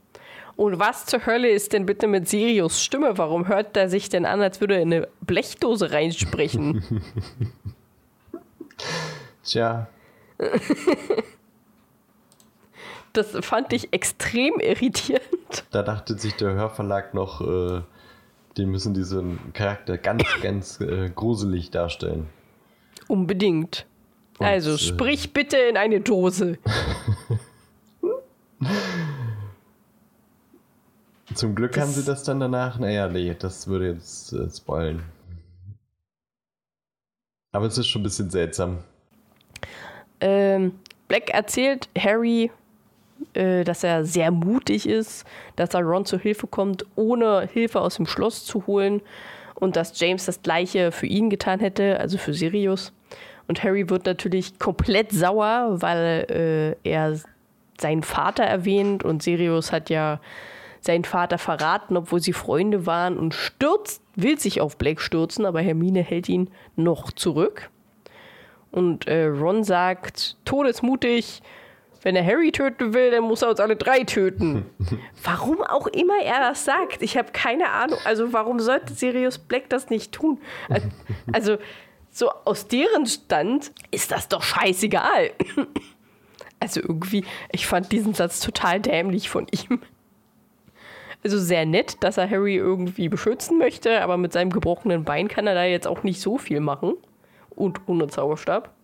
Und 0.56 0.78
was 0.78 1.06
zur 1.06 1.24
Hölle 1.24 1.48
ist 1.48 1.72
denn 1.72 1.86
bitte 1.86 2.06
mit 2.06 2.28
Sirius 2.28 2.82
Stimme? 2.82 3.16
Warum 3.16 3.48
hört 3.48 3.76
er 3.76 3.88
sich 3.88 4.08
denn 4.10 4.26
an, 4.26 4.42
als 4.42 4.60
würde 4.60 4.74
er 4.74 4.82
in 4.82 4.92
eine 4.92 5.08
Blechdose 5.22 5.92
reinsprechen? 5.92 6.84
Tja, 9.42 9.88
Das 13.12 13.36
fand 13.44 13.72
ich 13.72 13.92
extrem 13.92 14.60
irritierend. 14.60 15.64
da 15.72 15.82
dachte 15.82 16.16
sich 16.18 16.34
der 16.36 16.52
Hörverlag 16.54 17.12
noch, 17.14 17.40
äh, 17.40 17.82
die 18.56 18.66
müssen 18.66 18.94
diesen 18.94 19.52
Charakter 19.52 19.98
ganz, 19.98 20.22
ganz 20.42 20.80
äh, 20.80 21.10
gruselig 21.10 21.70
darstellen. 21.70 22.28
Unbedingt. 23.08 23.86
Und, 24.38 24.46
also 24.46 24.74
äh, 24.74 24.78
sprich 24.78 25.32
bitte 25.32 25.56
in 25.56 25.76
eine 25.76 26.00
Dose. 26.00 26.58
Zum 31.34 31.54
Glück 31.54 31.72
Das- 31.72 31.82
haben 31.84 31.92
sie 31.92 32.04
das 32.04 32.24
dann 32.24 32.40
danach. 32.40 32.78
Naja, 32.78 33.08
nee, 33.08 33.34
das 33.38 33.66
würde 33.68 33.92
jetzt 33.92 34.32
äh, 34.32 34.48
spoilen. 34.50 35.02
Aber 37.52 37.66
es 37.66 37.78
ist 37.78 37.88
schon 37.88 38.00
ein 38.02 38.04
bisschen 38.04 38.30
seltsam. 38.30 38.78
Ähm, 40.20 40.78
Black 41.08 41.30
erzählt 41.30 41.88
Harry, 41.98 42.50
äh, 43.34 43.64
dass 43.64 43.84
er 43.84 44.04
sehr 44.04 44.30
mutig 44.30 44.88
ist, 44.88 45.24
dass 45.56 45.74
er 45.74 45.82
Ron 45.82 46.04
zur 46.04 46.18
Hilfe 46.18 46.46
kommt, 46.46 46.84
ohne 46.96 47.48
Hilfe 47.52 47.80
aus 47.80 47.96
dem 47.96 48.06
Schloss 48.06 48.44
zu 48.44 48.66
holen 48.66 49.02
und 49.54 49.76
dass 49.76 49.98
James 49.98 50.26
das 50.26 50.42
gleiche 50.42 50.92
für 50.92 51.06
ihn 51.06 51.30
getan 51.30 51.60
hätte, 51.60 52.00
also 52.00 52.18
für 52.18 52.34
Sirius. 52.34 52.92
Und 53.46 53.62
Harry 53.62 53.88
wird 53.90 54.06
natürlich 54.06 54.58
komplett 54.58 55.12
sauer, 55.12 55.76
weil 55.80 56.76
äh, 56.84 56.88
er 56.88 57.18
seinen 57.80 58.02
Vater 58.02 58.44
erwähnt 58.44 59.04
und 59.04 59.22
Sirius 59.22 59.72
hat 59.72 59.90
ja 59.90 60.20
seinen 60.80 61.04
Vater 61.04 61.36
verraten, 61.38 61.96
obwohl 61.96 62.20
sie 62.20 62.32
Freunde 62.32 62.86
waren 62.86 63.18
und 63.18 63.34
stürzt, 63.34 64.02
will 64.14 64.38
sich 64.38 64.60
auf 64.60 64.78
Black 64.78 65.00
stürzen, 65.00 65.44
aber 65.44 65.60
Hermine 65.60 66.02
hält 66.02 66.28
ihn 66.28 66.50
noch 66.76 67.12
zurück. 67.12 67.70
Und 68.70 69.06
äh, 69.08 69.26
Ron 69.26 69.64
sagt, 69.64 70.36
todesmutig, 70.44 71.42
wenn 72.02 72.16
er 72.16 72.24
Harry 72.24 72.50
töten 72.52 72.94
will, 72.94 73.10
dann 73.10 73.24
muss 73.24 73.42
er 73.42 73.50
uns 73.50 73.60
alle 73.60 73.76
drei 73.76 74.04
töten. 74.04 74.64
warum 75.24 75.62
auch 75.62 75.86
immer 75.88 76.22
er 76.22 76.40
das 76.40 76.64
sagt. 76.64 77.02
Ich 77.02 77.16
habe 77.16 77.32
keine 77.32 77.68
Ahnung. 77.70 77.98
Also 78.04 78.32
warum 78.32 78.58
sollte 78.60 78.94
Sirius 78.94 79.38
Black 79.38 79.68
das 79.68 79.90
nicht 79.90 80.12
tun? 80.12 80.38
Al- 80.68 80.82
Also 81.32 81.58
so 82.10 82.30
aus 82.44 82.66
deren 82.66 83.06
Stand 83.06 83.72
ist 83.90 84.10
das 84.10 84.28
doch 84.28 84.42
scheißegal. 84.42 85.30
Also 86.62 86.80
irgendwie, 86.80 87.24
ich 87.52 87.66
fand 87.66 87.90
diesen 87.90 88.12
Satz 88.12 88.40
total 88.40 88.80
dämlich 88.80 89.30
von 89.30 89.46
ihm. 89.50 89.80
Also 91.24 91.38
sehr 91.38 91.64
nett, 91.64 91.96
dass 92.04 92.18
er 92.18 92.28
Harry 92.28 92.56
irgendwie 92.56 93.08
beschützen 93.08 93.56
möchte, 93.56 94.02
aber 94.02 94.18
mit 94.18 94.34
seinem 94.34 94.50
gebrochenen 94.50 95.04
Bein 95.04 95.28
kann 95.28 95.46
er 95.46 95.54
da 95.54 95.64
jetzt 95.64 95.86
auch 95.86 96.02
nicht 96.02 96.20
so 96.20 96.36
viel 96.36 96.60
machen. 96.60 96.94
Und 97.48 97.80
ohne 97.88 98.08
Zauberstab. 98.08 98.74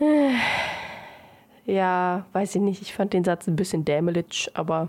Ja, 1.66 2.24
weiß 2.32 2.56
ich 2.56 2.62
nicht. 2.62 2.82
Ich 2.82 2.94
fand 2.94 3.12
den 3.12 3.22
Satz 3.22 3.46
ein 3.46 3.54
bisschen 3.54 3.84
dämelig, 3.84 4.50
aber 4.54 4.88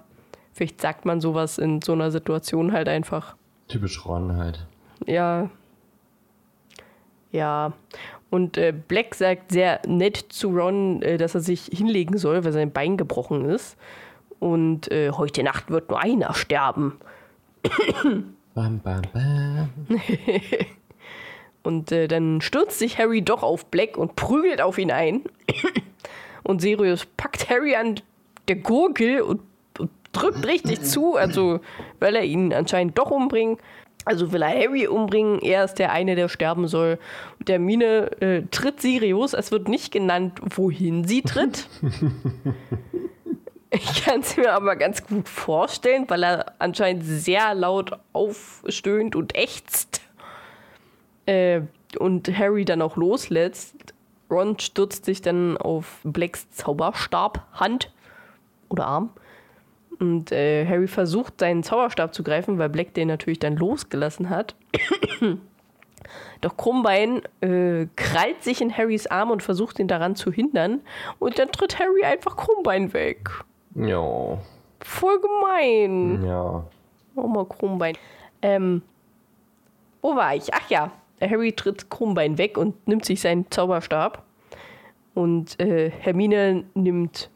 vielleicht 0.52 0.82
sagt 0.82 1.06
man 1.06 1.22
sowas 1.22 1.60
in 1.60 1.82
so 1.82 1.92
einer 1.92 2.10
Situation 2.10 2.72
halt 2.72 2.88
einfach. 2.88 3.36
Typisch 3.68 4.04
Ron 4.06 4.36
halt. 4.38 4.66
Ja. 5.06 5.50
Ja. 7.32 7.74
Und 8.32 8.58
äh, 8.58 8.74
Black 8.88 9.14
sagt 9.14 9.52
sehr 9.52 9.82
nett 9.86 10.18
zu 10.30 10.50
Ron, 10.50 11.02
äh, 11.04 11.18
dass 11.18 11.36
er 11.36 11.42
sich 11.42 11.66
hinlegen 11.66 12.18
soll, 12.18 12.44
weil 12.44 12.54
sein 12.54 12.72
Bein 12.72 12.98
gebrochen 12.98 13.46
ist. 13.46 13.78
Und 14.40 14.92
äh, 14.92 15.12
heute 15.12 15.44
Nacht 15.44 15.70
wird 15.70 15.90
nur 15.90 16.02
einer 16.02 16.34
sterben. 16.34 16.98
Bam, 18.56 18.80
bam, 18.80 19.02
bam. 19.14 19.70
Und 21.64 21.92
äh, 21.92 22.08
dann 22.08 22.42
stürzt 22.42 22.80
sich 22.80 22.98
Harry 22.98 23.22
doch 23.22 23.44
auf 23.44 23.66
Black 23.68 23.98
und 23.98 24.16
prügelt 24.16 24.62
auf 24.62 24.78
ihn 24.78 24.92
ein. 24.92 25.24
Und 26.44 26.60
Sirius 26.60 27.06
packt 27.06 27.52
Harry 27.52 27.76
an 27.76 28.00
der 28.48 28.56
Gurgel 28.56 29.22
und, 29.22 29.42
und 29.78 29.92
drückt 30.12 30.48
richtig 30.48 30.82
zu, 30.82 31.16
also 31.16 31.60
weil 32.00 32.16
er 32.16 32.24
ihn 32.24 32.52
anscheinend 32.52 32.98
doch 32.98 33.12
umbringen. 33.12 33.58
Also 34.06 34.32
will 34.32 34.42
er 34.42 34.50
Harry 34.50 34.88
umbringen, 34.88 35.40
er 35.40 35.64
ist 35.64 35.76
der 35.76 35.92
eine, 35.92 36.16
der 36.16 36.30
sterben 36.30 36.68
soll. 36.68 36.98
Und 37.38 37.48
der 37.48 37.60
Mine 37.60 38.20
äh, 38.22 38.42
tritt 38.50 38.82
Sirius, 38.82 39.34
es 39.34 39.52
wird 39.52 39.68
nicht 39.68 39.92
genannt, 39.92 40.42
wohin 40.44 41.06
sie 41.06 41.22
tritt. 41.22 41.68
Ich 43.74 44.04
kann 44.04 44.20
es 44.20 44.36
mir 44.36 44.52
aber 44.52 44.76
ganz 44.76 45.08
gut 45.08 45.30
vorstellen, 45.30 46.04
weil 46.10 46.24
er 46.26 46.56
anscheinend 46.60 47.06
sehr 47.06 47.56
laut 47.56 47.98
aufstöhnt 48.12 49.16
und 49.16 49.34
ächzt. 49.34 50.02
Äh, 51.26 51.62
und 52.00 52.38
Harry 52.38 52.66
dann 52.66 52.82
auch 52.82 52.96
loslässt. 52.96 53.76
Ron 54.30 54.58
stürzt 54.60 55.06
sich 55.06 55.22
dann 55.22 55.58
auf 55.58 56.00
Blacks 56.04 56.50
Zauberstab, 56.52 57.46
Hand 57.54 57.92
oder 58.70 58.88
Arm. 58.88 59.10
Und 60.00 60.32
äh, 60.32 60.66
Harry 60.66 60.88
versucht, 60.88 61.40
seinen 61.40 61.64
Zauberstab 61.64 62.14
zu 62.16 62.24
greifen, 62.24 62.58
weil 62.58 62.70
Black 62.70 62.94
den 62.94 63.08
natürlich 63.10 63.40
dann 63.40 63.56
losgelassen 63.58 64.30
hat. 64.30 64.56
Doch 66.42 66.58
Krummbein 66.58 67.22
äh, 67.42 67.86
krallt 67.96 68.42
sich 68.44 68.62
in 68.62 68.76
Harrys 68.76 69.06
Arm 69.08 69.30
und 69.30 69.44
versucht 69.44 69.78
ihn 69.80 69.88
daran 69.88 70.16
zu 70.16 70.32
hindern. 70.32 70.82
Und 71.20 71.38
dann 71.38 71.52
tritt 71.52 71.78
Harry 71.78 72.04
einfach 72.04 72.36
Krummbein 72.36 72.94
weg. 72.94 73.30
Ja, 73.76 74.38
Voll 74.80 75.20
gemein. 75.22 76.26
ja. 76.26 76.66
Oh 77.16 77.28
mal 77.28 77.46
Krummbein. 77.46 77.96
Ähm, 78.42 78.82
wo 80.02 80.16
war 80.16 80.34
ich? 80.36 80.52
Ach 80.54 80.68
ja, 80.70 80.92
Harry 81.22 81.54
tritt 81.54 81.90
Krummbein 81.90 82.38
weg 82.38 82.58
und 82.58 82.88
nimmt 82.88 83.06
sich 83.06 83.22
seinen 83.22 83.50
Zauberstab. 83.52 84.24
Und 85.14 85.60
äh, 85.60 85.92
Hermine 85.92 86.64
nimmt 86.74 87.30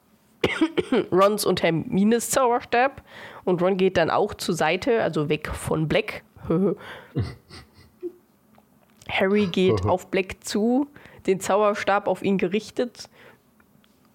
Rons 1.12 1.45
und 1.45 1.63
Hermines 1.63 2.30
Zauberstab. 2.30 3.04
Und 3.43 3.62
Ron 3.62 3.78
geht 3.78 3.98
dann 3.98 4.10
auch 4.10 4.34
zur 4.34 4.56
Seite, 4.56 5.02
also 5.04 5.30
weg 5.30 5.50
von 5.50 5.88
Black. 5.88 6.24
Harry 9.10 9.48
geht 9.48 9.86
auf 9.86 10.08
Black 10.08 10.38
zu, 10.41 10.88
den 11.28 11.39
Zauberstab 11.39 12.08
auf 12.08 12.24
ihn 12.24 12.38
gerichtet. 12.38 13.10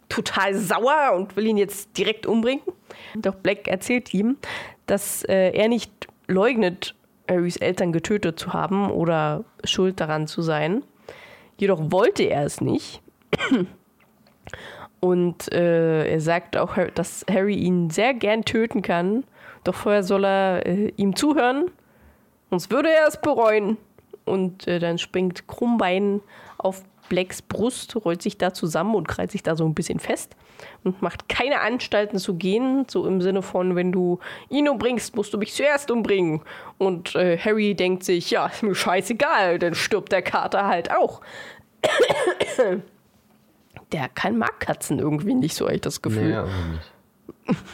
Total 0.08 0.54
sauer 0.54 1.12
und 1.14 1.36
will 1.36 1.46
ihn 1.46 1.56
jetzt 1.56 1.96
direkt 1.96 2.26
umbringen. 2.26 2.64
Doch 3.14 3.36
Black 3.36 3.68
erzählt 3.68 4.12
ihm, 4.12 4.36
dass 4.86 5.22
äh, 5.24 5.52
er 5.52 5.68
nicht 5.68 6.08
leugnet, 6.26 6.96
Harrys 7.28 7.56
Eltern 7.56 7.92
getötet 7.92 8.40
zu 8.40 8.52
haben 8.52 8.90
oder 8.90 9.44
schuld 9.64 10.00
daran 10.00 10.26
zu 10.26 10.42
sein. 10.42 10.82
Jedoch 11.56 11.80
wollte 11.90 12.24
er 12.24 12.44
es 12.44 12.60
nicht. 12.60 13.02
Und 15.00 15.50
äh, 15.52 16.10
er 16.10 16.20
sagt 16.20 16.56
auch, 16.56 16.76
dass 16.94 17.24
Harry 17.30 17.54
ihn 17.54 17.90
sehr 17.90 18.12
gern 18.12 18.44
töten 18.44 18.82
kann. 18.82 19.24
Doch 19.64 19.74
vorher 19.74 20.02
soll 20.02 20.24
er 20.24 20.66
äh, 20.66 20.92
ihm 20.96 21.16
zuhören, 21.16 21.70
sonst 22.50 22.70
würde 22.70 22.90
er 22.90 23.06
es 23.08 23.20
bereuen. 23.20 23.76
Und 24.24 24.66
äh, 24.66 24.78
dann 24.78 24.98
springt 24.98 25.48
Krummbein 25.48 26.20
auf 26.58 26.82
Blacks 27.10 27.42
Brust, 27.42 27.94
rollt 28.02 28.22
sich 28.22 28.38
da 28.38 28.54
zusammen 28.54 28.94
und 28.94 29.06
krallt 29.06 29.30
sich 29.30 29.42
da 29.42 29.54
so 29.56 29.66
ein 29.66 29.74
bisschen 29.74 29.98
fest 29.98 30.34
und 30.84 31.02
macht 31.02 31.28
keine 31.28 31.60
Anstalten 31.60 32.18
zu 32.18 32.36
gehen, 32.36 32.86
so 32.88 33.06
im 33.06 33.20
Sinne 33.20 33.42
von, 33.42 33.76
wenn 33.76 33.92
du 33.92 34.20
ihn 34.48 34.68
umbringst, 34.68 35.14
musst 35.16 35.34
du 35.34 35.38
mich 35.38 35.52
zuerst 35.52 35.90
umbringen. 35.90 36.40
Und 36.78 37.14
äh, 37.16 37.36
Harry 37.36 37.74
denkt 37.74 38.04
sich, 38.04 38.30
ja, 38.30 38.46
ist 38.46 38.62
mir 38.62 38.74
scheißegal, 38.74 39.58
dann 39.58 39.74
stirbt 39.74 40.12
der 40.12 40.22
Kater 40.22 40.66
halt 40.66 40.90
auch. 40.90 41.20
der 43.92 44.08
kann 44.08 44.38
mag 44.38 44.60
Katzen 44.60 44.98
irgendwie 44.98 45.34
nicht, 45.34 45.54
so 45.54 45.66
habe 45.66 45.74
ich 45.74 45.82
das 45.82 46.00
Gefühl. 46.00 46.46
Nee, 46.46 46.72
nicht. 46.72 47.58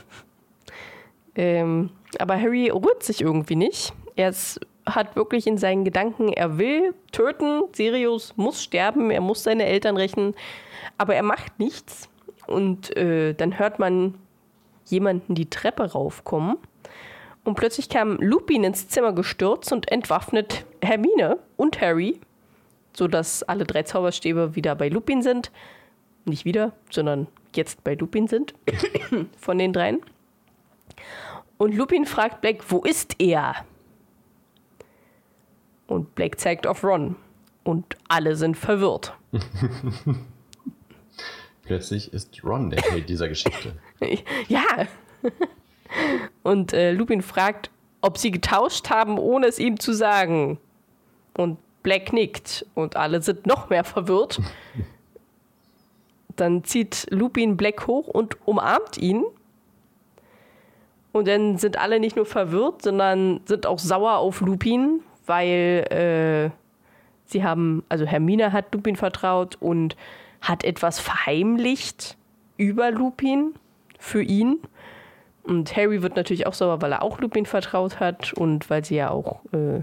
Ähm, 1.36 1.90
aber 2.18 2.40
Harry 2.40 2.70
rührt 2.70 3.02
sich 3.02 3.20
irgendwie 3.20 3.56
nicht. 3.56 3.92
Er 4.16 4.30
ist, 4.30 4.58
hat 4.86 5.16
wirklich 5.16 5.46
in 5.46 5.58
seinen 5.58 5.84
Gedanken, 5.84 6.28
er 6.28 6.58
will 6.58 6.94
töten, 7.12 7.62
Sirius 7.72 8.36
muss 8.36 8.62
sterben, 8.62 9.10
er 9.10 9.20
muss 9.20 9.42
seine 9.42 9.66
Eltern 9.66 9.96
rächen, 9.96 10.34
aber 10.96 11.14
er 11.14 11.22
macht 11.22 11.58
nichts. 11.58 12.08
und 12.46 12.96
äh, 12.96 13.34
dann 13.34 13.58
hört 13.58 13.78
man 13.78 14.14
jemanden 14.86 15.34
die 15.34 15.50
Treppe 15.50 15.92
raufkommen. 15.92 16.56
Und 17.44 17.54
plötzlich 17.54 17.88
kam 17.88 18.16
Lupin 18.16 18.64
ins 18.64 18.88
Zimmer 18.88 19.12
gestürzt 19.12 19.72
und 19.72 19.90
entwaffnet 19.90 20.64
Hermine 20.82 21.38
und 21.56 21.80
Harry, 21.80 22.20
sodass 22.92 23.42
alle 23.42 23.64
drei 23.64 23.82
Zauberstäbe 23.82 24.56
wieder 24.56 24.74
bei 24.74 24.88
Lupin 24.88 25.22
sind. 25.22 25.52
Nicht 26.24 26.44
wieder, 26.44 26.72
sondern 26.90 27.28
jetzt 27.54 27.84
bei 27.84 27.94
Lupin 27.94 28.26
sind. 28.26 28.54
von 29.38 29.58
den 29.58 29.72
dreien. 29.72 30.02
Und 31.58 31.74
Lupin 31.74 32.04
fragt 32.04 32.40
Black, 32.40 32.64
wo 32.68 32.80
ist 32.80 33.20
er? 33.20 33.54
Und 35.86 36.14
Black 36.14 36.38
zeigt 36.40 36.66
auf 36.66 36.82
Ron. 36.82 37.16
Und 37.64 37.96
alle 38.08 38.36
sind 38.36 38.56
verwirrt. 38.56 39.12
Plötzlich 41.64 42.12
ist 42.12 42.44
Ron 42.44 42.70
der 42.70 42.80
Held 42.80 43.08
dieser 43.08 43.28
Geschichte. 43.28 43.72
ja. 44.48 44.86
Und 46.42 46.72
äh, 46.72 46.92
Lupin 46.92 47.22
fragt, 47.22 47.70
ob 48.00 48.18
sie 48.18 48.30
getauscht 48.30 48.88
haben, 48.88 49.18
ohne 49.18 49.46
es 49.46 49.58
ihm 49.58 49.80
zu 49.80 49.92
sagen. 49.92 50.58
Und 51.36 51.58
Black 51.82 52.12
nickt 52.12 52.66
und 52.74 52.96
alle 52.96 53.20
sind 53.22 53.46
noch 53.46 53.68
mehr 53.68 53.84
verwirrt. 53.84 54.40
Dann 56.36 56.64
zieht 56.64 57.06
Lupin 57.10 57.56
Black 57.56 57.86
hoch 57.86 58.06
und 58.06 58.36
umarmt 58.46 58.98
ihn. 58.98 59.24
Und 61.12 61.28
dann 61.28 61.58
sind 61.58 61.78
alle 61.78 61.98
nicht 61.98 62.14
nur 62.16 62.26
verwirrt, 62.26 62.82
sondern 62.82 63.40
sind 63.46 63.66
auch 63.66 63.78
sauer 63.78 64.18
auf 64.18 64.40
Lupin, 64.40 65.00
weil 65.26 65.86
äh, 65.90 66.50
sie 67.24 67.44
haben, 67.44 67.84
also 67.88 68.06
Hermine 68.06 68.52
hat 68.52 68.74
Lupin 68.74 68.96
vertraut 68.96 69.56
und 69.60 69.96
hat 70.40 70.64
etwas 70.64 71.00
verheimlicht 71.00 72.16
über 72.56 72.90
Lupin 72.90 73.54
für 73.98 74.22
ihn. 74.22 74.58
Und 75.42 75.76
Harry 75.76 76.02
wird 76.02 76.16
natürlich 76.16 76.46
auch 76.46 76.54
sauer, 76.54 76.82
weil 76.82 76.92
er 76.92 77.02
auch 77.02 77.20
Lupin 77.20 77.46
vertraut 77.46 78.00
hat 78.00 78.32
und 78.32 78.68
weil 78.68 78.84
sie 78.84 78.96
ja 78.96 79.10
auch 79.10 79.40
äh, 79.52 79.82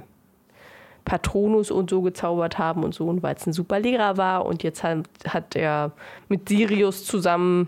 Patronus 1.06 1.71
und 1.71 1.89
so 1.89 2.01
gezaubert 2.01 2.58
haben 2.58 2.84
und 2.84 2.93
so 2.93 3.08
und 3.08 3.23
weil 3.23 3.36
es 3.36 3.45
ein 3.45 3.53
super 3.53 3.79
Lehrer 3.79 4.17
war. 4.17 4.45
Und 4.45 4.63
jetzt 4.63 4.84
hat, 4.84 5.08
hat 5.27 5.56
er 5.56 5.91
mit 6.27 6.49
Sirius 6.49 7.06
zusammen 7.06 7.67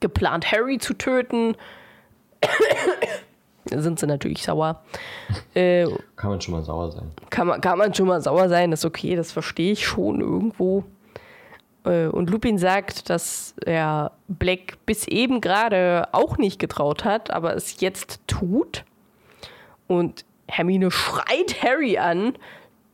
geplant, 0.00 0.50
Harry 0.50 0.78
zu 0.78 0.94
töten. 0.94 1.56
Sind 3.64 3.98
sie 3.98 4.06
natürlich 4.06 4.42
sauer. 4.42 4.82
Äh, 5.54 5.86
kann 6.16 6.30
man 6.30 6.40
schon 6.40 6.54
mal 6.54 6.64
sauer 6.64 6.90
sein. 6.90 7.12
Kann 7.30 7.46
man, 7.46 7.60
kann 7.60 7.78
man 7.78 7.94
schon 7.94 8.08
mal 8.08 8.20
sauer 8.20 8.48
sein, 8.48 8.72
das 8.72 8.80
ist 8.80 8.86
okay, 8.86 9.14
das 9.14 9.30
verstehe 9.30 9.72
ich 9.72 9.86
schon 9.86 10.20
irgendwo. 10.20 10.82
Äh, 11.84 12.06
und 12.06 12.30
Lupin 12.30 12.58
sagt, 12.58 13.08
dass 13.10 13.54
er 13.64 14.12
Black 14.26 14.78
bis 14.84 15.06
eben 15.06 15.40
gerade 15.40 16.08
auch 16.12 16.38
nicht 16.38 16.58
getraut 16.58 17.04
hat, 17.04 17.30
aber 17.30 17.54
es 17.54 17.80
jetzt 17.80 18.20
tut. 18.26 18.84
Und 19.86 20.24
Hermine 20.48 20.90
schreit 20.90 21.62
Harry 21.62 21.98
an, 21.98 22.34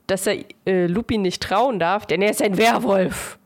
dass 0.07 0.27
er 0.27 0.45
äh, 0.67 0.87
Lupin 0.87 1.23
nicht 1.23 1.43
trauen 1.43 1.79
darf, 1.79 2.07
denn 2.07 2.21
er 2.21 2.31
ist 2.31 2.43
ein 2.43 2.59
Werwolf. 2.59 3.39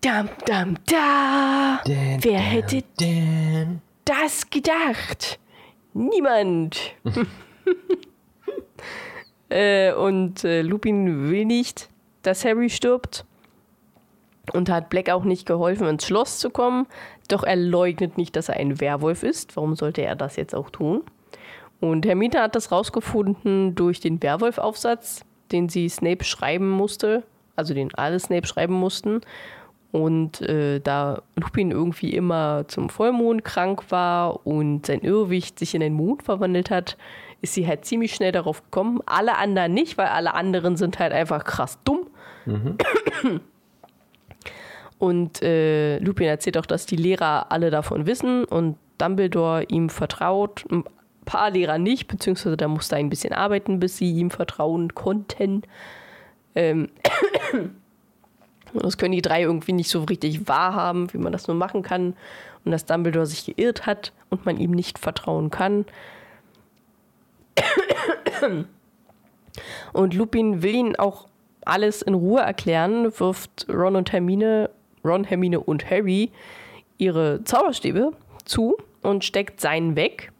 Dam, 0.00 0.28
dam, 0.46 0.76
da. 0.86 1.80
Wer 1.84 2.38
hätte 2.38 2.84
dan. 3.00 3.80
das 4.04 4.48
gedacht? 4.48 5.40
Niemand. 5.98 6.94
äh, 9.48 9.92
und 9.92 10.44
äh, 10.44 10.62
Lupin 10.62 11.28
will 11.28 11.44
nicht, 11.44 11.88
dass 12.22 12.44
Harry 12.44 12.70
stirbt 12.70 13.24
und 14.52 14.70
hat 14.70 14.90
Black 14.90 15.10
auch 15.10 15.24
nicht 15.24 15.44
geholfen, 15.44 15.88
ins 15.88 16.06
Schloss 16.06 16.38
zu 16.38 16.50
kommen. 16.50 16.86
Doch 17.26 17.42
er 17.42 17.56
leugnet 17.56 18.16
nicht, 18.16 18.36
dass 18.36 18.48
er 18.48 18.58
ein 18.58 18.80
Werwolf 18.80 19.24
ist. 19.24 19.56
Warum 19.56 19.74
sollte 19.74 20.02
er 20.02 20.14
das 20.14 20.36
jetzt 20.36 20.54
auch 20.54 20.70
tun? 20.70 21.02
Und 21.80 22.06
Hermine 22.06 22.42
hat 22.42 22.54
das 22.54 22.70
rausgefunden 22.70 23.74
durch 23.74 23.98
den 23.98 24.22
Werwolf-Aufsatz, 24.22 25.24
den 25.50 25.68
sie 25.68 25.88
Snape 25.88 26.22
schreiben 26.22 26.70
musste, 26.70 27.24
also 27.56 27.74
den 27.74 27.92
alle 27.96 28.20
Snape 28.20 28.46
schreiben 28.46 28.74
mussten. 28.74 29.20
Und 29.90 30.42
äh, 30.42 30.80
da 30.80 31.22
Lupin 31.36 31.70
irgendwie 31.70 32.14
immer 32.14 32.64
zum 32.68 32.90
Vollmond 32.90 33.44
krank 33.44 33.90
war 33.90 34.46
und 34.46 34.86
sein 34.86 35.00
Irrwicht 35.00 35.58
sich 35.58 35.74
in 35.74 35.80
den 35.80 35.94
Mond 35.94 36.22
verwandelt 36.22 36.70
hat, 36.70 36.98
ist 37.40 37.54
sie 37.54 37.66
halt 37.66 37.84
ziemlich 37.84 38.14
schnell 38.14 38.32
darauf 38.32 38.62
gekommen. 38.64 39.00
Alle 39.06 39.36
anderen 39.38 39.72
nicht, 39.72 39.96
weil 39.96 40.08
alle 40.08 40.34
anderen 40.34 40.76
sind 40.76 40.98
halt 40.98 41.12
einfach 41.12 41.44
krass 41.44 41.78
dumm. 41.84 42.06
Mhm. 42.44 42.76
Und 44.98 45.42
äh, 45.42 45.98
Lupin 46.00 46.26
erzählt 46.26 46.58
auch, 46.58 46.66
dass 46.66 46.84
die 46.84 46.96
Lehrer 46.96 47.52
alle 47.52 47.70
davon 47.70 48.06
wissen 48.06 48.44
und 48.44 48.76
Dumbledore 48.98 49.62
ihm 49.68 49.90
vertraut. 49.90 50.64
Ein 50.70 50.82
paar 51.24 51.50
Lehrer 51.50 51.78
nicht, 51.78 52.08
beziehungsweise 52.08 52.56
da 52.56 52.66
musste 52.66 52.96
er 52.96 52.98
ein 52.98 53.08
bisschen 53.08 53.32
arbeiten, 53.32 53.78
bis 53.78 53.96
sie 53.96 54.10
ihm 54.10 54.30
vertrauen 54.30 54.94
konnten. 54.94 55.62
Ähm 56.56 56.88
das 58.74 58.98
können 58.98 59.12
die 59.12 59.22
drei 59.22 59.42
irgendwie 59.42 59.72
nicht 59.72 59.90
so 59.90 60.04
richtig 60.04 60.48
wahrhaben, 60.48 61.12
wie 61.12 61.18
man 61.18 61.32
das 61.32 61.48
nur 61.48 61.56
machen 61.56 61.82
kann. 61.82 62.14
Und 62.64 62.72
dass 62.72 62.84
Dumbledore 62.84 63.26
sich 63.26 63.46
geirrt 63.46 63.86
hat 63.86 64.12
und 64.30 64.44
man 64.44 64.58
ihm 64.58 64.72
nicht 64.72 64.98
vertrauen 64.98 65.50
kann. 65.50 65.86
Und 69.92 70.14
Lupin 70.14 70.62
will 70.62 70.74
ihn 70.74 70.96
auch 70.96 71.28
alles 71.64 72.02
in 72.02 72.14
Ruhe 72.14 72.40
erklären, 72.40 73.12
wirft 73.18 73.66
Ron 73.68 73.96
und 73.96 74.12
Hermine 74.12 74.70
Ron, 75.04 75.24
Hermine 75.24 75.60
und 75.60 75.90
Harry 75.90 76.30
ihre 76.98 77.42
Zauberstäbe 77.44 78.12
zu 78.44 78.76
und 79.02 79.24
steckt 79.24 79.60
seinen 79.60 79.96
weg, 79.96 80.32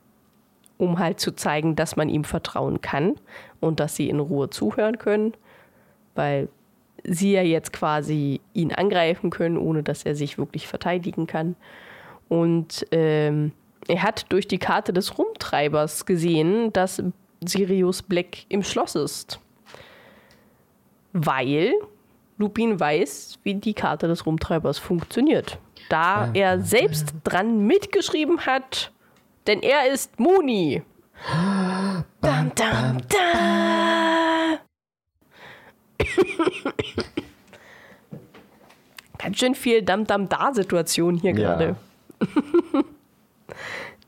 um 0.76 0.98
halt 0.98 1.20
zu 1.20 1.32
zeigen, 1.32 1.76
dass 1.76 1.96
man 1.96 2.08
ihm 2.08 2.24
vertrauen 2.24 2.80
kann 2.80 3.16
und 3.60 3.80
dass 3.80 3.96
sie 3.96 4.08
in 4.08 4.20
Ruhe 4.20 4.50
zuhören 4.50 4.98
können, 4.98 5.34
weil 6.14 6.48
sie 7.04 7.32
ja 7.32 7.42
jetzt 7.42 7.72
quasi 7.72 8.40
ihn 8.54 8.72
angreifen 8.72 9.30
können, 9.30 9.56
ohne 9.56 9.82
dass 9.82 10.04
er 10.04 10.14
sich 10.14 10.38
wirklich 10.38 10.66
verteidigen 10.66 11.26
kann. 11.26 11.56
Und 12.28 12.86
ähm, 12.90 13.52
er 13.86 14.02
hat 14.02 14.26
durch 14.30 14.46
die 14.48 14.58
Karte 14.58 14.92
des 14.92 15.18
Rumtreibers 15.18 16.06
gesehen, 16.06 16.72
dass 16.72 17.02
Sirius 17.44 18.02
Black 18.02 18.44
im 18.48 18.62
Schloss 18.62 18.94
ist. 18.94 19.40
Weil 21.12 21.72
Lupin 22.36 22.78
weiß, 22.78 23.38
wie 23.42 23.54
die 23.54 23.74
Karte 23.74 24.08
des 24.08 24.26
Rumtreibers 24.26 24.78
funktioniert. 24.78 25.58
Da 25.88 26.30
er 26.34 26.60
selbst 26.60 27.14
dran 27.24 27.66
mitgeschrieben 27.66 28.44
hat, 28.44 28.92
denn 29.46 29.60
er 29.60 29.90
ist 29.90 30.20
Muni. 30.20 30.82
Dam, 32.20 32.52
dam, 32.54 32.98
da. 33.08 34.58
Ganz 39.18 39.38
schön 39.38 39.54
viel 39.54 39.82
Dam-Dam-Da-Situation 39.82 41.16
hier 41.16 41.32
ja. 41.32 41.36
gerade. 41.36 41.76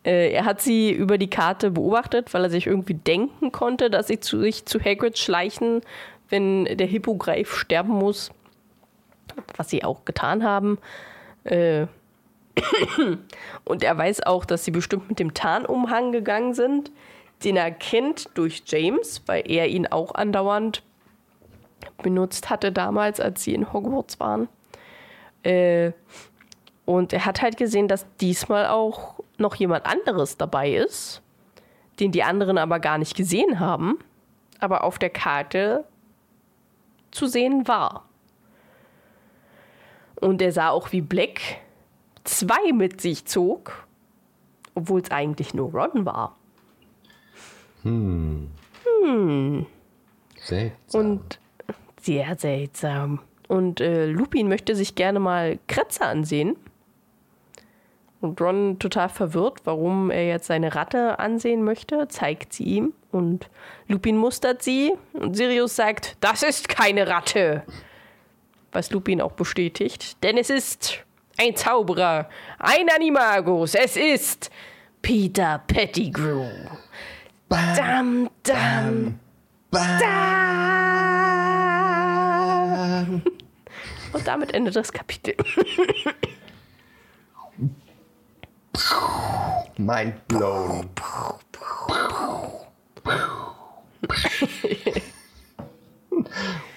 äh, 0.04 0.32
er 0.32 0.44
hat 0.44 0.60
sie 0.60 0.92
über 0.92 1.18
die 1.18 1.30
Karte 1.30 1.72
beobachtet, 1.72 2.32
weil 2.32 2.44
er 2.44 2.50
sich 2.50 2.66
irgendwie 2.66 2.94
denken 2.94 3.50
konnte, 3.52 3.90
dass 3.90 4.06
sie 4.06 4.20
zu, 4.20 4.40
sich 4.40 4.66
zu 4.66 4.78
Hagrid 4.80 5.18
schleichen 5.18 5.82
wenn 6.30 6.64
der 6.64 6.86
Hippogreif 6.86 7.54
sterben 7.54 7.92
muss, 7.92 8.30
was 9.56 9.68
sie 9.68 9.84
auch 9.84 10.04
getan 10.04 10.42
haben. 10.42 10.78
Äh 11.44 11.86
und 13.64 13.82
er 13.82 13.96
weiß 13.96 14.24
auch, 14.24 14.44
dass 14.44 14.64
sie 14.64 14.70
bestimmt 14.70 15.08
mit 15.08 15.18
dem 15.18 15.34
Tarnumhang 15.34 16.12
gegangen 16.12 16.54
sind, 16.54 16.90
den 17.44 17.56
er 17.56 17.70
kennt 17.70 18.28
durch 18.34 18.62
James, 18.66 19.22
weil 19.26 19.44
er 19.50 19.68
ihn 19.68 19.86
auch 19.86 20.14
andauernd 20.14 20.82
benutzt 22.02 22.50
hatte 22.50 22.72
damals, 22.72 23.20
als 23.20 23.44
sie 23.44 23.54
in 23.54 23.72
Hogwarts 23.72 24.20
waren. 24.20 24.48
Äh 25.42 25.92
und 26.90 27.12
er 27.12 27.24
hat 27.24 27.40
halt 27.40 27.56
gesehen, 27.56 27.86
dass 27.86 28.04
diesmal 28.16 28.66
auch 28.66 29.20
noch 29.38 29.54
jemand 29.54 29.86
anderes 29.86 30.36
dabei 30.36 30.72
ist, 30.72 31.22
den 32.00 32.10
die 32.10 32.24
anderen 32.24 32.58
aber 32.58 32.80
gar 32.80 32.98
nicht 32.98 33.16
gesehen 33.16 33.60
haben. 33.60 33.98
Aber 34.58 34.82
auf 34.82 34.98
der 34.98 35.10
Karte 35.10 35.84
zu 37.12 37.26
sehen 37.26 37.68
war. 37.68 38.08
Und 40.20 40.42
er 40.42 40.50
sah 40.50 40.70
auch, 40.70 40.90
wie 40.90 41.00
Black 41.00 41.40
zwei 42.24 42.72
mit 42.72 43.00
sich 43.00 43.24
zog, 43.24 43.86
obwohl 44.74 45.00
es 45.00 45.10
eigentlich 45.10 45.54
nur 45.54 45.70
Ron 45.70 46.04
war. 46.04 46.36
Hm. 47.82 48.50
Hm. 49.04 49.66
Seltsam. 50.36 51.00
Und 51.00 51.39
sehr 52.02 52.36
seltsam. 52.36 53.20
Und 53.48 53.80
äh, 53.80 54.06
Lupin 54.06 54.48
möchte 54.48 54.74
sich 54.76 54.94
gerne 54.94 55.20
mal 55.20 55.58
Kratzer 55.66 56.06
ansehen. 56.06 56.56
Und 58.20 58.40
Ron 58.40 58.78
total 58.78 59.08
verwirrt, 59.08 59.60
warum 59.64 60.10
er 60.10 60.26
jetzt 60.28 60.46
seine 60.46 60.74
Ratte 60.74 61.18
ansehen 61.18 61.64
möchte, 61.64 62.06
zeigt 62.08 62.52
sie 62.52 62.64
ihm 62.64 62.92
und 63.12 63.48
Lupin 63.88 64.16
mustert 64.18 64.62
sie 64.62 64.92
und 65.14 65.36
Sirius 65.36 65.74
sagt, 65.74 66.18
das 66.20 66.42
ist 66.42 66.68
keine 66.68 67.08
Ratte. 67.08 67.62
was 68.72 68.90
Lupin 68.90 69.20
auch 69.20 69.32
bestätigt. 69.32 70.22
Denn 70.22 70.36
es 70.36 70.50
ist 70.50 71.04
ein 71.38 71.56
Zauberer, 71.56 72.28
ein 72.58 72.88
Animagus, 72.94 73.74
es 73.74 73.96
ist 73.96 74.50
Peter 75.02 75.62
Pettigrew. 75.66 76.46
Dam, 77.48 78.30
dam, 78.44 79.18
dam. 79.70 80.79
Und 84.12 84.26
damit 84.26 84.52
endet 84.54 84.76
das 84.76 84.92
Kapitel. 84.92 85.34
Mind 89.76 90.26
blown. 90.28 90.90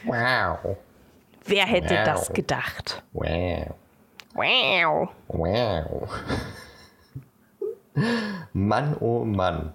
wow. 0.06 0.78
Wer 1.46 1.66
hätte 1.66 1.96
Wow. 1.96 2.06
das 2.06 2.34
gedacht? 2.34 3.04
Wow. 3.14 3.76
Wow. 4.34 5.10
Wow. 5.28 6.10
Mann, 8.54 8.98
oh 9.00 9.24
Mann. 9.26 9.74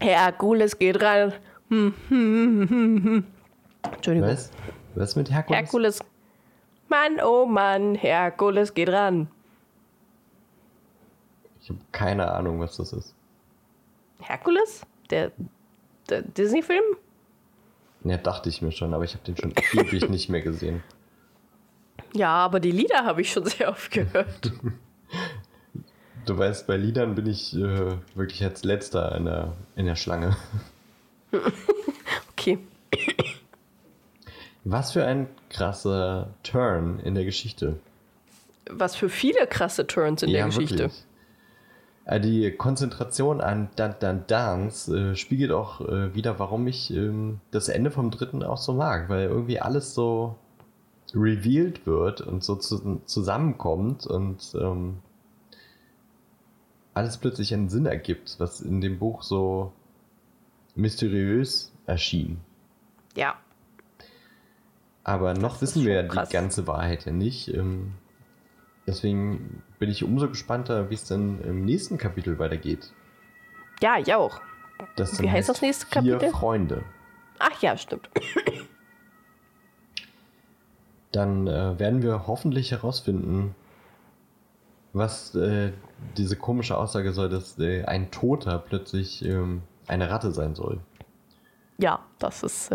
Herkules 0.00 0.78
geht 0.78 1.02
ran. 1.02 1.32
Hm, 1.70 1.92
hm, 2.08 2.08
hm, 2.08 2.68
hm, 2.68 3.04
hm. 3.04 3.24
Entschuldigung. 3.92 4.30
Was? 4.30 4.50
Was 4.94 5.16
mit 5.16 5.30
Herkules? 5.30 5.58
Herkules. 5.58 6.00
Mann, 6.88 7.20
oh 7.22 7.46
Mann, 7.46 7.94
Herkules 7.94 8.74
geht 8.74 8.88
ran. 8.88 9.28
Ich 11.60 11.68
habe 11.68 11.80
keine 11.92 12.30
Ahnung, 12.32 12.60
was 12.60 12.76
das 12.76 12.92
ist. 12.92 13.14
Herkules? 14.20 14.82
Der, 15.10 15.32
der 16.08 16.22
Disney-Film? 16.22 16.84
Ja, 18.04 18.16
dachte 18.16 18.48
ich 18.48 18.62
mir 18.62 18.72
schon, 18.72 18.94
aber 18.94 19.04
ich 19.04 19.14
habe 19.14 19.24
den 19.24 19.36
schon 19.36 19.52
ewig 19.72 20.08
nicht 20.10 20.28
mehr 20.28 20.40
gesehen. 20.40 20.82
Ja, 22.14 22.30
aber 22.30 22.60
die 22.60 22.70
Lieder 22.70 23.04
habe 23.04 23.20
ich 23.20 23.32
schon 23.32 23.44
sehr 23.44 23.68
oft 23.68 23.90
gehört. 23.90 24.52
Du 26.26 26.36
weißt, 26.36 26.66
bei 26.66 26.76
Liedern 26.76 27.14
bin 27.14 27.26
ich 27.26 27.56
äh, 27.56 27.96
wirklich 28.14 28.44
als 28.44 28.62
letzter 28.62 29.16
in 29.16 29.24
der, 29.24 29.54
in 29.76 29.86
der 29.86 29.96
Schlange. 29.96 30.36
Okay. 32.32 32.58
Was 34.70 34.92
für 34.92 35.06
ein 35.06 35.28
krasser 35.48 36.28
Turn 36.42 37.00
in 37.00 37.14
der 37.14 37.24
Geschichte. 37.24 37.78
Was 38.70 38.96
für 38.96 39.08
viele 39.08 39.46
krasse 39.46 39.86
Turns 39.86 40.22
in 40.22 40.30
der 40.30 40.44
Geschichte. 40.44 40.78
wirklich. 40.78 41.04
Äh, 42.04 42.20
Die 42.20 42.50
Konzentration 42.52 43.40
an 43.40 43.70
Dan 43.76 43.94
Dan 43.98 44.26
Dance 44.26 44.94
äh, 44.94 45.16
spiegelt 45.16 45.52
auch 45.52 45.80
äh, 45.80 46.14
wieder, 46.14 46.38
warum 46.38 46.66
ich 46.66 46.92
ähm, 46.92 47.40
das 47.50 47.70
Ende 47.70 47.90
vom 47.90 48.10
dritten 48.10 48.42
auch 48.42 48.58
so 48.58 48.74
mag, 48.74 49.08
weil 49.08 49.28
irgendwie 49.28 49.58
alles 49.58 49.94
so 49.94 50.36
revealed 51.14 51.86
wird 51.86 52.20
und 52.20 52.44
so 52.44 52.54
zu, 52.56 53.00
zusammenkommt 53.06 54.06
und 54.06 54.54
ähm, 54.60 54.98
alles 56.92 57.16
plötzlich 57.16 57.54
einen 57.54 57.70
Sinn 57.70 57.86
ergibt, 57.86 58.36
was 58.38 58.60
in 58.60 58.82
dem 58.82 58.98
Buch 58.98 59.22
so 59.22 59.72
mysteriös 60.74 61.72
erschien. 61.86 62.38
Ja. 63.16 63.36
Aber 65.08 65.32
noch 65.32 65.62
wissen 65.62 65.86
wir 65.86 65.94
ja 65.94 66.02
krass. 66.02 66.28
die 66.28 66.34
ganze 66.34 66.66
Wahrheit 66.66 67.06
ja 67.06 67.12
nicht. 67.12 67.48
Ähm, 67.48 67.94
deswegen 68.86 69.62
bin 69.78 69.88
ich 69.88 70.04
umso 70.04 70.28
gespannter, 70.28 70.90
wie 70.90 70.94
es 70.94 71.06
dann 71.06 71.40
im 71.44 71.64
nächsten 71.64 71.96
Kapitel 71.96 72.38
weitergeht. 72.38 72.92
Ja, 73.80 73.96
ich 73.98 74.14
auch. 74.14 74.38
Das 74.96 75.22
Wie 75.22 75.30
heißt 75.30 75.48
das 75.48 75.62
nächste 75.62 75.86
Vier 75.86 76.18
Kapitel? 76.18 76.30
Freunde. 76.30 76.82
Ach 77.38 77.62
ja, 77.62 77.78
stimmt. 77.78 78.10
Dann 81.12 81.46
äh, 81.46 81.78
werden 81.78 82.02
wir 82.02 82.26
hoffentlich 82.26 82.70
herausfinden, 82.72 83.54
was 84.92 85.34
äh, 85.34 85.72
diese 86.18 86.36
komische 86.36 86.76
Aussage 86.76 87.14
soll, 87.14 87.30
dass 87.30 87.58
äh, 87.58 87.82
ein 87.86 88.10
Toter 88.10 88.58
plötzlich 88.58 89.24
ähm, 89.24 89.62
eine 89.86 90.10
Ratte 90.10 90.32
sein 90.32 90.54
soll. 90.54 90.80
Ja, 91.78 92.00
das 92.18 92.42
ist. 92.42 92.70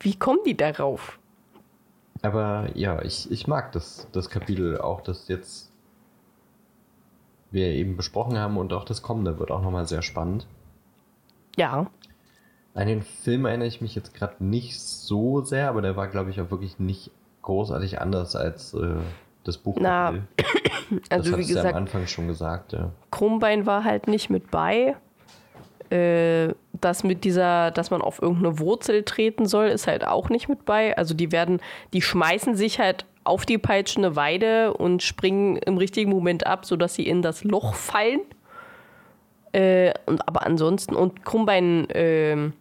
Wie 0.00 0.16
kommen 0.16 0.40
die 0.46 0.56
darauf? 0.56 1.18
Aber 2.22 2.68
ja, 2.74 3.02
ich, 3.02 3.30
ich 3.30 3.46
mag 3.46 3.72
das, 3.72 4.08
das 4.12 4.28
Kapitel 4.30 4.80
auch, 4.80 5.00
das 5.00 5.28
jetzt 5.28 5.72
wir 7.50 7.66
eben 7.68 7.96
besprochen 7.96 8.38
haben 8.38 8.56
und 8.56 8.72
auch 8.72 8.84
das 8.84 9.02
kommende 9.02 9.38
wird 9.38 9.50
auch 9.50 9.62
nochmal 9.62 9.86
sehr 9.86 10.02
spannend. 10.02 10.46
Ja. 11.56 11.86
An 12.74 12.86
den 12.86 13.02
Film 13.02 13.46
erinnere 13.46 13.68
ich 13.68 13.80
mich 13.80 13.94
jetzt 13.94 14.14
gerade 14.14 14.44
nicht 14.44 14.78
so 14.80 15.40
sehr, 15.42 15.68
aber 15.68 15.82
der 15.82 15.96
war, 15.96 16.08
glaube 16.08 16.30
ich, 16.30 16.40
auch 16.40 16.50
wirklich 16.50 16.78
nicht 16.78 17.10
großartig 17.42 18.00
anders 18.00 18.36
als 18.36 18.74
äh, 18.74 18.96
das 19.44 19.58
Buch. 19.58 19.76
Na, 19.80 20.14
Also, 21.10 21.36
wie 21.36 21.42
das 21.42 21.48
du 21.48 21.54
ja 21.54 21.60
am 21.60 21.64
gesagt, 21.66 21.74
Anfang 21.74 22.06
schon 22.06 22.28
gesagt, 22.28 22.72
ja. 22.72 22.92
Krummbein 23.10 23.66
war 23.66 23.84
halt 23.84 24.06
nicht 24.06 24.30
mit 24.30 24.50
bei. 24.50 24.96
Äh, 25.90 26.54
das 26.80 27.02
mit 27.02 27.24
dieser, 27.24 27.70
dass 27.70 27.90
man 27.90 28.02
auf 28.02 28.20
irgendeine 28.20 28.58
Wurzel 28.58 29.02
treten 29.04 29.46
soll, 29.46 29.68
ist 29.68 29.86
halt 29.86 30.06
auch 30.06 30.28
nicht 30.28 30.48
mit 30.48 30.64
bei. 30.64 30.96
Also 30.96 31.14
die 31.14 31.32
werden, 31.32 31.60
die 31.92 32.02
schmeißen 32.02 32.56
sich 32.56 32.78
halt 32.78 33.06
auf 33.24 33.46
die 33.46 33.58
peitschende 33.58 34.16
Weide 34.16 34.74
und 34.74 35.02
springen 35.02 35.56
im 35.56 35.76
richtigen 35.76 36.10
Moment 36.10 36.46
ab, 36.46 36.64
sodass 36.64 36.94
sie 36.94 37.06
in 37.06 37.22
das 37.22 37.44
Loch 37.44 37.74
fallen. 37.74 38.20
Äh, 39.52 39.92
und, 40.06 40.26
aber 40.28 40.46
ansonsten, 40.46 40.94
und 40.94 41.24
Krummbein 41.24 41.88
ähm, 41.90 42.52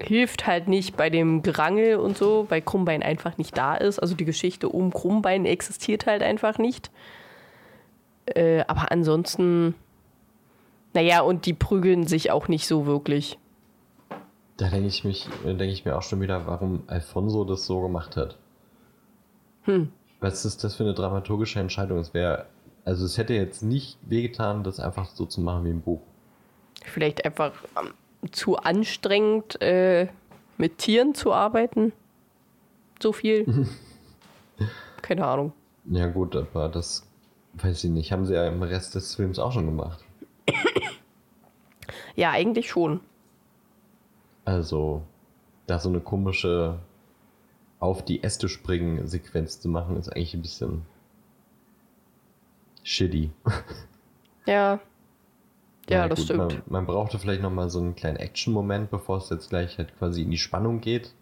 hilft 0.00 0.46
halt 0.46 0.68
nicht 0.68 0.96
bei 0.96 1.10
dem 1.10 1.42
Gerangel 1.42 1.96
und 1.96 2.16
so, 2.16 2.46
weil 2.48 2.62
Krummbein 2.62 3.02
einfach 3.02 3.36
nicht 3.36 3.56
da 3.56 3.74
ist. 3.74 3.98
Also 3.98 4.14
die 4.14 4.24
Geschichte 4.24 4.68
um 4.68 4.92
Krummbein 4.92 5.44
existiert 5.44 6.06
halt 6.06 6.22
einfach 6.22 6.58
nicht. 6.58 6.90
Äh, 8.26 8.64
aber 8.68 8.92
ansonsten, 8.92 9.74
naja, 10.94 11.20
und 11.20 11.46
die 11.46 11.54
prügeln 11.54 12.06
sich 12.06 12.30
auch 12.30 12.48
nicht 12.48 12.66
so 12.66 12.86
wirklich. 12.86 13.38
Da 14.56 14.68
denke 14.68 14.88
ich, 14.88 15.04
mich, 15.04 15.28
äh, 15.44 15.54
denke 15.54 15.66
ich 15.66 15.84
mir 15.84 15.96
auch 15.96 16.02
schon 16.02 16.20
wieder, 16.20 16.46
warum 16.46 16.82
Alfonso 16.86 17.44
das 17.44 17.66
so 17.66 17.80
gemacht 17.80 18.16
hat. 18.16 18.36
Hm. 19.62 19.92
Was 20.20 20.44
ist 20.44 20.64
das 20.64 20.74
für 20.74 20.82
eine 20.82 20.94
dramaturgische 20.94 21.60
Entscheidung? 21.60 21.98
Es 21.98 22.12
wäre, 22.12 22.46
also 22.84 23.04
es 23.04 23.18
hätte 23.18 23.34
jetzt 23.34 23.62
nicht 23.62 23.98
wehgetan, 24.02 24.64
das 24.64 24.80
einfach 24.80 25.06
so 25.10 25.26
zu 25.26 25.40
machen 25.40 25.64
wie 25.64 25.70
im 25.70 25.80
Buch. 25.80 26.00
Vielleicht 26.84 27.24
einfach 27.24 27.52
ähm, 27.80 27.92
zu 28.32 28.56
anstrengend, 28.56 29.60
äh, 29.62 30.08
mit 30.56 30.78
Tieren 30.78 31.14
zu 31.14 31.32
arbeiten. 31.32 31.92
So 33.00 33.12
viel. 33.12 33.68
Keine 35.02 35.24
Ahnung. 35.24 35.52
Ja 35.84 36.08
gut, 36.08 36.34
aber 36.34 36.68
das 36.68 37.06
weiß 37.54 37.84
ich 37.84 37.90
nicht. 37.90 38.10
Haben 38.10 38.26
sie 38.26 38.34
ja 38.34 38.48
im 38.48 38.62
Rest 38.62 38.96
des 38.96 39.14
Films 39.14 39.38
auch 39.38 39.52
schon 39.52 39.66
gemacht. 39.66 40.04
Ja, 42.16 42.30
eigentlich 42.30 42.68
schon. 42.68 43.00
Also, 44.44 45.02
da 45.66 45.78
so 45.78 45.88
eine 45.88 46.00
komische 46.00 46.78
auf 47.80 48.04
die 48.04 48.22
Äste 48.22 48.48
springen 48.48 49.06
Sequenz 49.06 49.60
zu 49.60 49.68
machen, 49.68 49.96
ist 49.96 50.08
eigentlich 50.08 50.34
ein 50.34 50.42
bisschen 50.42 50.82
shitty. 52.82 53.30
Ja. 54.46 54.80
Ja, 55.90 56.02
Na 56.02 56.08
das 56.08 56.18
gut, 56.18 56.24
stimmt. 56.24 56.38
Man, 56.38 56.62
man 56.66 56.86
brauchte 56.86 57.18
vielleicht 57.18 57.42
nochmal 57.42 57.70
so 57.70 57.78
einen 57.78 57.94
kleinen 57.94 58.16
Action-Moment, 58.16 58.90
bevor 58.90 59.18
es 59.18 59.30
jetzt 59.30 59.48
gleich 59.48 59.78
halt 59.78 59.96
quasi 59.98 60.22
in 60.22 60.30
die 60.30 60.38
Spannung 60.38 60.80
geht. 60.80 61.14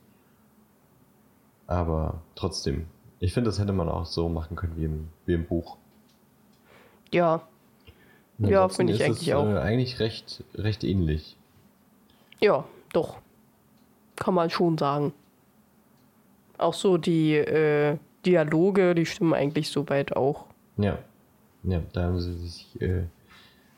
Aber 1.67 2.23
trotzdem, 2.35 2.87
ich 3.19 3.33
finde, 3.33 3.51
das 3.51 3.59
hätte 3.59 3.73
man 3.73 3.89
auch 3.89 4.07
so 4.07 4.29
machen 4.29 4.57
können 4.57 4.77
wie 4.77 4.85
im, 4.85 5.09
wie 5.25 5.35
im 5.35 5.47
Buch. 5.47 5.77
Ja. 7.12 7.43
Und 8.39 8.49
Ja, 8.49 8.68
finde 8.68 8.93
ich 8.93 9.03
eigentlich 9.05 9.28
es, 9.28 9.34
auch. 9.34 9.47
Äh, 9.47 9.59
eigentlich 9.59 9.99
recht, 10.01 10.45
recht 10.55 10.84
ähnlich. 10.84 11.37
Ja, 12.41 12.64
doch. 12.93 13.18
Kann 14.16 14.34
man 14.34 14.51
schon 14.51 14.76
sagen. 14.78 15.12
Auch 16.59 16.74
so 16.74 16.97
die 16.99 17.34
äh, 17.34 17.97
Dialoge, 18.24 18.95
die 18.95 19.07
stimmen 19.07 19.34
eigentlich 19.34 19.68
soweit 19.68 20.16
auch. 20.16 20.47
Ja. 20.76 20.99
Ja, 21.62 21.80
da 21.93 22.05
haben 22.05 22.20
sie 22.20 22.32
sich 22.34 22.80
äh, 22.80 23.05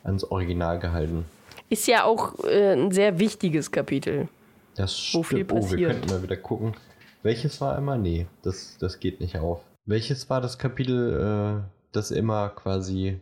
ans 0.05 0.25
Original 0.25 0.79
gehalten. 0.79 1.25
Ist 1.71 1.87
ja 1.87 2.05
auch 2.05 2.35
äh, 2.45 2.73
ein 2.75 2.91
sehr 2.93 3.19
wichtiges 3.19 3.71
Kapitel. 3.71 4.29
Das 4.75 4.93
Wo 5.13 5.23
stimmt. 5.23 5.27
viel 5.27 5.45
Oh, 5.45 5.55
wir 5.57 5.61
passiert. 5.63 5.91
könnten 5.93 6.09
mal 6.11 6.23
wieder 6.23 6.37
gucken. 6.37 6.75
Welches 7.23 7.61
war 7.61 7.77
immer? 7.79 7.97
Nee, 7.99 8.27
das, 8.43 8.77
das 8.79 9.01
geht 9.01 9.21
nicht 9.21 9.39
auf. 9.39 9.61
Welches 9.87 10.29
war 10.31 10.41
das 10.41 10.59
Kapitel, 10.59 11.61
äh, 11.65 11.69
das 11.93 12.11
immer 12.11 12.51
quasi 12.51 13.21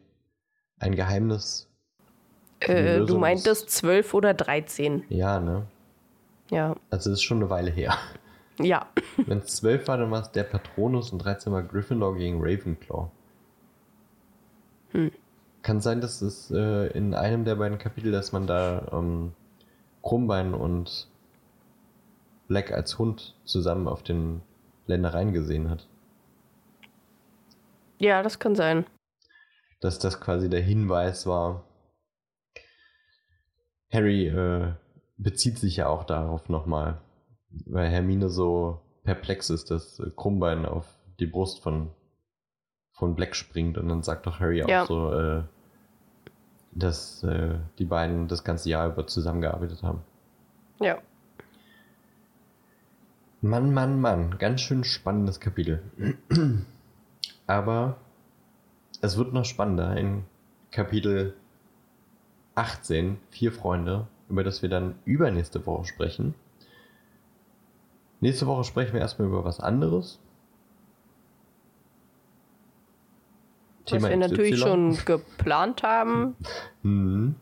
ein 0.79 0.95
Geheimnis? 0.95 1.68
Äh, 2.61 3.01
du 3.01 3.18
meintest 3.18 3.70
12 3.70 4.14
oder 4.14 4.35
13. 4.35 5.05
Ja, 5.09 5.41
ne? 5.41 5.66
Ja. 6.51 6.77
Also 6.91 7.11
das 7.11 7.18
ist 7.18 7.22
schon 7.22 7.39
eine 7.39 7.51
Weile 7.51 7.70
her. 7.70 7.97
Ja. 8.59 8.87
Wenn 9.18 9.41
es 9.41 9.57
12 9.57 9.87
war, 9.87 9.99
dann 9.99 10.11
war 10.11 10.22
es 10.22 10.33
der 10.33 10.45
Patronus 10.45 11.12
und 11.12 11.18
13 11.18 11.53
war 11.53 11.62
Gryffindor 11.62 12.16
gegen 12.16 12.39
Ravenclaw. 12.41 13.11
Hm. 14.93 15.12
Kann 15.61 15.83
sein, 15.83 16.01
dass 16.01 16.22
es 16.22 16.51
äh, 16.51 16.87
in 16.97 17.12
einem 17.12 17.45
der 17.45 17.57
beiden 17.57 17.77
Kapitel, 17.77 18.12
dass 18.12 18.33
man 18.33 18.47
da 18.47 18.89
ähm, 18.93 19.35
Krummbein 20.03 20.55
und 20.55 21.07
Black 22.49 22.72
als 22.72 22.99
Hund 22.99 23.35
zusammen 23.45 23.89
auf 23.89 24.03
den 24.03 24.41
Ländereien 24.87 25.35
gesehen 25.35 25.68
hat. 25.68 25.87
Ja, 27.99 28.22
das 28.22 28.39
kann 28.39 28.55
sein. 28.55 28.87
Dass 29.81 29.99
das 29.99 30.20
quasi 30.20 30.49
der 30.49 30.62
Hinweis 30.62 31.27
war. 31.27 31.64
Harry 33.93 34.27
äh, 34.29 34.72
bezieht 35.16 35.59
sich 35.59 35.77
ja 35.77 35.89
auch 35.89 36.05
darauf 36.05 36.49
nochmal, 36.49 37.01
weil 37.66 37.89
Hermine 37.89 38.29
so 38.29 38.81
perplex 39.05 39.51
ist, 39.51 39.70
dass 39.70 39.99
äh, 40.01 40.11
Krummbein 40.14 40.66
auf 40.66 40.87
die 41.20 41.27
Brust 41.27 41.62
von, 41.62 41.91
von 42.93 43.14
Black 43.14 43.35
springt 43.37 43.79
und 43.79 43.89
dann 43.89 44.03
sagt 44.03 44.27
doch 44.27 44.41
Harry 44.41 44.59
Ja. 44.59 44.83
auch 44.83 44.87
so, 44.87 45.12
äh, 45.12 45.43
dass 46.72 47.22
äh, 47.22 47.59
die 47.79 47.85
beiden 47.85 48.29
das 48.29 48.45
ganze 48.45 48.68
Jahr 48.68 48.89
über 48.89 49.07
zusammengearbeitet 49.07 49.83
haben. 49.83 50.03
Ja. 50.81 50.99
Mann, 53.41 53.72
Mann, 53.72 54.01
Mann, 54.01 54.37
ganz 54.39 54.61
schön 54.61 54.85
spannendes 54.85 55.41
Kapitel. 55.41 55.83
Aber 57.47 57.97
es 59.07 59.16
wird 59.16 59.32
noch 59.32 59.44
spannender 59.44 59.96
in 59.96 60.24
Kapitel 60.70 61.34
18, 62.54 63.18
Vier 63.30 63.52
Freunde, 63.52 64.07
über 64.28 64.44
das 64.44 64.62
wir 64.62 64.68
dann 64.68 64.94
übernächste 65.04 65.64
Woche 65.66 65.84
sprechen. 65.86 66.34
Nächste 68.20 68.46
Woche 68.46 68.64
sprechen 68.64 68.94
wir 68.94 69.00
erstmal 69.00 69.28
über 69.28 69.44
was 69.44 69.61
anderes. 69.61 70.20
Was 73.88 74.02
wir 74.02 74.16
natürlich 74.16 74.54
XY. 74.54 74.62
schon 74.68 74.96
geplant 75.04 75.82
haben. 75.82 76.34
Mhm. 76.82 77.36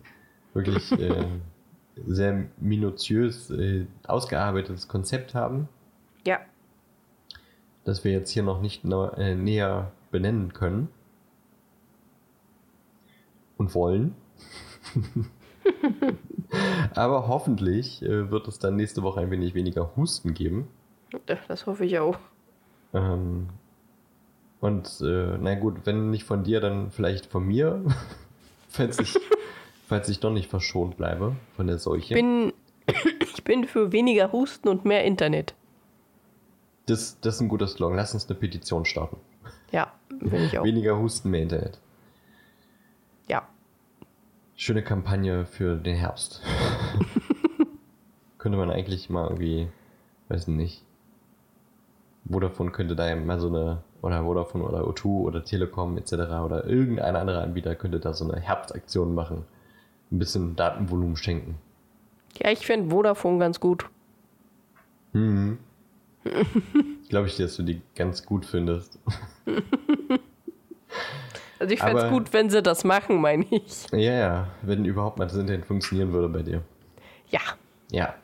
Wirklich 0.53 0.93
äh, 0.93 1.27
sehr 2.07 2.45
minutiös 2.59 3.51
äh, 3.51 3.87
ausgearbeitetes 4.07 4.87
Konzept 4.89 5.35
haben, 5.35 5.69
Ja. 6.27 6.39
das 7.85 8.05
wir 8.05 8.13
jetzt 8.13 8.31
hier 8.31 8.43
noch 8.43 8.61
nicht 8.61 8.85
neu- 8.85 9.09
äh, 9.17 9.35
näher 9.35 9.91
benennen 10.11 10.53
können 10.53 10.89
und 13.65 13.75
wollen. 13.75 14.15
Aber 16.95 17.29
hoffentlich 17.29 18.03
äh, 18.03 18.31
wird 18.31 18.47
es 18.49 18.59
dann 18.59 18.77
nächste 18.77 19.03
Woche 19.03 19.21
ein 19.21 19.31
wenig 19.31 19.55
weniger 19.55 19.97
Husten 19.97 20.35
geben. 20.35 20.69
Das 21.27 21.67
hoffe 21.67 21.85
ich 21.85 21.99
auch. 21.99 22.19
Ähm, 22.93 23.49
und 24.61 25.01
äh, 25.01 25.39
na 25.41 25.55
gut, 25.55 25.79
wenn 25.85 26.11
nicht 26.11 26.25
von 26.25 26.45
dir, 26.45 26.61
dann 26.61 26.91
vielleicht 26.91 27.27
von 27.27 27.47
mir, 27.47 27.83
falls 28.69 28.99
ich, 28.99 29.19
falls 29.89 30.09
ich 30.09 30.21
doch 30.21 30.31
nicht 30.31 30.51
verschont 30.51 30.97
bleibe 30.97 31.37
von 31.57 31.67
der 31.67 31.79
Seuche. 31.79 32.15
Bin, 32.15 32.53
ich 33.21 33.43
bin 33.45 33.65
für 33.65 33.93
weniger 33.93 34.33
Husten 34.33 34.69
und 34.69 34.85
mehr 34.85 35.05
Internet. 35.05 35.55
Das, 36.87 37.19
das 37.21 37.37
ist 37.37 37.41
ein 37.41 37.49
guter 37.49 37.67
Slogan. 37.67 37.97
Lass 37.97 38.13
uns 38.13 38.29
eine 38.29 38.39
Petition 38.39 38.85
starten. 38.85 39.17
Ja, 39.73 39.93
bin 40.09 40.45
ich 40.45 40.59
auch. 40.59 40.65
Weniger 40.65 40.99
Husten, 40.99 41.31
mehr 41.31 41.43
Internet. 41.43 41.81
Schöne 44.57 44.83
Kampagne 44.83 45.47
für 45.47 45.77
den 45.77 45.97
Herbst. 45.97 46.41
könnte 48.39 48.59
man 48.59 48.71
eigentlich 48.71 49.11
mal 49.11 49.25
irgendwie, 49.25 49.69
weiß 50.29 50.49
nicht, 50.49 50.85
Vodafone 52.31 52.71
könnte 52.71 52.95
da 52.95 53.09
ja 53.09 53.17
mal 53.17 53.41
so 53.41 53.49
eine, 53.49 53.83
oder 54.01 54.23
Vodafone 54.23 54.65
oder 54.65 54.83
O2 54.83 55.07
oder 55.07 55.45
Telekom 55.45 55.99
etc. 55.99 56.13
oder 56.45 56.67
irgendein 56.67 57.17
anderer 57.17 57.43
Anbieter 57.43 57.75
könnte 57.75 58.01
da 58.01 58.13
so 58.13 58.31
eine 58.31 58.41
Herbstaktion 58.41 59.15
machen. 59.15 59.45
Ein 60.13 60.19
bisschen 60.19 60.57
Datenvolumen 60.57 61.17
schenken. 61.17 61.57
Ja, 62.39 62.51
ich 62.51 62.67
finde 62.67 62.91
Vodafone 62.91 63.39
ganz 63.39 63.61
gut. 63.61 63.87
Mhm. 65.13 65.59
Glaube 67.09 67.27
ich 67.29 67.37
dir, 67.37 67.47
dass 67.47 67.57
du 67.57 67.63
die 67.63 67.83
ganz 67.95 68.25
gut 68.25 68.47
findest. 68.47 68.99
Also 71.59 71.73
ich 71.73 71.81
fände 71.81 72.03
es 72.03 72.11
gut, 72.11 72.33
wenn 72.33 72.51
sie 72.51 72.63
das 72.63 72.85
machen, 72.85 73.21
meine 73.21 73.47
ich. 73.51 73.87
Ja, 73.93 73.99
ja, 73.99 74.49
wenn 74.63 74.85
überhaupt 74.85 75.19
mal 75.19 75.27
das 75.27 75.37
Internet 75.37 75.67
funktionieren 75.67 76.13
würde 76.13 76.29
bei 76.29 76.43
dir. 76.43 76.63
Ja. 77.29 77.41
Ja. 77.91 78.15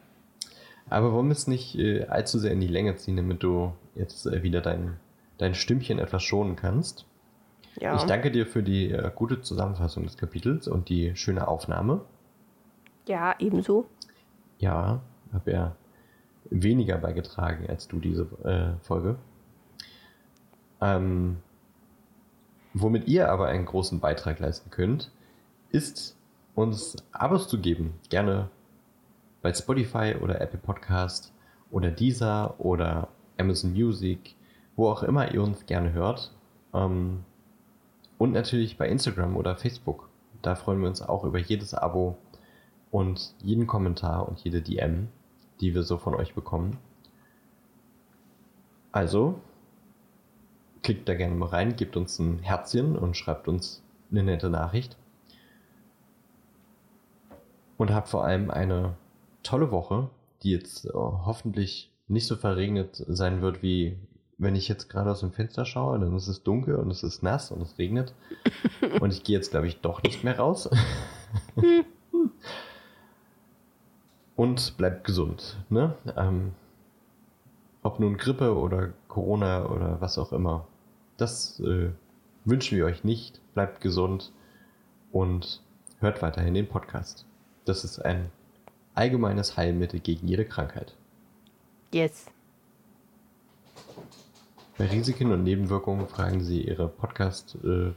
Aber 0.89 1.13
wollen 1.13 1.29
wir 1.29 1.33
es 1.33 1.47
nicht 1.47 1.79
äh, 1.79 2.07
allzu 2.07 2.39
sehr 2.39 2.53
in 2.53 2.61
die 2.61 2.67
Länge 2.67 2.97
ziehen, 2.97 3.17
damit 3.17 3.43
du 3.43 3.73
jetzt 3.95 4.27
äh, 4.27 4.43
wieder 4.43 4.61
dein, 4.61 4.97
dein 5.39 5.55
Stimmchen 5.55 5.99
etwas 5.99 6.23
schonen 6.23 6.57
kannst? 6.57 7.07
Ja. 7.77 7.95
Ich 7.97 8.03
danke 8.03 8.31
dir 8.31 8.47
für 8.47 8.63
die 8.63 8.91
äh, 8.91 9.11
gute 9.15 9.41
Zusammenfassung 9.41 10.03
des 10.05 10.17
Kapitels 10.17 10.67
und 10.67 10.89
die 10.89 11.15
schöne 11.15 11.47
Aufnahme. 11.47 12.03
Ja, 13.07 13.35
ebenso. 13.39 13.87
Ja, 14.59 15.01
habe 15.33 15.53
ja 15.53 15.77
weniger 16.51 16.99
beigetragen 16.99 17.67
als 17.69 17.87
du 17.87 18.01
diese 18.01 18.23
äh, 18.45 18.85
Folge. 18.85 19.17
Ähm, 20.81 21.37
womit 22.75 23.09
ihr 23.09 23.31
aber 23.31 23.47
einen 23.47 23.67
großen 23.67 24.01
Beitrag 24.01 24.39
leisten 24.39 24.71
könnt, 24.71 25.11
ist 25.71 26.17
uns 26.55 26.97
Abos 27.13 27.49
zu 27.49 27.61
geben. 27.61 27.95
Gerne 28.09 28.49
bei 29.43 29.53
Spotify 29.53 30.17
oder 30.21 30.41
Apple 30.41 30.59
Podcast 30.59 31.33
oder 31.71 31.91
Deezer 31.91 32.55
oder 32.59 33.09
Amazon 33.39 33.73
Music, 33.73 34.35
wo 34.77 34.89
auch 34.89 35.03
immer 35.03 35.33
ihr 35.33 35.43
uns 35.43 35.67
gerne 35.67 35.93
hört. 35.93 36.33
Ähm, 36.75 37.25
und 38.19 38.33
natürlich 38.33 38.77
bei 38.77 38.89
Instagram 38.89 39.37
oder 39.37 39.57
Facebook. 39.57 40.09
Da 40.43 40.55
freuen 40.55 40.81
wir 40.81 40.89
uns 40.89 41.03
auch 41.03 41.25
über 41.25 41.39
jedes 41.39 41.75
Abo 41.75 42.19
und 42.91 43.35
jeden 43.43 43.67
Kommentar 43.67 44.29
und 44.29 44.41
jede 44.41 44.61
DM, 44.61 45.09
die 45.61 45.75
wir 45.75 45.83
so 45.83 45.97
von 45.97 46.15
euch 46.15 46.35
bekommen. 46.35 46.79
Also, 48.93 49.41
klickt 50.83 51.09
da 51.09 51.15
gerne 51.15 51.35
mal 51.35 51.49
rein, 51.49 51.77
gebt 51.77 51.97
uns 51.97 52.19
ein 52.19 52.39
Herzchen 52.41 52.97
und 52.97 53.17
schreibt 53.17 53.49
uns 53.49 53.83
eine 54.11 54.23
nette 54.23 54.51
Nachricht. 54.51 54.97
Und 57.77 57.93
habt 57.93 58.09
vor 58.09 58.25
allem 58.25 58.51
eine 58.51 58.95
tolle 59.43 59.71
Woche, 59.71 60.11
die 60.43 60.51
jetzt 60.51 60.87
äh, 60.87 60.93
hoffentlich 60.93 61.91
nicht 62.09 62.27
so 62.27 62.37
verregnet 62.37 63.05
sein 63.09 63.41
wird, 63.41 63.63
wie 63.63 63.97
wenn 64.41 64.57
ich 64.57 64.69
jetzt 64.69 64.89
gerade 64.89 65.11
aus 65.11 65.21
dem 65.21 65.33
Fenster 65.33 65.67
schaue, 65.67 65.99
dann 65.99 66.17
ist 66.17 66.27
es 66.27 66.43
dunkel 66.43 66.77
und 66.77 66.91
es 66.91 67.03
ist 67.03 67.23
nass 67.23 67.51
und 67.51 67.61
es 67.61 67.79
regnet. 67.79 68.15
und 69.01 69.13
ich 69.13 69.23
gehe 69.23 69.37
jetzt, 69.37 69.51
glaube 69.51 69.67
ich, 69.67 69.81
doch 69.81 70.03
nicht 70.03 70.25
mehr 70.25 70.39
raus. 70.39 70.69
und 74.37 74.77
bleibt 74.79 75.05
gesund. 75.05 75.59
Ne? 75.69 75.95
Ähm, 76.17 76.53
ob 77.83 78.01
nun 78.01 78.17
Grippe 78.17 78.57
oder 78.57 78.93
Corona 79.09 79.67
oder 79.67 80.01
was 80.01 80.19
auch 80.19 80.33
immer. 80.33 80.67
Das 81.17 81.61
äh, 81.61 81.91
wünschen 82.45 82.77
wir 82.79 82.87
euch 82.87 83.05
nicht. 83.05 83.41
Bleibt 83.55 83.81
gesund 83.81 84.33
und 85.13 85.63
hört 85.99 86.23
weiterhin 86.23 86.55
den 86.55 86.69
Podcast. 86.69 87.27
Das 87.65 87.85
ist 87.85 87.99
ein 87.99 88.31
allgemeines 88.95 89.57
Heilmittel 89.57 90.01
gegen 90.01 90.29
jede 90.29 90.45
Krankheit. 90.45 90.95
Yes. 91.93 92.27
Bei 94.79 94.87
Risiken 94.87 95.33
und 95.33 95.45
Nebenwirkungen 95.45 96.07
fragen 96.07 96.43
Sie 96.43 96.63
Ihre 96.63 96.89
Podcast, 96.89 97.57
äh, 97.65 97.93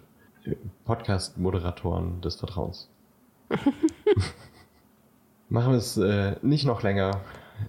Podcast-Moderatoren 0.86 2.20
des 2.22 2.36
Vertrauens. 2.36 2.90
Machen 5.50 5.72
wir 5.72 5.78
es 5.78 5.98
äh, 5.98 6.36
nicht 6.42 6.66
noch 6.66 6.84
länger. 6.84 7.22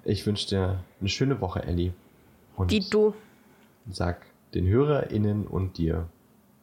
Ich 0.05 0.27
wünsche 0.27 0.49
dir 0.49 0.81
eine 1.01 1.09
schöne 1.09 1.41
Woche, 1.41 1.63
Ellie. 1.63 1.93
Und 2.57 2.71
Die 2.71 2.89
du. 2.89 3.15
sag 3.91 4.27
den 4.55 4.67
HörerInnen 4.67 5.47
und 5.47 5.79
dir 5.79 6.09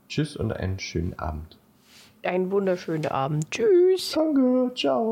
Tschüss 0.08 0.36
und 0.36 0.52
einen 0.52 0.80
schönen 0.80 1.18
Abend. 1.18 1.58
Einen 2.24 2.52
wunderschönen 2.52 3.08
Abend. 3.08 3.50
Tschüss. 3.52 4.12
Danke, 4.12 4.72
ciao. 4.76 5.10